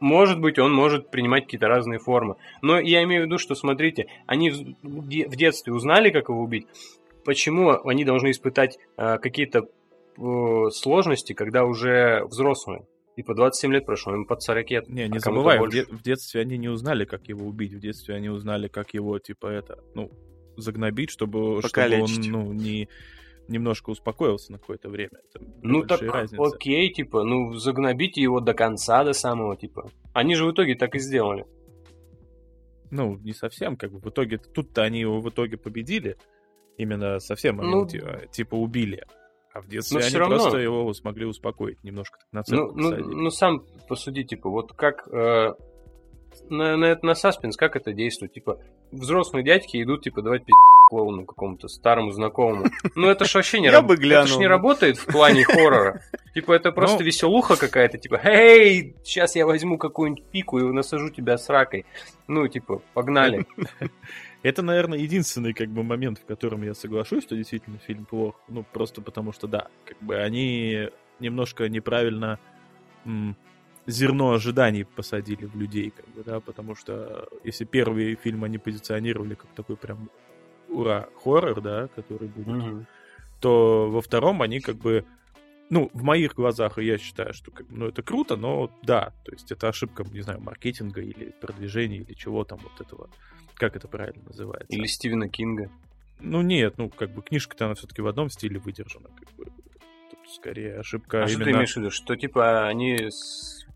[0.00, 2.36] Может быть, он может принимать какие-то разные формы.
[2.62, 6.68] Но я имею в виду, что, смотрите, они в детстве узнали, как его убить.
[7.28, 9.64] Почему они должны испытать э, какие-то
[10.16, 12.86] э, сложности, когда уже взрослые?
[13.16, 14.88] И по 27 лет прошло, им под 40 лет.
[14.88, 17.74] Не, не а забывай, в, де- в детстве они не узнали, как его убить.
[17.74, 20.10] В детстве они узнали, как его, типа, это, ну,
[20.56, 22.88] загнобить, чтобы, чтобы он, ну, не
[23.46, 25.18] немножко успокоился на какое-то время.
[25.28, 26.42] Это ну так, разницы.
[26.42, 29.90] окей, типа, ну загнобите его до конца, до самого, типа.
[30.14, 31.44] Они же в итоге так и сделали.
[32.90, 36.16] Ну, не совсем, как бы в итоге, тут-то они его в итоге победили,
[36.78, 39.04] именно совсем ну, типа, типа убили.
[39.52, 40.36] А в детстве они равно...
[40.36, 45.08] просто его смогли успокоить немножко на цепь ну, ну, ну, сам посуди, типа, вот как
[45.08, 45.54] э,
[46.48, 48.32] на, на, на саспенс как это действует?
[48.32, 48.60] Типа,
[48.92, 50.52] взрослые дядьки идут, типа, давать пи***
[50.88, 52.66] клоуну какому-то старому знакомому.
[52.94, 53.90] Ну, это ж вообще не, раб...
[53.90, 56.02] это ж не работает в плане хоррора.
[56.34, 57.04] Типа, это просто ну...
[57.04, 61.84] веселуха какая-то, типа, эй, сейчас я возьму какую-нибудь пику и насажу тебя с ракой.
[62.26, 63.46] Ну, типа, погнали.
[64.48, 68.40] Это, наверное, единственный как бы момент, в котором я соглашусь, что действительно фильм плох.
[68.48, 70.88] Ну, просто потому что, да, как бы они
[71.20, 72.38] немножко неправильно
[73.04, 73.36] м,
[73.86, 79.34] зерно ожиданий посадили в людей, как бы, да, потому что если первый фильм они позиционировали
[79.34, 80.08] как такой прям
[80.70, 82.84] ура хоррор, да, который будет, mm-hmm.
[83.40, 85.04] то во втором они как бы
[85.70, 89.52] ну, в моих глазах я считаю, что как, ну, это круто, но да, то есть
[89.52, 93.10] это ошибка, не знаю, маркетинга или продвижения или чего там вот этого,
[93.58, 94.74] как это правильно называется.
[94.74, 95.70] Или Стивена Кинга.
[96.20, 99.44] Ну нет, ну как бы книжка-то она все-таки в одном стиле выдержана, как бы.
[99.44, 101.34] Тут скорее ошибка а именно...
[101.34, 101.90] что ты имеешь в виду?
[101.90, 103.10] Что типа они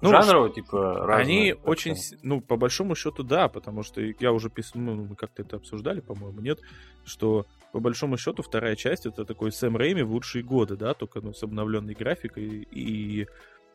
[0.02, 1.52] ну, жанрово, типа, разные.
[1.52, 5.42] Они очень, ну, по большому счету, да, потому что я уже писал, ну, мы как-то
[5.42, 6.58] это обсуждали, по-моему, нет,
[7.04, 11.20] что по большому счету вторая часть это такой Сэм Рэйми в лучшие годы, да, только,
[11.20, 13.28] ну, с обновленной графикой и,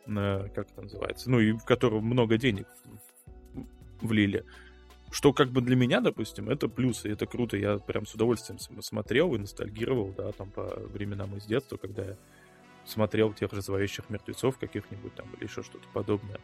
[0.06, 2.66] э, как это называется, ну, и в котором много денег
[4.02, 4.44] влили.
[5.10, 7.56] Что как бы для меня, допустим, это плюс, и это круто.
[7.56, 12.16] Я прям с удовольствием смотрел и ностальгировал, да, там по временам из детства, когда я
[12.84, 16.40] смотрел тех же зловещих мертвецов каких-нибудь там или еще что-то подобное.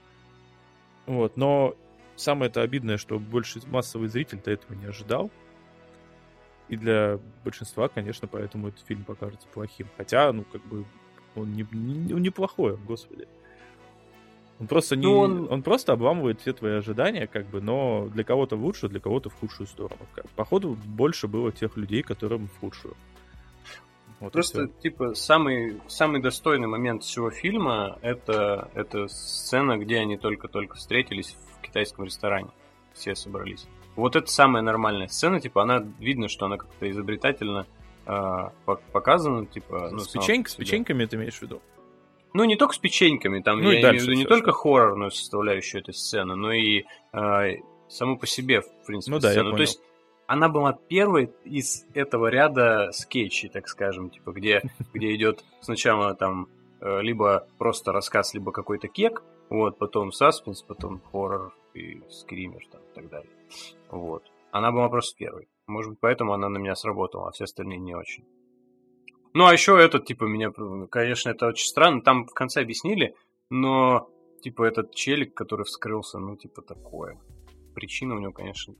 [1.06, 1.76] Вот, но
[2.16, 5.30] самое это обидное, что больше массовый зритель-то этого не ожидал.
[6.68, 9.88] И для большинства, конечно, поэтому этот фильм покажется плохим.
[9.98, 10.86] Хотя, ну, как бы,
[11.34, 13.28] он не, не, неплохой, господи.
[14.64, 15.52] Он просто, не, ну, он...
[15.52, 19.28] он просто обламывает все твои ожидания, как бы, но для кого-то в лучшую, для кого-то
[19.28, 20.00] в худшую сторону.
[20.36, 22.94] Походу, больше было тех людей, которым в худшую.
[24.20, 30.76] Вот Просто, типа, самый, самый достойный момент всего фильма это, это сцена, где они только-только
[30.76, 32.48] встретились в китайском ресторане.
[32.94, 33.66] Все собрались.
[33.96, 37.66] Вот это самая нормальная сцена, типа, она видно, что она как-то изобретательно
[38.06, 38.48] э,
[38.92, 39.90] показана, типа.
[39.92, 41.60] Ну, с, печеньк, с печеньками ты имеешь в виду?
[42.34, 45.80] Ну, не только с печеньками, там ну, я имею в виду не только хоррорную составляющую
[45.80, 46.82] этой сцены, но и
[47.12, 49.44] э, саму по себе, в принципе, ну, да, сцену.
[49.46, 49.56] Я понял.
[49.56, 49.80] То есть
[50.26, 54.62] она была первой из этого ряда скетчей, так скажем, типа, где,
[54.92, 56.48] где идет сначала там
[56.80, 62.80] э, либо просто рассказ, либо какой-то кек, вот, потом саспенс, потом хоррор и скример там
[62.80, 63.30] и так далее.
[63.90, 64.24] Вот.
[64.50, 65.48] Она была просто первой.
[65.68, 68.24] Может быть, поэтому она на меня сработала, а все остальные не очень.
[69.34, 70.50] Ну, а еще этот, типа, меня,
[70.90, 72.02] конечно, это очень странно.
[72.02, 73.14] Там в конце объяснили,
[73.50, 74.08] но,
[74.42, 77.18] типа, этот челик, который вскрылся, ну, типа, такое.
[77.74, 78.74] Причина у него, конечно,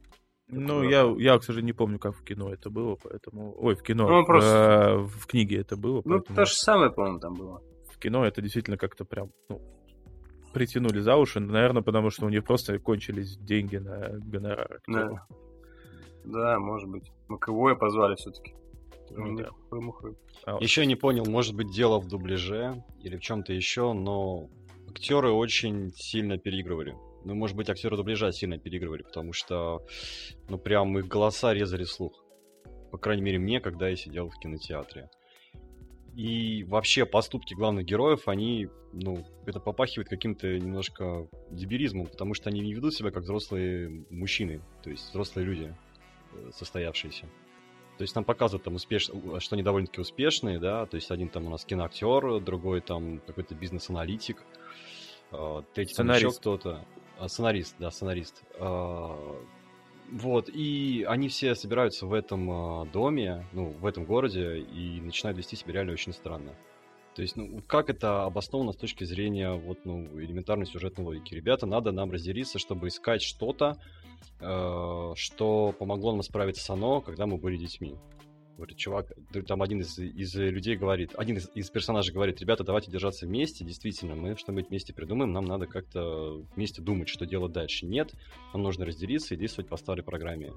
[0.48, 3.54] ну, я, я, к сожалению, не помню, как в кино это было, поэтому...
[3.58, 4.08] Ой, в кино.
[4.08, 4.98] Ну, просто...
[4.98, 6.36] в, в книге это было, Ну, поэтому...
[6.36, 7.62] то же самое, по-моему, там было.
[7.90, 9.62] В кино это действительно как-то прям, ну,
[10.52, 14.80] притянули за уши, наверное, потому что у них просто кончились деньги на гонорары.
[14.86, 15.26] Да.
[16.24, 17.10] да, может быть.
[17.28, 18.54] Маковое позвали все-таки.
[19.10, 19.50] Ну, да.
[20.44, 24.48] А, еще не понял, может быть, дело в дубляже или в чем-то еще, но
[24.88, 26.96] актеры очень сильно переигрывали.
[27.24, 29.86] Ну, может быть, актеры дубляжа сильно переигрывали, потому что,
[30.48, 32.24] ну, прям их голоса резали слух.
[32.90, 35.08] По крайней мере, мне, когда я сидел в кинотеатре.
[36.14, 42.60] И вообще поступки главных героев, они, ну, это попахивает каким-то немножко дебилизмом, потому что они
[42.60, 45.74] не ведут себя как взрослые мужчины, то есть взрослые люди,
[46.34, 47.26] э, состоявшиеся.
[47.96, 49.04] То есть нам показывают там успеш...
[49.04, 53.54] что они довольно-таки успешные, да, то есть один там у нас киноактер, другой там какой-то
[53.54, 54.42] бизнес-аналитик,
[55.30, 56.84] э, третий там еще кто-то.
[57.18, 58.42] А, сценарист, да, сценарист.
[58.58, 59.16] А,
[60.10, 65.38] вот, и они все собираются в этом а, доме, ну, в этом городе, и начинают
[65.38, 66.54] вести себя реально очень странно.
[67.14, 71.32] То есть, ну, как это обосновано с точки зрения вот, ну, элементарной сюжетной логики?
[71.32, 74.03] Ребята, надо нам разделиться, чтобы искать что-то, э,
[74.38, 77.96] что помогло нам справиться с оно, когда мы были детьми.
[78.56, 79.12] Говорит, чувак,
[79.48, 83.64] там один из, из людей говорит, один из, из персонажей говорит, ребята, давайте держаться вместе,
[83.64, 87.84] действительно, мы что-нибудь вместе придумаем, нам надо как-то вместе думать, что делать дальше.
[87.84, 88.12] Нет,
[88.52, 90.52] нам нужно разделиться и действовать по старой программе.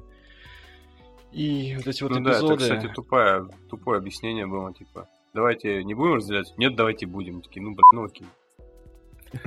[1.31, 2.57] И вот эти вот ну эпизоды...
[2.57, 6.53] да, это, кстати, тупое, тупое объяснение было, типа, давайте не будем разделять?
[6.57, 7.41] Нет, давайте будем.
[7.41, 8.27] Такие, ну, блин, ну окей.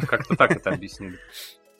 [0.09, 1.16] Как-то так это объяснили.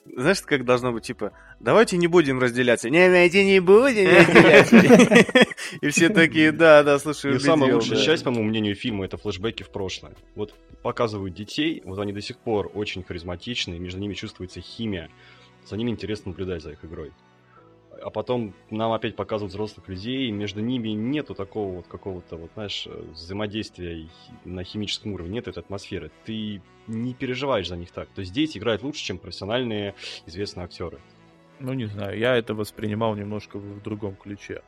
[0.05, 2.89] Знаешь, как должно быть, типа, давайте не будем разделяться.
[2.89, 4.77] Не, давайте не будем разделяться.
[5.81, 9.63] И все такие, да, да, слушай, самая лучшая часть, по моему мнению, фильма, это флешбеки
[9.63, 10.13] в прошлое.
[10.35, 15.09] Вот показывают детей, вот они до сих пор очень харизматичны, между ними чувствуется химия.
[15.65, 17.11] За ними интересно наблюдать за их игрой
[18.03, 22.51] а потом нам опять показывают взрослых людей, и между ними нету такого вот какого-то, вот,
[22.53, 24.07] знаешь, взаимодействия
[24.45, 26.11] на химическом уровне, нет этой атмосферы.
[26.25, 28.09] Ты не переживаешь за них так.
[28.09, 29.95] То есть дети играют лучше, чем профессиональные
[30.25, 30.99] известные актеры.
[31.59, 34.61] ну, не знаю, я это воспринимал немножко в другом ключе.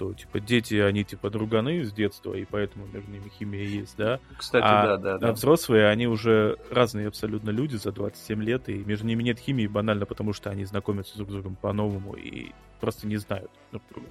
[0.00, 4.18] Что, типа, дети, они, типа, друганы с детства, и поэтому между ними химия есть, да?
[4.38, 5.28] Кстати, а, да, да, да.
[5.28, 9.66] А взрослые, они уже разные абсолютно люди за 27 лет, и между ними нет химии
[9.66, 14.08] банально потому, что они знакомятся друг с другом по-новому и просто не знают друг друга.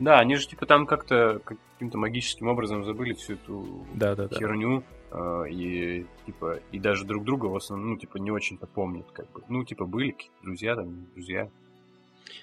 [0.00, 4.36] Да, они же, типа, там как-то каким-то магическим образом забыли всю эту да, да, да.
[4.36, 9.06] херню, э, и, типа, и даже друг друга в основном, ну, типа, не очень-то помнят,
[9.12, 9.44] как бы.
[9.48, 11.48] Ну, типа, были какие-то друзья, там, друзья.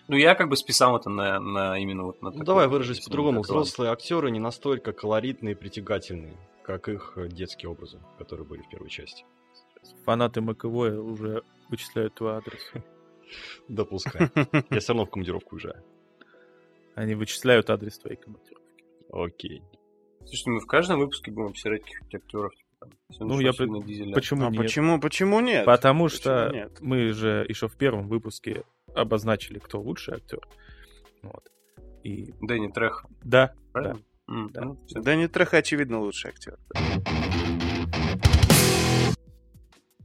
[0.07, 3.41] Ну, я как бы списал это на, на именно вот на Ну, давай выражусь по-другому.
[3.41, 8.69] Взрослые актеры не настолько колоритные и притягательные, как их э, детские образы, которые были в
[8.69, 9.25] первой части.
[10.05, 12.71] Фанаты МКВ уже вычисляют твой адрес.
[13.67, 14.29] Допускай.
[14.69, 15.83] Я все равно в командировку уезжаю.
[16.95, 18.83] Они вычисляют адрес твоей командировки.
[19.11, 19.63] Окей.
[20.19, 22.53] Слушайте, мы в каждом выпуске будем обсирать каких-то актеров.
[23.11, 23.53] Типа, ну, я...
[23.53, 24.61] Почему а нет?
[24.61, 25.65] Почему, почему нет?
[25.65, 26.77] Потому почему что нет?
[26.81, 28.63] мы же еще в первом выпуске
[28.95, 30.47] обозначили, кто лучший актер.
[31.21, 31.51] Вот.
[32.03, 32.33] И...
[32.41, 33.05] Дэнни Трех.
[33.23, 33.99] Да, Правильно?
[34.27, 34.33] да.
[34.33, 34.61] Mm, да.
[34.61, 34.77] Ну.
[35.01, 36.57] Дэнни Трех, очевидно, лучший актер.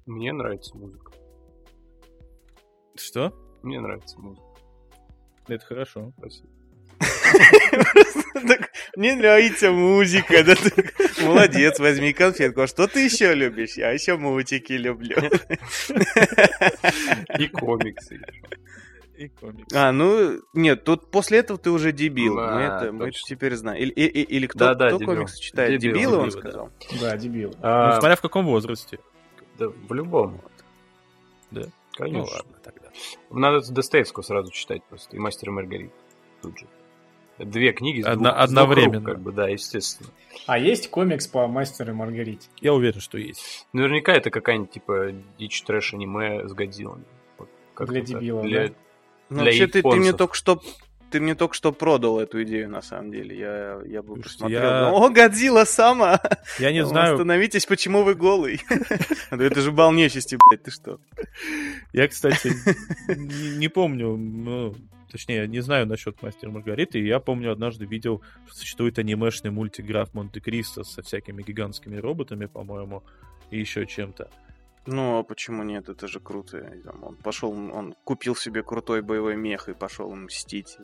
[0.06, 1.12] Мне нравится музыка.
[2.96, 3.32] Что?
[3.62, 4.46] Мне нравится музыка.
[5.46, 6.12] Это хорошо.
[6.18, 6.48] Спасибо.
[8.96, 10.42] Мне нравится музыка.
[10.44, 10.54] да
[11.22, 12.62] Молодец, возьми конфетку.
[12.62, 13.74] А что ты еще любишь?
[13.76, 15.16] Я еще мультики люблю.
[17.38, 18.20] И комиксы.
[19.16, 19.30] И.
[19.74, 22.36] А, ну, нет, тут после этого ты уже дебил.
[22.36, 23.82] Да, мы, это, мы это теперь знаем.
[23.82, 25.14] Или, и- и- или кто, Да-да, кто дебил.
[25.14, 25.80] комиксы читает?
[25.80, 26.48] Дебил, Дебилы, он дебил, да.
[26.50, 26.70] сказал?
[27.00, 27.50] Да, дебил.
[27.50, 29.00] Ну, А, смотря в каком возрасте.
[29.58, 30.40] да, в любом.
[31.50, 31.62] Да.
[31.96, 32.18] Конечно.
[32.20, 32.88] Ну ладно, тогда.
[33.30, 35.16] Надо Достоевского сразу читать просто.
[35.16, 35.90] И Мастер и Маргарит.
[36.42, 36.66] Тут же.
[37.38, 38.96] Две книги Одно- двух- с двух одновременно.
[38.98, 40.10] рук, как бы, да, естественно.
[40.46, 42.48] А есть комикс по Мастеру и Маргарите?
[42.60, 43.66] Я уверен, что есть.
[43.72, 47.04] Наверняка это какая-нибудь типа дичь трэш аниме с Годзиллами.
[47.38, 47.48] Вот
[47.88, 48.74] Для дебилов, Для- да?
[49.30, 50.60] Ну, Для вообще, ты, ты мне только что...
[51.10, 53.34] Ты мне только что продал эту идею, на самом деле.
[53.38, 54.60] Я, я бы Слушайте, посмотрел.
[54.62, 56.20] я- О, Годзилла сама!
[56.58, 58.60] Я не знаю, Остановитесь, почему вы голый?
[59.30, 60.98] Да это же бал нечисти, блядь, ты что?
[61.94, 62.52] я, кстати,
[63.08, 64.74] не, не помню, ну,
[65.10, 66.98] точнее, не знаю насчет Мастера и Маргариты.
[66.98, 73.02] Я помню, однажды видел, что существует анимешный мультик Граф Монте-Кристо со всякими гигантскими роботами, по-моему,
[73.50, 74.30] и еще чем-то.
[74.86, 75.88] Ну, а почему нет?
[75.88, 76.58] Это же круто.
[76.58, 80.78] И Он пошел, он купил себе крутой боевой мех и пошел мстить.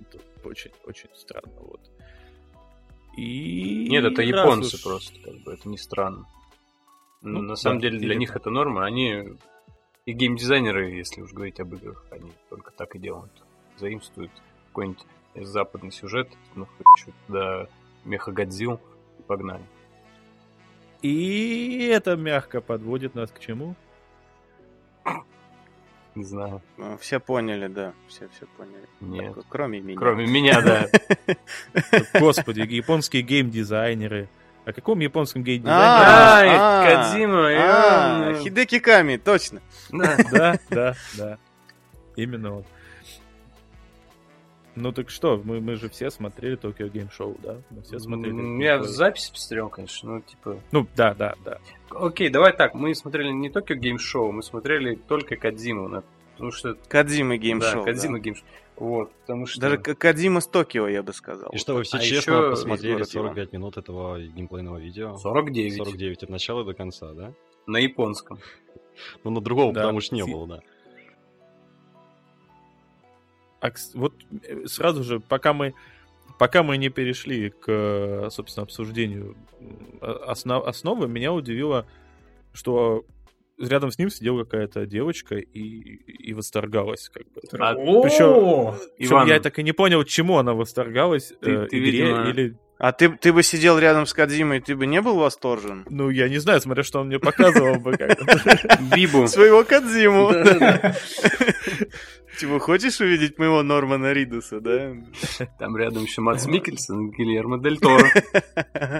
[0.00, 1.80] Это очень, очень странно, вот.
[3.16, 3.88] И...
[3.90, 6.24] Нет, это раз японцы уж- просто, как бы, это не странно.
[7.20, 9.24] Ну, На самом да, деле для них это норма, они
[10.08, 13.30] и геймдизайнеры, если уж говорить об играх, они только так и делают.
[13.76, 14.30] Заимствуют
[14.68, 15.04] какой-нибудь
[15.34, 17.66] западный сюжет, ну, хоть туда
[18.06, 18.80] меха Годзилл
[19.18, 19.62] и погнали.
[21.02, 23.74] И это мягко подводит нас к чему?
[26.14, 26.62] Не знаю.
[26.78, 27.92] Ну, Все поняли, да.
[28.08, 28.88] Все все поняли.
[29.02, 29.34] Нет.
[29.34, 29.98] Так, Кроме меня.
[29.98, 30.88] Кроме меня, да.
[32.18, 34.30] Господи, японские геймдизайнеры.
[34.68, 35.82] О каком японском геймдизайнере?
[35.82, 39.62] А, Ай, а, Кодзима, и А, Хидеки Ками, точно.
[39.90, 40.58] Да.
[40.68, 41.38] Да, да.
[42.16, 42.64] Именно он.
[44.74, 47.56] Ну так что, мы, мы же все смотрели Tokyo Game Show, да?
[47.70, 48.62] Мы все смотрели.
[48.62, 50.60] Я в записи посмотрел, конечно, ну, типа...
[50.70, 51.58] Ну, да, да, да.
[51.90, 56.02] Окей, давай так, мы смотрели не Tokyo Game Show, мы смотрели только Кодзиму, на-
[56.34, 56.74] потому что...
[56.88, 57.84] Кодзима Game Show.
[57.86, 58.44] да, Кодзима Game Show.
[58.78, 59.60] Вот, потому что...
[59.60, 61.50] Даже К- Кодзима с Токио, я бы сказал.
[61.50, 65.16] И что вы все А честно посмотрели из города 45 минут этого геймплейного видео?
[65.16, 65.76] 49.
[65.76, 67.32] 49 от начала до конца, да?
[67.66, 68.38] На японском.
[69.24, 69.80] Ну, на другого Да.
[69.82, 70.60] потому что не было, да.
[73.60, 74.14] А вот
[74.44, 75.74] э, сразу же, пока мы,
[76.38, 79.36] пока мы не перешли к, собственно, обсуждению
[80.00, 81.86] основ- основы, меня удивило,
[82.52, 83.04] что
[83.58, 87.40] рядом с ним сидела какая-то девочка и, и восторгалась, как бы.
[87.58, 91.90] А, Причем Иван, я так и не понял, чему она восторгалась, Ты- э, ты, игре
[91.90, 92.56] видимо, или...
[92.78, 95.84] А ты, ты бы сидел рядом с Кадзимой, ты бы не был восторжен?
[95.90, 97.98] Ну, я не знаю, смотря что он мне показывал бы.
[98.94, 99.26] Бибу.
[99.26, 100.30] Своего Кадзиму.
[102.38, 104.94] Типа, хочешь увидеть моего Нормана Ридуса, да?
[105.58, 108.04] Там рядом еще Матс Микельсон, Гильермо Дель Торо.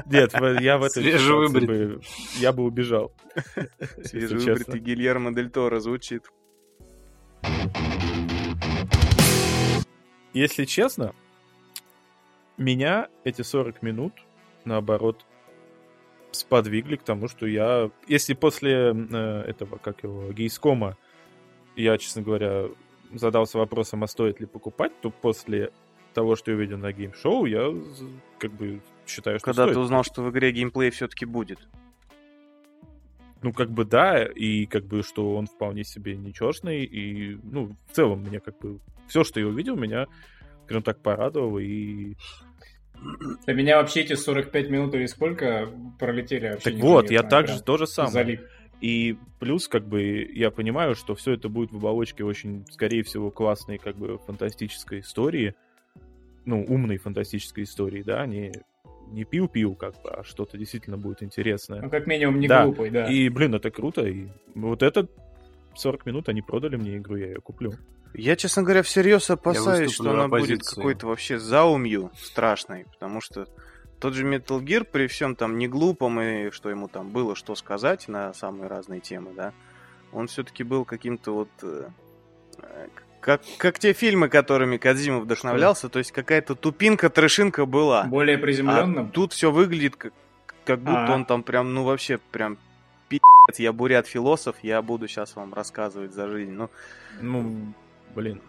[0.07, 1.87] Нет, я в этой ситуации Свежевыбритый.
[1.97, 2.01] бы...
[2.39, 3.13] Я бы убежал.
[3.97, 4.29] если честно.
[4.29, 6.25] Свежевыбритый Гильермо Дель Торо звучит.
[10.33, 11.15] Если честно,
[12.57, 14.13] меня эти 40 минут,
[14.65, 15.25] наоборот,
[16.33, 17.91] сподвигли к тому, что я...
[18.07, 20.97] Если после э, этого, как его, гейскома,
[21.83, 22.67] я, честно говоря,
[23.13, 25.71] задался вопросом, а стоит ли покупать, то после
[26.15, 27.73] того, что я увидел на геймшоу, я
[28.39, 29.75] как бы считаю, что Когда стоит.
[29.75, 31.59] ты узнал, что в игре геймплей все-таки будет.
[33.41, 37.95] ну, как бы да, и как бы, что он вполне себе нечестный, и, ну, в
[37.95, 40.07] целом, мне как бы, все, что я увидел, меня,
[40.65, 42.15] скажем так, порадовало, и...
[43.47, 45.69] Для меня вообще эти 45 минут или сколько
[46.01, 48.13] пролетели вообще Так вот, я также то же самое.
[48.13, 48.41] Залип.
[48.81, 53.31] И плюс, как бы, я понимаю, что все это будет в оболочке очень, скорее всего,
[53.31, 55.55] классной, как бы, фантастической истории.
[56.45, 58.53] Ну, умной фантастической истории, да, не,
[59.11, 61.83] не пил-пил, как бы, а что-то действительно будет интересное.
[61.83, 62.65] Ну, как минимум, не Да.
[62.65, 63.07] глупый, да.
[63.07, 64.07] И, блин, это круто.
[64.07, 65.09] И вот это
[65.75, 67.73] 40 минут они продали мне игру, я ее куплю.
[68.15, 70.77] Я, честно говоря, всерьез опасаюсь, что она будет оппозицией.
[70.77, 73.47] какой-то вообще заумью страшной, потому что
[74.01, 77.55] тот же Metal Gear при всем там не глупом и что ему там было что
[77.55, 79.53] сказать на самые разные темы, да,
[80.13, 81.89] он все-таки был каким-то вот э,
[82.63, 82.89] э,
[83.21, 88.05] как, как те фильмы, которыми Кадзима вдохновлялся, то есть какая-то тупинка, трешинка была.
[88.05, 89.11] Более А приземленным.
[89.11, 90.13] тут все выглядит как,
[90.65, 91.15] как будто А.
[91.15, 92.57] он там прям, ну вообще прям
[93.09, 96.53] пи***ц, я бурят-философ, я буду сейчас вам рассказывать за жизнь.
[96.53, 96.71] Ну,
[97.21, 97.73] Ну,
[98.15, 98.41] блин.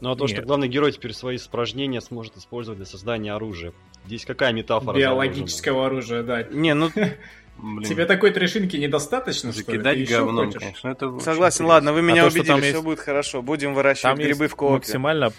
[0.00, 0.46] Ну а то, что Нет.
[0.46, 3.72] главный герой теперь свои испражнения сможет использовать для создания оружия.
[4.06, 4.96] Здесь какая метафора?
[4.96, 6.42] Биологического оружия, да.
[6.44, 6.90] не, ну
[7.56, 9.78] Блин, Тебе такой трешинки недостаточно, что ли?
[9.78, 12.82] Ты закидать говном, конечно, это Согласен, ладно, вы меня то, что убедили, там все есть-
[12.82, 13.42] будет хорошо.
[13.42, 14.74] Будем выращивать Там грибы в коопе.
[14.74, 15.32] максимально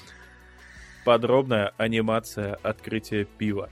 [1.03, 3.69] подробная анимация открытия пива.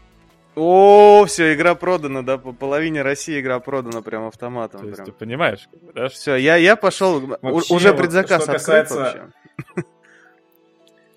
[0.56, 4.82] О, все, игра продана, да, по половине России игра продана прям автоматом.
[4.82, 5.06] То есть прям.
[5.08, 8.96] ты понимаешь, да, что- Все, я, я пошел, Вообще, уже вот предзаказ что открыт касается-
[9.00, 9.84] вообще.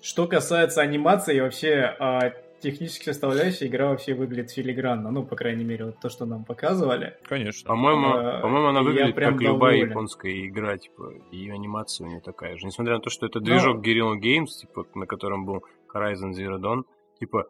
[0.07, 2.31] Что касается анимации и вообще а,
[2.61, 5.11] технической составляющей, игра вообще выглядит филигранно.
[5.11, 7.17] Ну, по крайней мере, вот то, что нам показывали.
[7.23, 7.67] конечно.
[7.67, 9.89] По-моему, А, по-моему, она выглядит прям как любая доволен.
[9.89, 12.65] японская игра, типа, и анимация у нее такая же.
[12.65, 15.63] Несмотря на то, что это движок Guerrilla Games, типа, на котором был
[15.93, 16.83] Horizon Zero Dawn,
[17.19, 17.45] типа,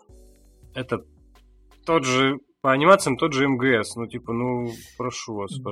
[0.73, 1.05] это
[1.85, 5.63] тот же, по анимациям тот же МГС, ну, типа, ну, прошу вас, Да,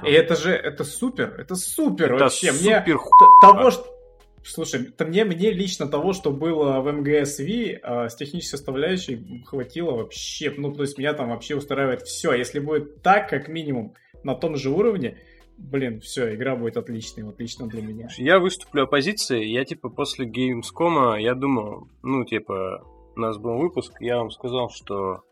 [0.00, 0.06] пожалуйста.
[0.06, 2.52] и это же, это супер, это супер Это вообще.
[2.52, 3.97] Мне супер т- того, что...
[4.44, 9.42] Слушай, то мне, мне лично того, что было в МГС V а, с технической составляющей,
[9.44, 10.52] хватило вообще.
[10.56, 12.32] Ну, то есть меня там вообще устраивает все.
[12.32, 15.18] Если будет так, как минимум, на том же уровне,
[15.56, 18.08] блин, все, игра будет отличной, вот для меня.
[18.16, 22.84] Я выступлю оппозицией, я, типа, после Gamescom, я думал, ну, типа,
[23.16, 25.22] у нас был выпуск, я вам сказал, что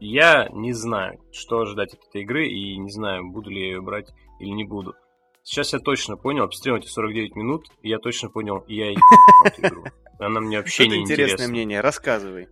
[0.00, 3.80] я не знаю, что ожидать от этой игры, и не знаю, буду ли я ее
[3.80, 4.94] брать или не буду.
[5.44, 9.00] Сейчас я точно понял, обстрел эти 49 минут, и я точно понял, я ебу
[9.44, 9.84] эту игру.
[10.18, 11.48] Она мне вообще не интересное интересна.
[11.52, 12.48] мнение, рассказывай.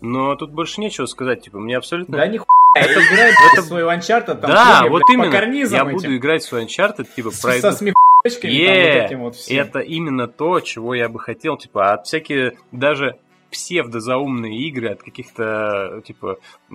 [0.00, 2.16] Но тут больше нечего сказать, типа, мне абсолютно...
[2.16, 5.24] Да нихуя, это играет в свой Uncharted, там да, ходим, вот блядь, именно.
[5.30, 5.92] по карнизам Я этим.
[6.08, 7.60] буду играть в свой Uncharted, типа, С- пройду...
[7.60, 9.58] со смехочками, там, Е, вот этим вот всем.
[9.60, 13.18] Это именно то, чего я бы хотел, типа, от всякие даже
[13.52, 16.38] псевдозаумные игры, от каких-то, типа,
[16.70, 16.74] э,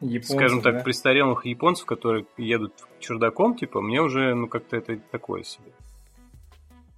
[0.00, 0.80] Японцев, скажем так, да.
[0.82, 5.72] престарелых японцев, которые едут чердаком, типа, мне уже, ну, как-то это такое себе.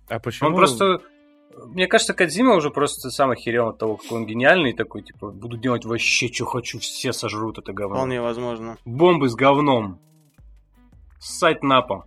[0.08, 0.50] А почему?
[0.50, 1.00] Он просто...
[1.66, 5.56] Мне кажется, Кадзима уже просто сам охерел от того, какой он гениальный, такой, типа, буду
[5.56, 7.96] делать вообще, что хочу, все сожрут это говно.
[7.96, 8.76] Вполне возможно.
[8.84, 9.98] Бомбы с говном.
[11.18, 12.04] Ссать на пол.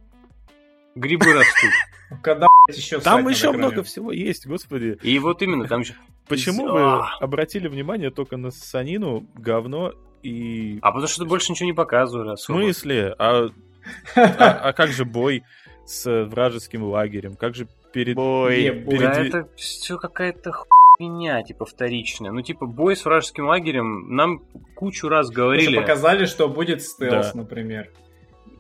[0.96, 1.72] Грибы растут.
[2.22, 4.98] Когда, еще Там еще много всего есть, господи.
[5.02, 5.96] И вот именно, там еще...
[6.28, 6.72] Почему А.
[6.72, 10.80] вы обратили внимание только на санину, говно и...
[10.82, 12.60] А потому что больше ничего не показывали В особо.
[12.60, 13.14] смысле?
[13.20, 13.50] А,
[14.16, 14.22] а,
[14.70, 15.44] а как же бой
[15.86, 17.36] с вражеским лагерем?
[17.36, 18.16] Как же перед...
[18.16, 18.72] Бой.
[18.72, 18.98] Бой.
[19.00, 22.32] Да перед- это все какая-то хуйня, типа, вторичная.
[22.32, 24.40] Ну, типа, бой с вражеским лагерем нам
[24.76, 25.72] кучу раз говорили.
[25.74, 27.40] что показали, что будет стелс, Да.
[27.42, 27.92] например.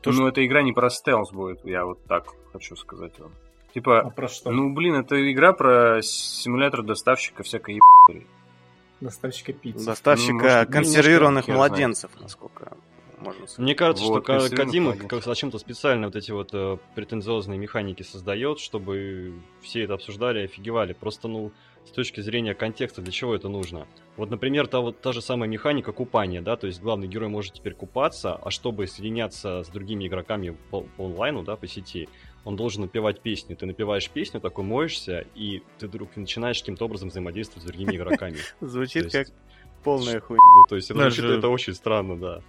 [0.01, 3.31] то, ну, эта игра не про стелс будет, я вот так хочу сказать вам.
[3.73, 4.51] А Типа, про что?
[4.51, 8.27] ну, блин, это игра про симулятор доставщика всякой ебаной.
[9.01, 9.79] Доставщика пиццы.
[9.79, 12.77] Ну, Доставщика может, консервированных немножко младенцев, насколько
[13.19, 13.59] можно сказать.
[13.59, 15.07] Мне кажется, Вот, что Ка- консервированных Кодзима вагонов.
[15.09, 20.43] как зачем-то специально вот эти вот э, претенциозные механики создает, чтобы все это обсуждали и
[20.43, 20.93] офигевали.
[20.93, 21.51] Просто, ну,
[21.85, 23.87] с точки зрения контекста, для чего это нужно?
[24.17, 27.53] Вот, например, та, вот, та же самая механика купания, да, то есть главный герой может
[27.55, 32.07] теперь купаться, а чтобы соединяться с другими игроками по, по онлайну, да, по сети,
[32.45, 33.55] он должен напевать песню.
[33.55, 38.37] Ты напеваешь песню, такой моешься, и ты вдруг начинаешь каким-то образом взаимодействовать с другими игроками.
[38.61, 39.27] Звучит как
[39.83, 40.41] полная хуйня.
[40.57, 42.41] Ну, то есть это, звучит- очень странно, да.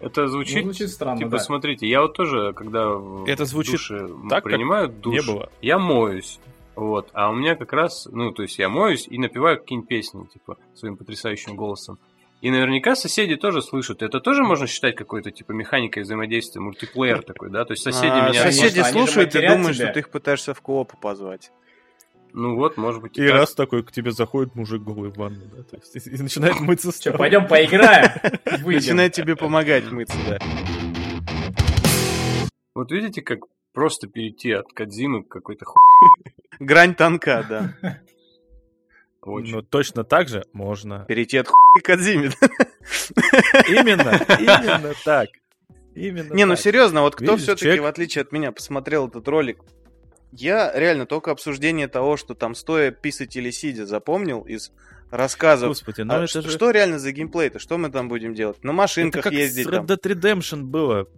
[0.00, 2.92] Это Ну, звучит, звучит странно, типа, смотрите, я вот тоже, когда
[3.26, 3.80] Это звучит
[4.28, 5.50] так, принимаю душ, не было.
[5.62, 6.40] я моюсь.
[6.76, 10.24] Вот, а у меня как раз, ну, то есть я моюсь и напеваю какие-нибудь песни,
[10.26, 11.98] типа, своим потрясающим голосом.
[12.44, 14.02] И наверняка соседи тоже слышат.
[14.02, 17.64] Это тоже можно считать какой-то, типа, механикой взаимодействия, мультиплеер такой, да?
[17.64, 18.42] То есть соседи А, меня...
[18.42, 19.86] Соседи же слушают и думают, тебя.
[19.86, 21.52] что ты их пытаешься в кооп позвать.
[22.34, 23.32] Ну вот, может быть, И так.
[23.32, 26.60] раз такой к тебе заходит мужик голый в ванну, да, то есть, и, и начинает
[26.60, 27.18] мыться тобой.
[27.18, 28.10] пойдем поиграем?
[28.66, 30.38] Начинает тебе помогать мыться, да.
[32.74, 33.38] Вот видите, как
[33.72, 35.78] просто перейти от Кадзимы к какой-то ху...
[36.58, 38.00] Грань тонка, да.
[39.26, 41.04] Ну, точно так же можно.
[41.08, 41.90] Перейти от хуй к.
[41.90, 42.34] Именно,
[44.38, 45.28] именно так.
[45.94, 46.62] Именно Не, ну так.
[46.62, 49.58] серьезно, вот кто все-таки, в отличие от меня, посмотрел этот ролик,
[50.32, 54.72] я реально только обсуждение того, что там стоя писать или сидя, запомнил из
[55.10, 55.68] рассказов.
[55.68, 56.50] Господи, ну А это что, же...
[56.50, 57.58] что реально за геймплей-то?
[57.58, 58.62] Что мы там будем делать?
[58.64, 59.86] На Это машинках как ездить с там.
[59.86, 61.08] Red Dead Redemption было.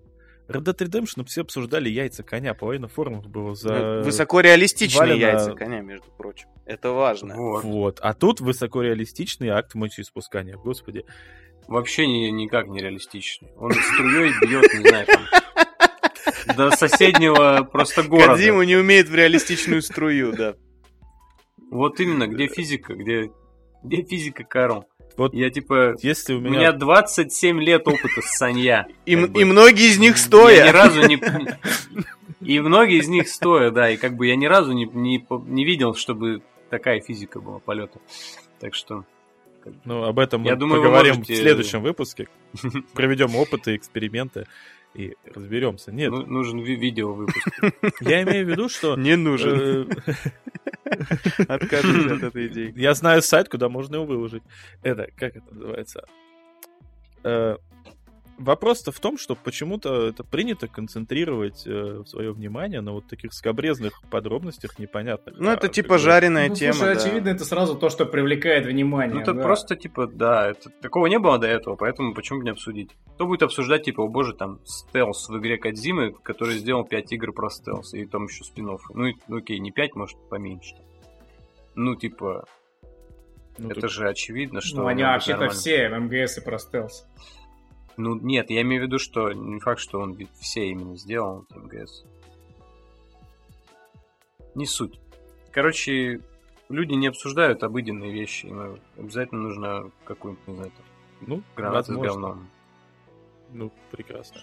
[0.48, 3.74] Red Dead Redemption все обсуждали яйца коня, половина форумов было за...
[3.74, 6.48] Ну, Высокореалистичные Валено- яйца коня, между прочим.
[6.64, 7.34] Это важно.
[7.36, 7.64] Вот.
[7.64, 7.98] Вот.
[8.00, 10.56] А тут высокореалистичный акт мочеиспускания.
[10.56, 11.04] Господи.
[11.66, 13.50] Вообще ни- никак не реалистичный.
[13.56, 18.34] Он струей бьет, не знаю, там, до соседнего просто города.
[18.34, 20.54] Кадзиму не умеет в реалистичную струю, да.
[21.70, 23.30] Вот именно, где физика, где,
[23.82, 24.84] где физика, Карл?
[25.16, 25.96] Вот Я типа...
[26.02, 26.58] если у У меня...
[26.58, 28.86] меня 27 лет опыта с Санья.
[29.06, 30.66] И, и многие из них Я стоя.
[30.66, 31.18] ни разу не...
[32.40, 35.64] И многие из них стоя, да, и как бы я ни разу не, не, не
[35.64, 37.98] видел, чтобы такая физика была полета.
[38.60, 39.04] Так что...
[39.84, 42.28] Ну, об этом мы Я думаю, вы поговорим можете- в следующем выпуске.
[42.94, 44.46] Проведем опыты, эксперименты
[44.96, 45.92] и разберемся.
[45.92, 47.48] Нет, ну- нужен ви- видео выпуск.
[48.00, 48.96] я имею в виду, что...
[48.96, 49.58] Не нужен.
[49.58, 49.86] э,
[51.48, 52.72] Откажусь от этой идеи.
[52.76, 54.42] Я знаю сайт, куда можно его выложить.
[54.82, 56.04] Это, как это называется?
[58.38, 64.00] Э, Вопрос-то в том, что почему-то это принято концентрировать свое внимание на вот таких скобрезных
[64.10, 65.36] подробностях непонятных.
[65.38, 67.00] Ну, А, это типа жареная Ну, тема, слушай, да.
[67.00, 69.14] очевидно, это сразу то, что привлекает внимание.
[69.14, 69.42] Ну, это да.
[69.42, 72.90] просто, типа, да, это, такого не было до этого, поэтому почему бы не обсудить?
[73.14, 77.32] Кто будет обсуждать, типа, о боже, там, стелс в игре Кадзимы, который сделал 5 игр
[77.32, 80.74] про стелс, и там еще спин Ну, и, ну, окей, не 5, может, поменьше.
[81.74, 82.44] Ну, типа,
[83.58, 84.82] ну, это так- же очевидно, что...
[84.82, 87.06] Ну, они вообще-то все в МГС и про стелс.
[87.96, 92.04] Ну, нет, я имею в виду, что не факт, что он все именно сделал, МГС.
[94.54, 95.00] Не суть.
[95.50, 96.20] Короче,
[96.68, 100.84] люди не обсуждают обыденные вещи, им обязательно нужно какую-нибудь, не знаю, там,
[101.26, 102.12] Ну, гранату с возможно.
[102.28, 102.48] говном.
[103.52, 104.40] Ну, прекрасно.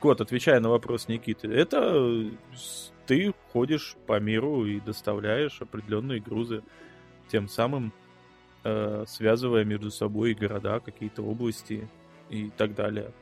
[0.00, 6.20] Кот, отвечая на вопрос Никиты, это э, с- ты ходишь по миру и доставляешь определенные
[6.20, 6.62] грузы,
[7.28, 7.92] тем самым
[8.64, 11.88] э, связывая между собой города, какие-то области
[12.30, 13.12] и так далее.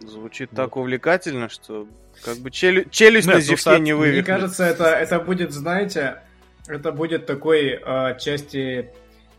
[0.00, 0.56] Звучит Вот.
[0.56, 1.86] так увлекательно, что
[2.24, 4.26] как бы челю- челюсть Нет, на ну, зевке не Мне вывихнет.
[4.26, 6.22] кажется, это, это будет, знаете,
[6.66, 8.90] это будет такой э, части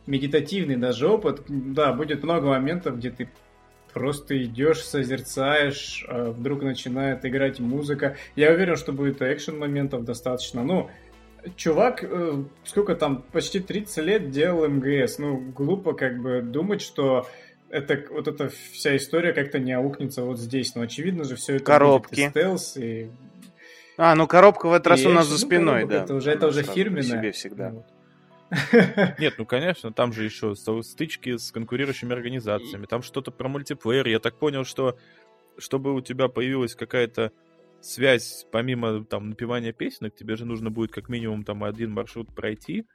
[0.07, 1.41] медитативный даже опыт.
[1.47, 3.29] Да, будет много моментов, где ты
[3.93, 8.15] просто идешь, созерцаешь, э, вдруг начинает играть музыка.
[8.35, 10.63] Я уверен, что будет экшен моментов достаточно.
[10.63, 10.89] Ну,
[11.55, 15.17] чувак, э, сколько там, почти 30 лет делал МГС.
[15.19, 17.27] Ну, глупо как бы думать, что
[17.69, 20.75] это, вот эта вся история как-то не аукнется вот здесь.
[20.75, 22.09] Но очевидно же все это Коробки.
[22.09, 23.09] будет и стелс, и
[23.97, 26.03] А, ну коробка в этот раз и у нас за спиной, да.
[26.03, 27.03] Это уже, это уже фирменное.
[27.03, 27.69] себе всегда.
[27.71, 27.85] Вот.
[29.19, 34.07] Нет, ну конечно, там же еще стычки с конкурирующими организациями, там что-то про мультиплеер.
[34.07, 34.97] Я так понял, что
[35.57, 37.31] чтобы у тебя появилась какая-то
[37.81, 42.85] связь, помимо там напевания песенок, тебе же нужно будет как минимум там один маршрут пройти,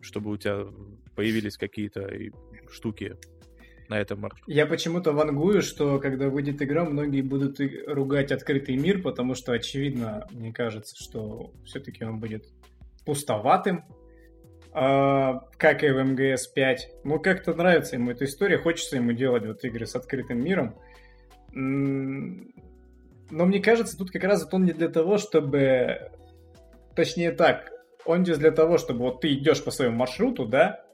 [0.00, 0.66] чтобы у тебя
[1.14, 2.10] появились какие-то
[2.70, 3.16] штуки
[3.92, 4.52] на этом маршруте.
[4.52, 10.26] Я почему-то вангую, что когда выйдет игра, многие будут ругать открытый мир, потому что очевидно,
[10.30, 12.46] мне кажется, что все-таки он будет
[13.04, 13.84] пустоватым,
[14.72, 16.90] а, как и в МГС 5.
[17.04, 20.74] Ну, как-то нравится ему эта история, хочется ему делать вот игры с открытым миром.
[21.52, 26.10] Но мне кажется, тут как раз вот он не для того, чтобы...
[26.94, 27.70] Точнее так,
[28.04, 30.84] он здесь для того, чтобы вот ты идешь по своему маршруту, да,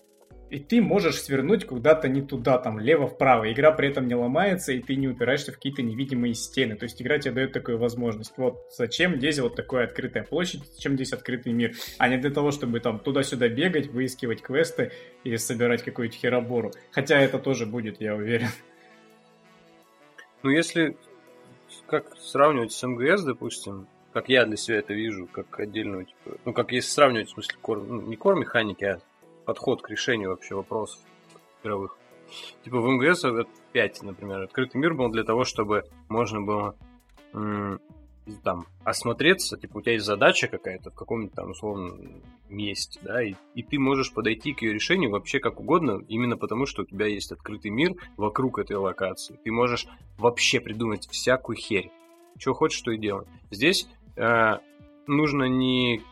[0.51, 3.53] и ты можешь свернуть куда-то не туда, там, лево-вправо.
[3.53, 6.77] Игра при этом не ломается, и ты не упираешься в какие-то невидимые стены.
[6.77, 8.33] То есть игра тебе дает такую возможность.
[8.37, 12.51] Вот зачем здесь вот такая открытая площадь, зачем здесь открытый мир, а не для того,
[12.51, 14.93] чтобы там туда-сюда бегать, выискивать квесты
[15.25, 16.73] и собирать какую-то херобору.
[16.93, 18.49] Хотя это тоже будет, я уверен.
[20.43, 20.97] Ну, если
[21.87, 26.53] как сравнивать с МГС, допустим, как я для себя это вижу, как отдельную, типа, ну,
[26.53, 29.01] как если сравнивать, в смысле, кор, ну, не кор механики, а
[29.49, 31.01] подход к решению вообще вопросов
[31.63, 31.97] игровых.
[32.63, 33.25] Типа в МГС
[33.73, 36.77] 5, например, открытый мир был для того, чтобы можно было
[38.45, 43.37] там осмотреться, типа у тебя есть задача какая-то в каком-нибудь там условном месте, да, и,
[43.55, 47.07] и ты можешь подойти к ее решению вообще как угодно, именно потому, что у тебя
[47.07, 49.41] есть открытый мир вокруг этой локации.
[49.45, 49.87] Ты можешь
[50.19, 51.91] вообще придумать всякую херь.
[52.39, 53.25] Что хочешь, то и делай.
[53.51, 54.59] Здесь э,
[55.07, 56.03] нужно не...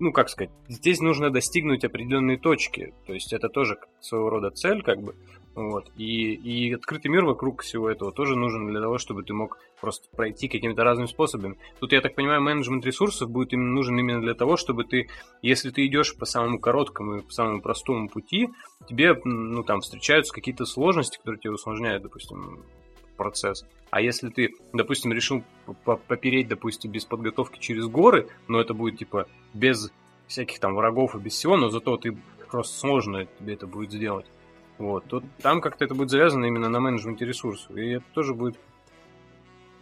[0.00, 2.94] Ну, как сказать, здесь нужно достигнуть определенной точки.
[3.06, 5.14] То есть это тоже своего рода цель, как бы.
[5.54, 5.90] Вот.
[5.98, 10.08] И, и открытый мир вокруг всего этого тоже нужен для того, чтобы ты мог просто
[10.16, 11.58] пройти какими-то разными способами.
[11.80, 15.08] Тут, я так понимаю, менеджмент ресурсов будет именно нужен именно для того, чтобы ты,
[15.42, 18.48] если ты идешь по самому короткому и по самому простому пути,
[18.88, 22.64] тебе, ну, там, встречаются какие-то сложности, которые тебе усложняют, допустим,
[23.20, 23.66] процесс.
[23.90, 25.44] А если ты, допустим, решил
[25.84, 29.92] попереть, допустим, без подготовки через горы, но это будет, типа, без
[30.26, 32.16] всяких там врагов и без всего, но зато ты
[32.50, 34.24] просто сложно тебе это будет сделать
[34.78, 37.76] вот, то там как-то это будет завязано именно на менеджменте ресурсов.
[37.76, 38.58] И это тоже будет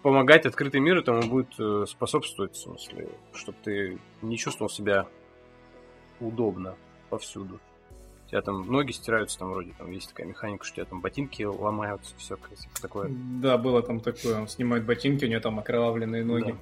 [0.02, 5.06] помогать открытый мир этому будет э, способствовать, в смысле, чтобы ты не чувствовал себя
[6.18, 6.74] удобно
[7.10, 7.60] повсюду.
[8.28, 11.00] У тебя там ноги стираются, там вроде там есть такая механика, что у тебя там
[11.00, 12.36] ботинки ломаются, все
[12.82, 13.08] такое.
[13.10, 16.52] Да, было там такое, он снимает ботинки, у него там окровавленные ноги.
[16.52, 16.58] Да.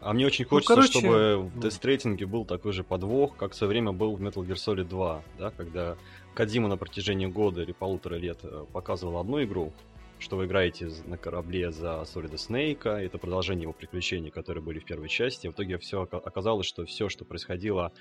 [0.00, 0.98] А мне очень ну, хочется, ну, короче...
[1.00, 4.54] чтобы в тестрейдинге был такой же подвох, как в свое время был в Metal Gear
[4.54, 5.96] Solid 2, да, когда
[6.34, 9.72] Кадима на протяжении года или полутора лет э, показывал одну игру,
[10.18, 14.84] что вы играете на корабле за Солида Снейка, это продолжение его приключений, которые были в
[14.84, 15.46] первой части.
[15.46, 17.92] В итоге все оказалось, что все, что происходило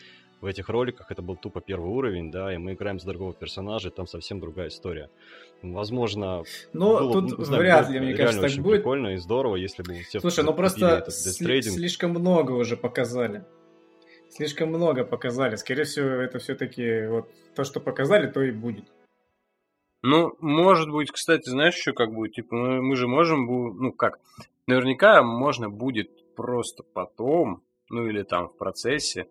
[0.42, 3.90] в этих роликах, это был тупо первый уровень, да, и мы играем за другого персонажа,
[3.90, 5.10] и там совсем другая история.
[5.62, 8.78] Возможно, но было, тут ну, знаю, вряд ли, мне кажется, так будет.
[8.78, 13.46] прикольно и здорово, если бы все Слушай, ну просто слишком много уже показали.
[14.30, 15.56] Слишком много показали.
[15.56, 18.86] Скорее всего, это все-таки вот то, что показали, то и будет.
[20.04, 22.34] Ну, может быть, кстати, знаешь еще как будет?
[22.34, 24.20] Типа, мы, мы же можем, ну как,
[24.68, 29.28] наверняка можно будет просто потом, ну или там в процессе,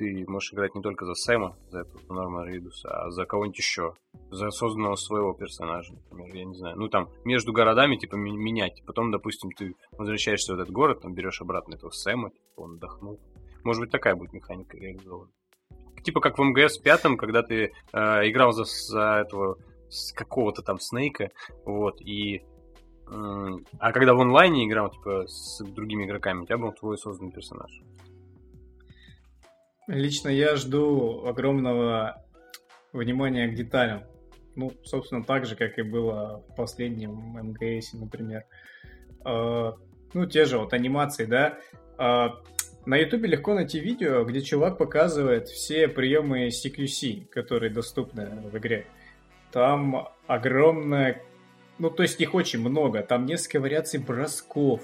[0.00, 3.92] ты можешь играть не только за Сэма, за этого Норма Ридуса, а за кого-нибудь еще.
[4.30, 6.78] За созданного своего персонажа, например, я не знаю.
[6.78, 8.82] Ну, там, между городами, типа, менять.
[8.86, 13.20] Потом, допустим, ты возвращаешься в этот город, там, берешь обратно этого Сэма, типа, он отдохнул.
[13.62, 15.30] Может быть, такая будет механика реализована.
[16.02, 17.98] Типа как в МГС пятом, когда ты э,
[18.30, 19.58] играл за, за этого
[19.90, 21.30] с какого-то там Снейка,
[21.64, 22.42] вот, и
[23.12, 27.82] а когда в онлайне играл, типа, с другими игроками, у тебя был твой созданный персонаж.
[29.88, 32.24] Лично я жду огромного
[32.92, 34.04] внимания к деталям.
[34.54, 38.44] Ну, собственно, так же, как и было в последнем МГС, например.
[39.24, 39.72] Э,
[40.14, 41.58] ну, те же вот анимации, да.
[41.98, 42.28] Э,
[42.86, 48.86] на Ютубе легко найти видео, где чувак показывает все приемы CQC, которые доступны в игре.
[49.52, 51.22] Там огромное...
[51.78, 53.02] Ну, то есть их очень много.
[53.02, 54.82] Там несколько вариаций бросков,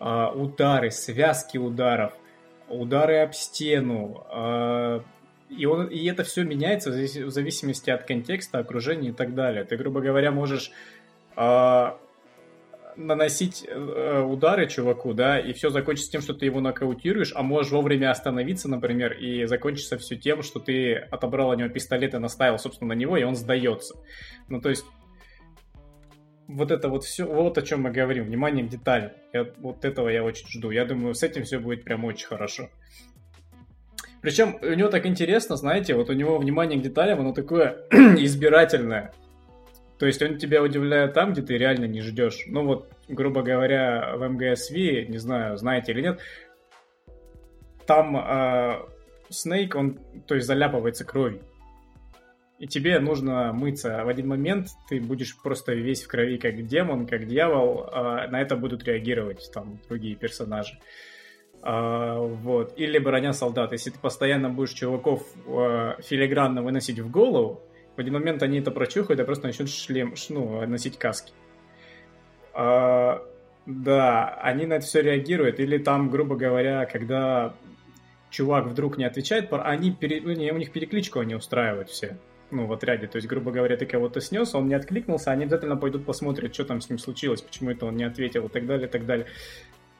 [0.00, 2.12] а, удары, связки ударов,
[2.68, 4.26] удары об стену.
[4.28, 5.02] А,
[5.48, 9.64] и, он, и это все меняется в зависимости от контекста, окружения и так далее.
[9.64, 10.72] Ты, грубо говоря, можешь
[11.36, 11.98] а,
[12.96, 17.72] наносить э, удары чуваку, да, и все закончится тем, что ты его нокаутируешь, а можешь
[17.72, 22.58] вовремя остановиться, например, и закончится все тем, что ты отобрал у него пистолет и наставил,
[22.58, 23.94] собственно, на него, и он сдается.
[24.48, 24.84] Ну, то есть,
[26.48, 29.12] вот это вот все, вот о чем мы говорим, внимание к деталям.
[29.32, 30.70] Я, вот этого я очень жду.
[30.70, 32.68] Я думаю, с этим все будет прям очень хорошо.
[34.20, 39.12] Причем у него так интересно, знаете, вот у него внимание к деталям, оно такое избирательное.
[40.02, 42.42] То есть он тебя удивляет там, где ты реально не ждешь.
[42.48, 46.20] Ну вот, грубо говоря, в МГСВ, не знаю, знаете или нет,
[47.86, 48.80] там э,
[49.28, 51.42] Снейк, он, то есть заляпывается кровью.
[52.58, 54.02] И тебе нужно мыться.
[54.04, 57.88] В один момент ты будешь просто весь в крови, как демон, как дьявол.
[57.92, 60.80] А на это будут реагировать там другие персонажи.
[61.62, 62.76] А, вот.
[62.76, 63.70] Или броня солдат.
[63.70, 67.62] Если ты постоянно будешь чуваков а, филигранно выносить в голову,
[67.96, 71.32] в один момент они это прочухают и просто начнут шлем, ну, носить каски.
[72.54, 73.22] А,
[73.66, 75.60] да, они на это все реагируют.
[75.60, 77.54] Или там, грубо говоря, когда
[78.30, 80.20] чувак вдруг не отвечает, они пере...
[80.20, 82.18] Ну, у них перекличку они устраивают все.
[82.50, 83.06] Ну, в отряде.
[83.06, 86.64] То есть, грубо говоря, ты кого-то снес, он не откликнулся, они обязательно пойдут посмотрят, что
[86.64, 89.26] там с ним случилось, почему это он не ответил и так далее, и так далее.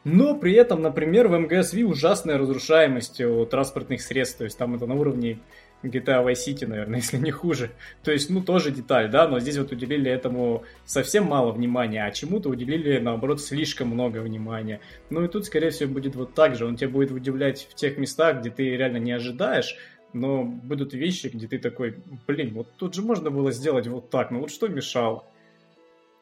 [0.05, 4.39] Но при этом, например, в МГСВ ужасная разрушаемость у транспортных средств.
[4.39, 5.39] То есть там это на уровне
[5.83, 7.71] GTA Vice City, наверное, если не хуже.
[8.03, 12.11] То есть, ну, тоже деталь, да, но здесь вот уделили этому совсем мало внимания, а
[12.11, 14.81] чему-то уделили, наоборот, слишком много внимания.
[15.11, 16.67] Ну и тут, скорее всего, будет вот так же.
[16.67, 19.77] Он тебя будет удивлять в тех местах, где ты реально не ожидаешь,
[20.13, 21.97] но будут вещи, где ты такой,
[22.27, 25.25] блин, вот тут же можно было сделать вот так, ну вот что мешало?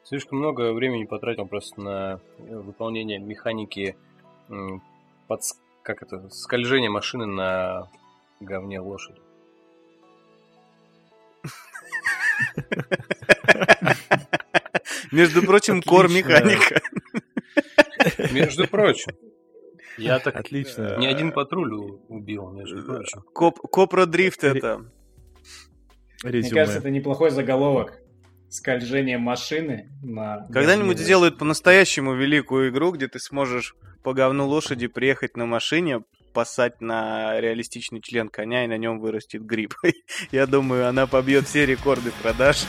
[0.04, 3.96] Слишком много времени потратил просто на выполнение механики
[5.28, 5.40] под,
[5.82, 7.88] как это, скольжение машины на
[8.40, 9.20] говне лошади.
[15.12, 16.80] Между прочим, кор механика.
[18.32, 19.12] Между прочим.
[19.98, 20.96] Я так Отлично.
[20.98, 21.72] не один патруль
[22.08, 23.22] убил, между прочим.
[23.34, 24.86] Коп, Копро дрифт это.
[26.22, 27.98] Мне кажется, это неплохой заголовок.
[28.50, 30.46] скольжение машины на...
[30.52, 36.80] Когда-нибудь сделают по-настоящему великую игру, где ты сможешь по говну лошади приехать на машине, посать
[36.80, 39.74] на реалистичный член коня, и на нем вырастет гриб.
[40.32, 42.66] Я думаю, она побьет все рекорды продаж.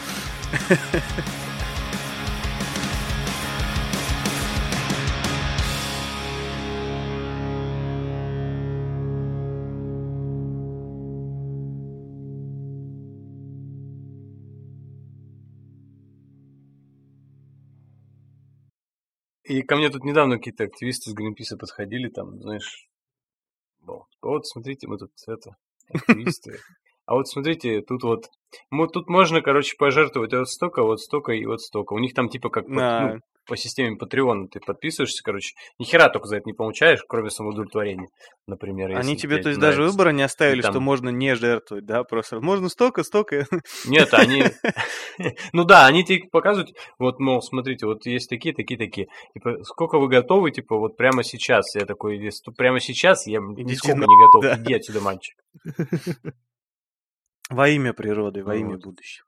[19.52, 22.88] И ко мне тут недавно какие-то активисты с Гринписа подходили, там, знаешь,
[23.82, 25.56] вот, вот смотрите, мы тут это,
[25.94, 26.60] активисты.
[27.06, 28.30] А вот смотрите, тут вот,
[28.70, 31.94] вот тут можно, короче, пожертвовать вот столько, вот столько и вот столько.
[31.94, 33.16] У них там типа как Да.
[33.16, 33.20] ну,
[33.52, 38.08] по системе Patreon ты подписываешься, короче, ни хера только за это не получаешь, кроме самоудовлетворения,
[38.48, 38.96] например.
[38.98, 39.82] Они тебе, то есть, нравится.
[39.82, 42.06] даже выбора не оставили, там- что можно не жертвовать, да?
[42.06, 43.46] Просто можно столько, столько.
[43.86, 44.46] Нет, они...
[45.52, 49.10] Ну да, они тебе показывают, вот, мол, смотрите, вот есть такие, такие, такие.
[49.34, 51.76] Типа, сколько вы готовы, типа, вот прямо сейчас?
[51.76, 54.60] Я такой, «Если тут прямо сейчас, я нисколько не готов.
[54.60, 55.36] Иди отсюда, мальчик.
[57.50, 59.28] Во имя природы, во имя будущего.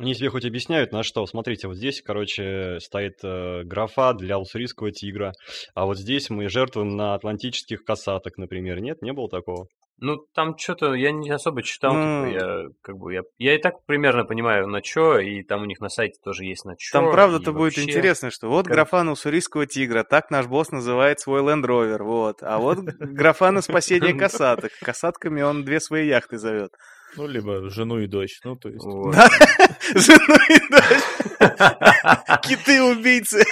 [0.00, 1.26] Они тебе хоть объясняют, на что.
[1.26, 5.32] Смотрите, вот здесь, короче, стоит э, графа для уссурийского тигра.
[5.74, 8.80] А вот здесь мы жертвуем на атлантических касаток, например.
[8.80, 9.66] Нет, не было такого.
[10.02, 12.30] Ну, там что-то я не особо читал, Ну.
[12.32, 15.64] типа, я как бы, я, я и так примерно понимаю, на что, и там у
[15.66, 16.98] них на сайте тоже есть на что.
[17.00, 21.20] Там правда-то будет интересно, что вот как- графа на уссурийского тигра, так наш босс называет
[21.20, 22.36] свой Land Rover, вот.
[22.40, 24.72] А вот графа на спасение касаток.
[24.80, 26.70] Касатками он две свои яхты зовет.
[27.16, 28.40] Ну, либо жену и дочь.
[28.44, 28.84] Ну, то есть...
[28.84, 29.14] Вот.
[29.14, 29.28] Да?
[29.94, 31.04] Жену и дочь.
[32.42, 33.44] Киты-убийцы.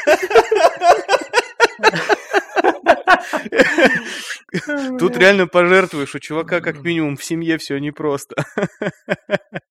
[4.98, 8.35] Тут реально пожертвуешь, у чувака как минимум в семье все непросто.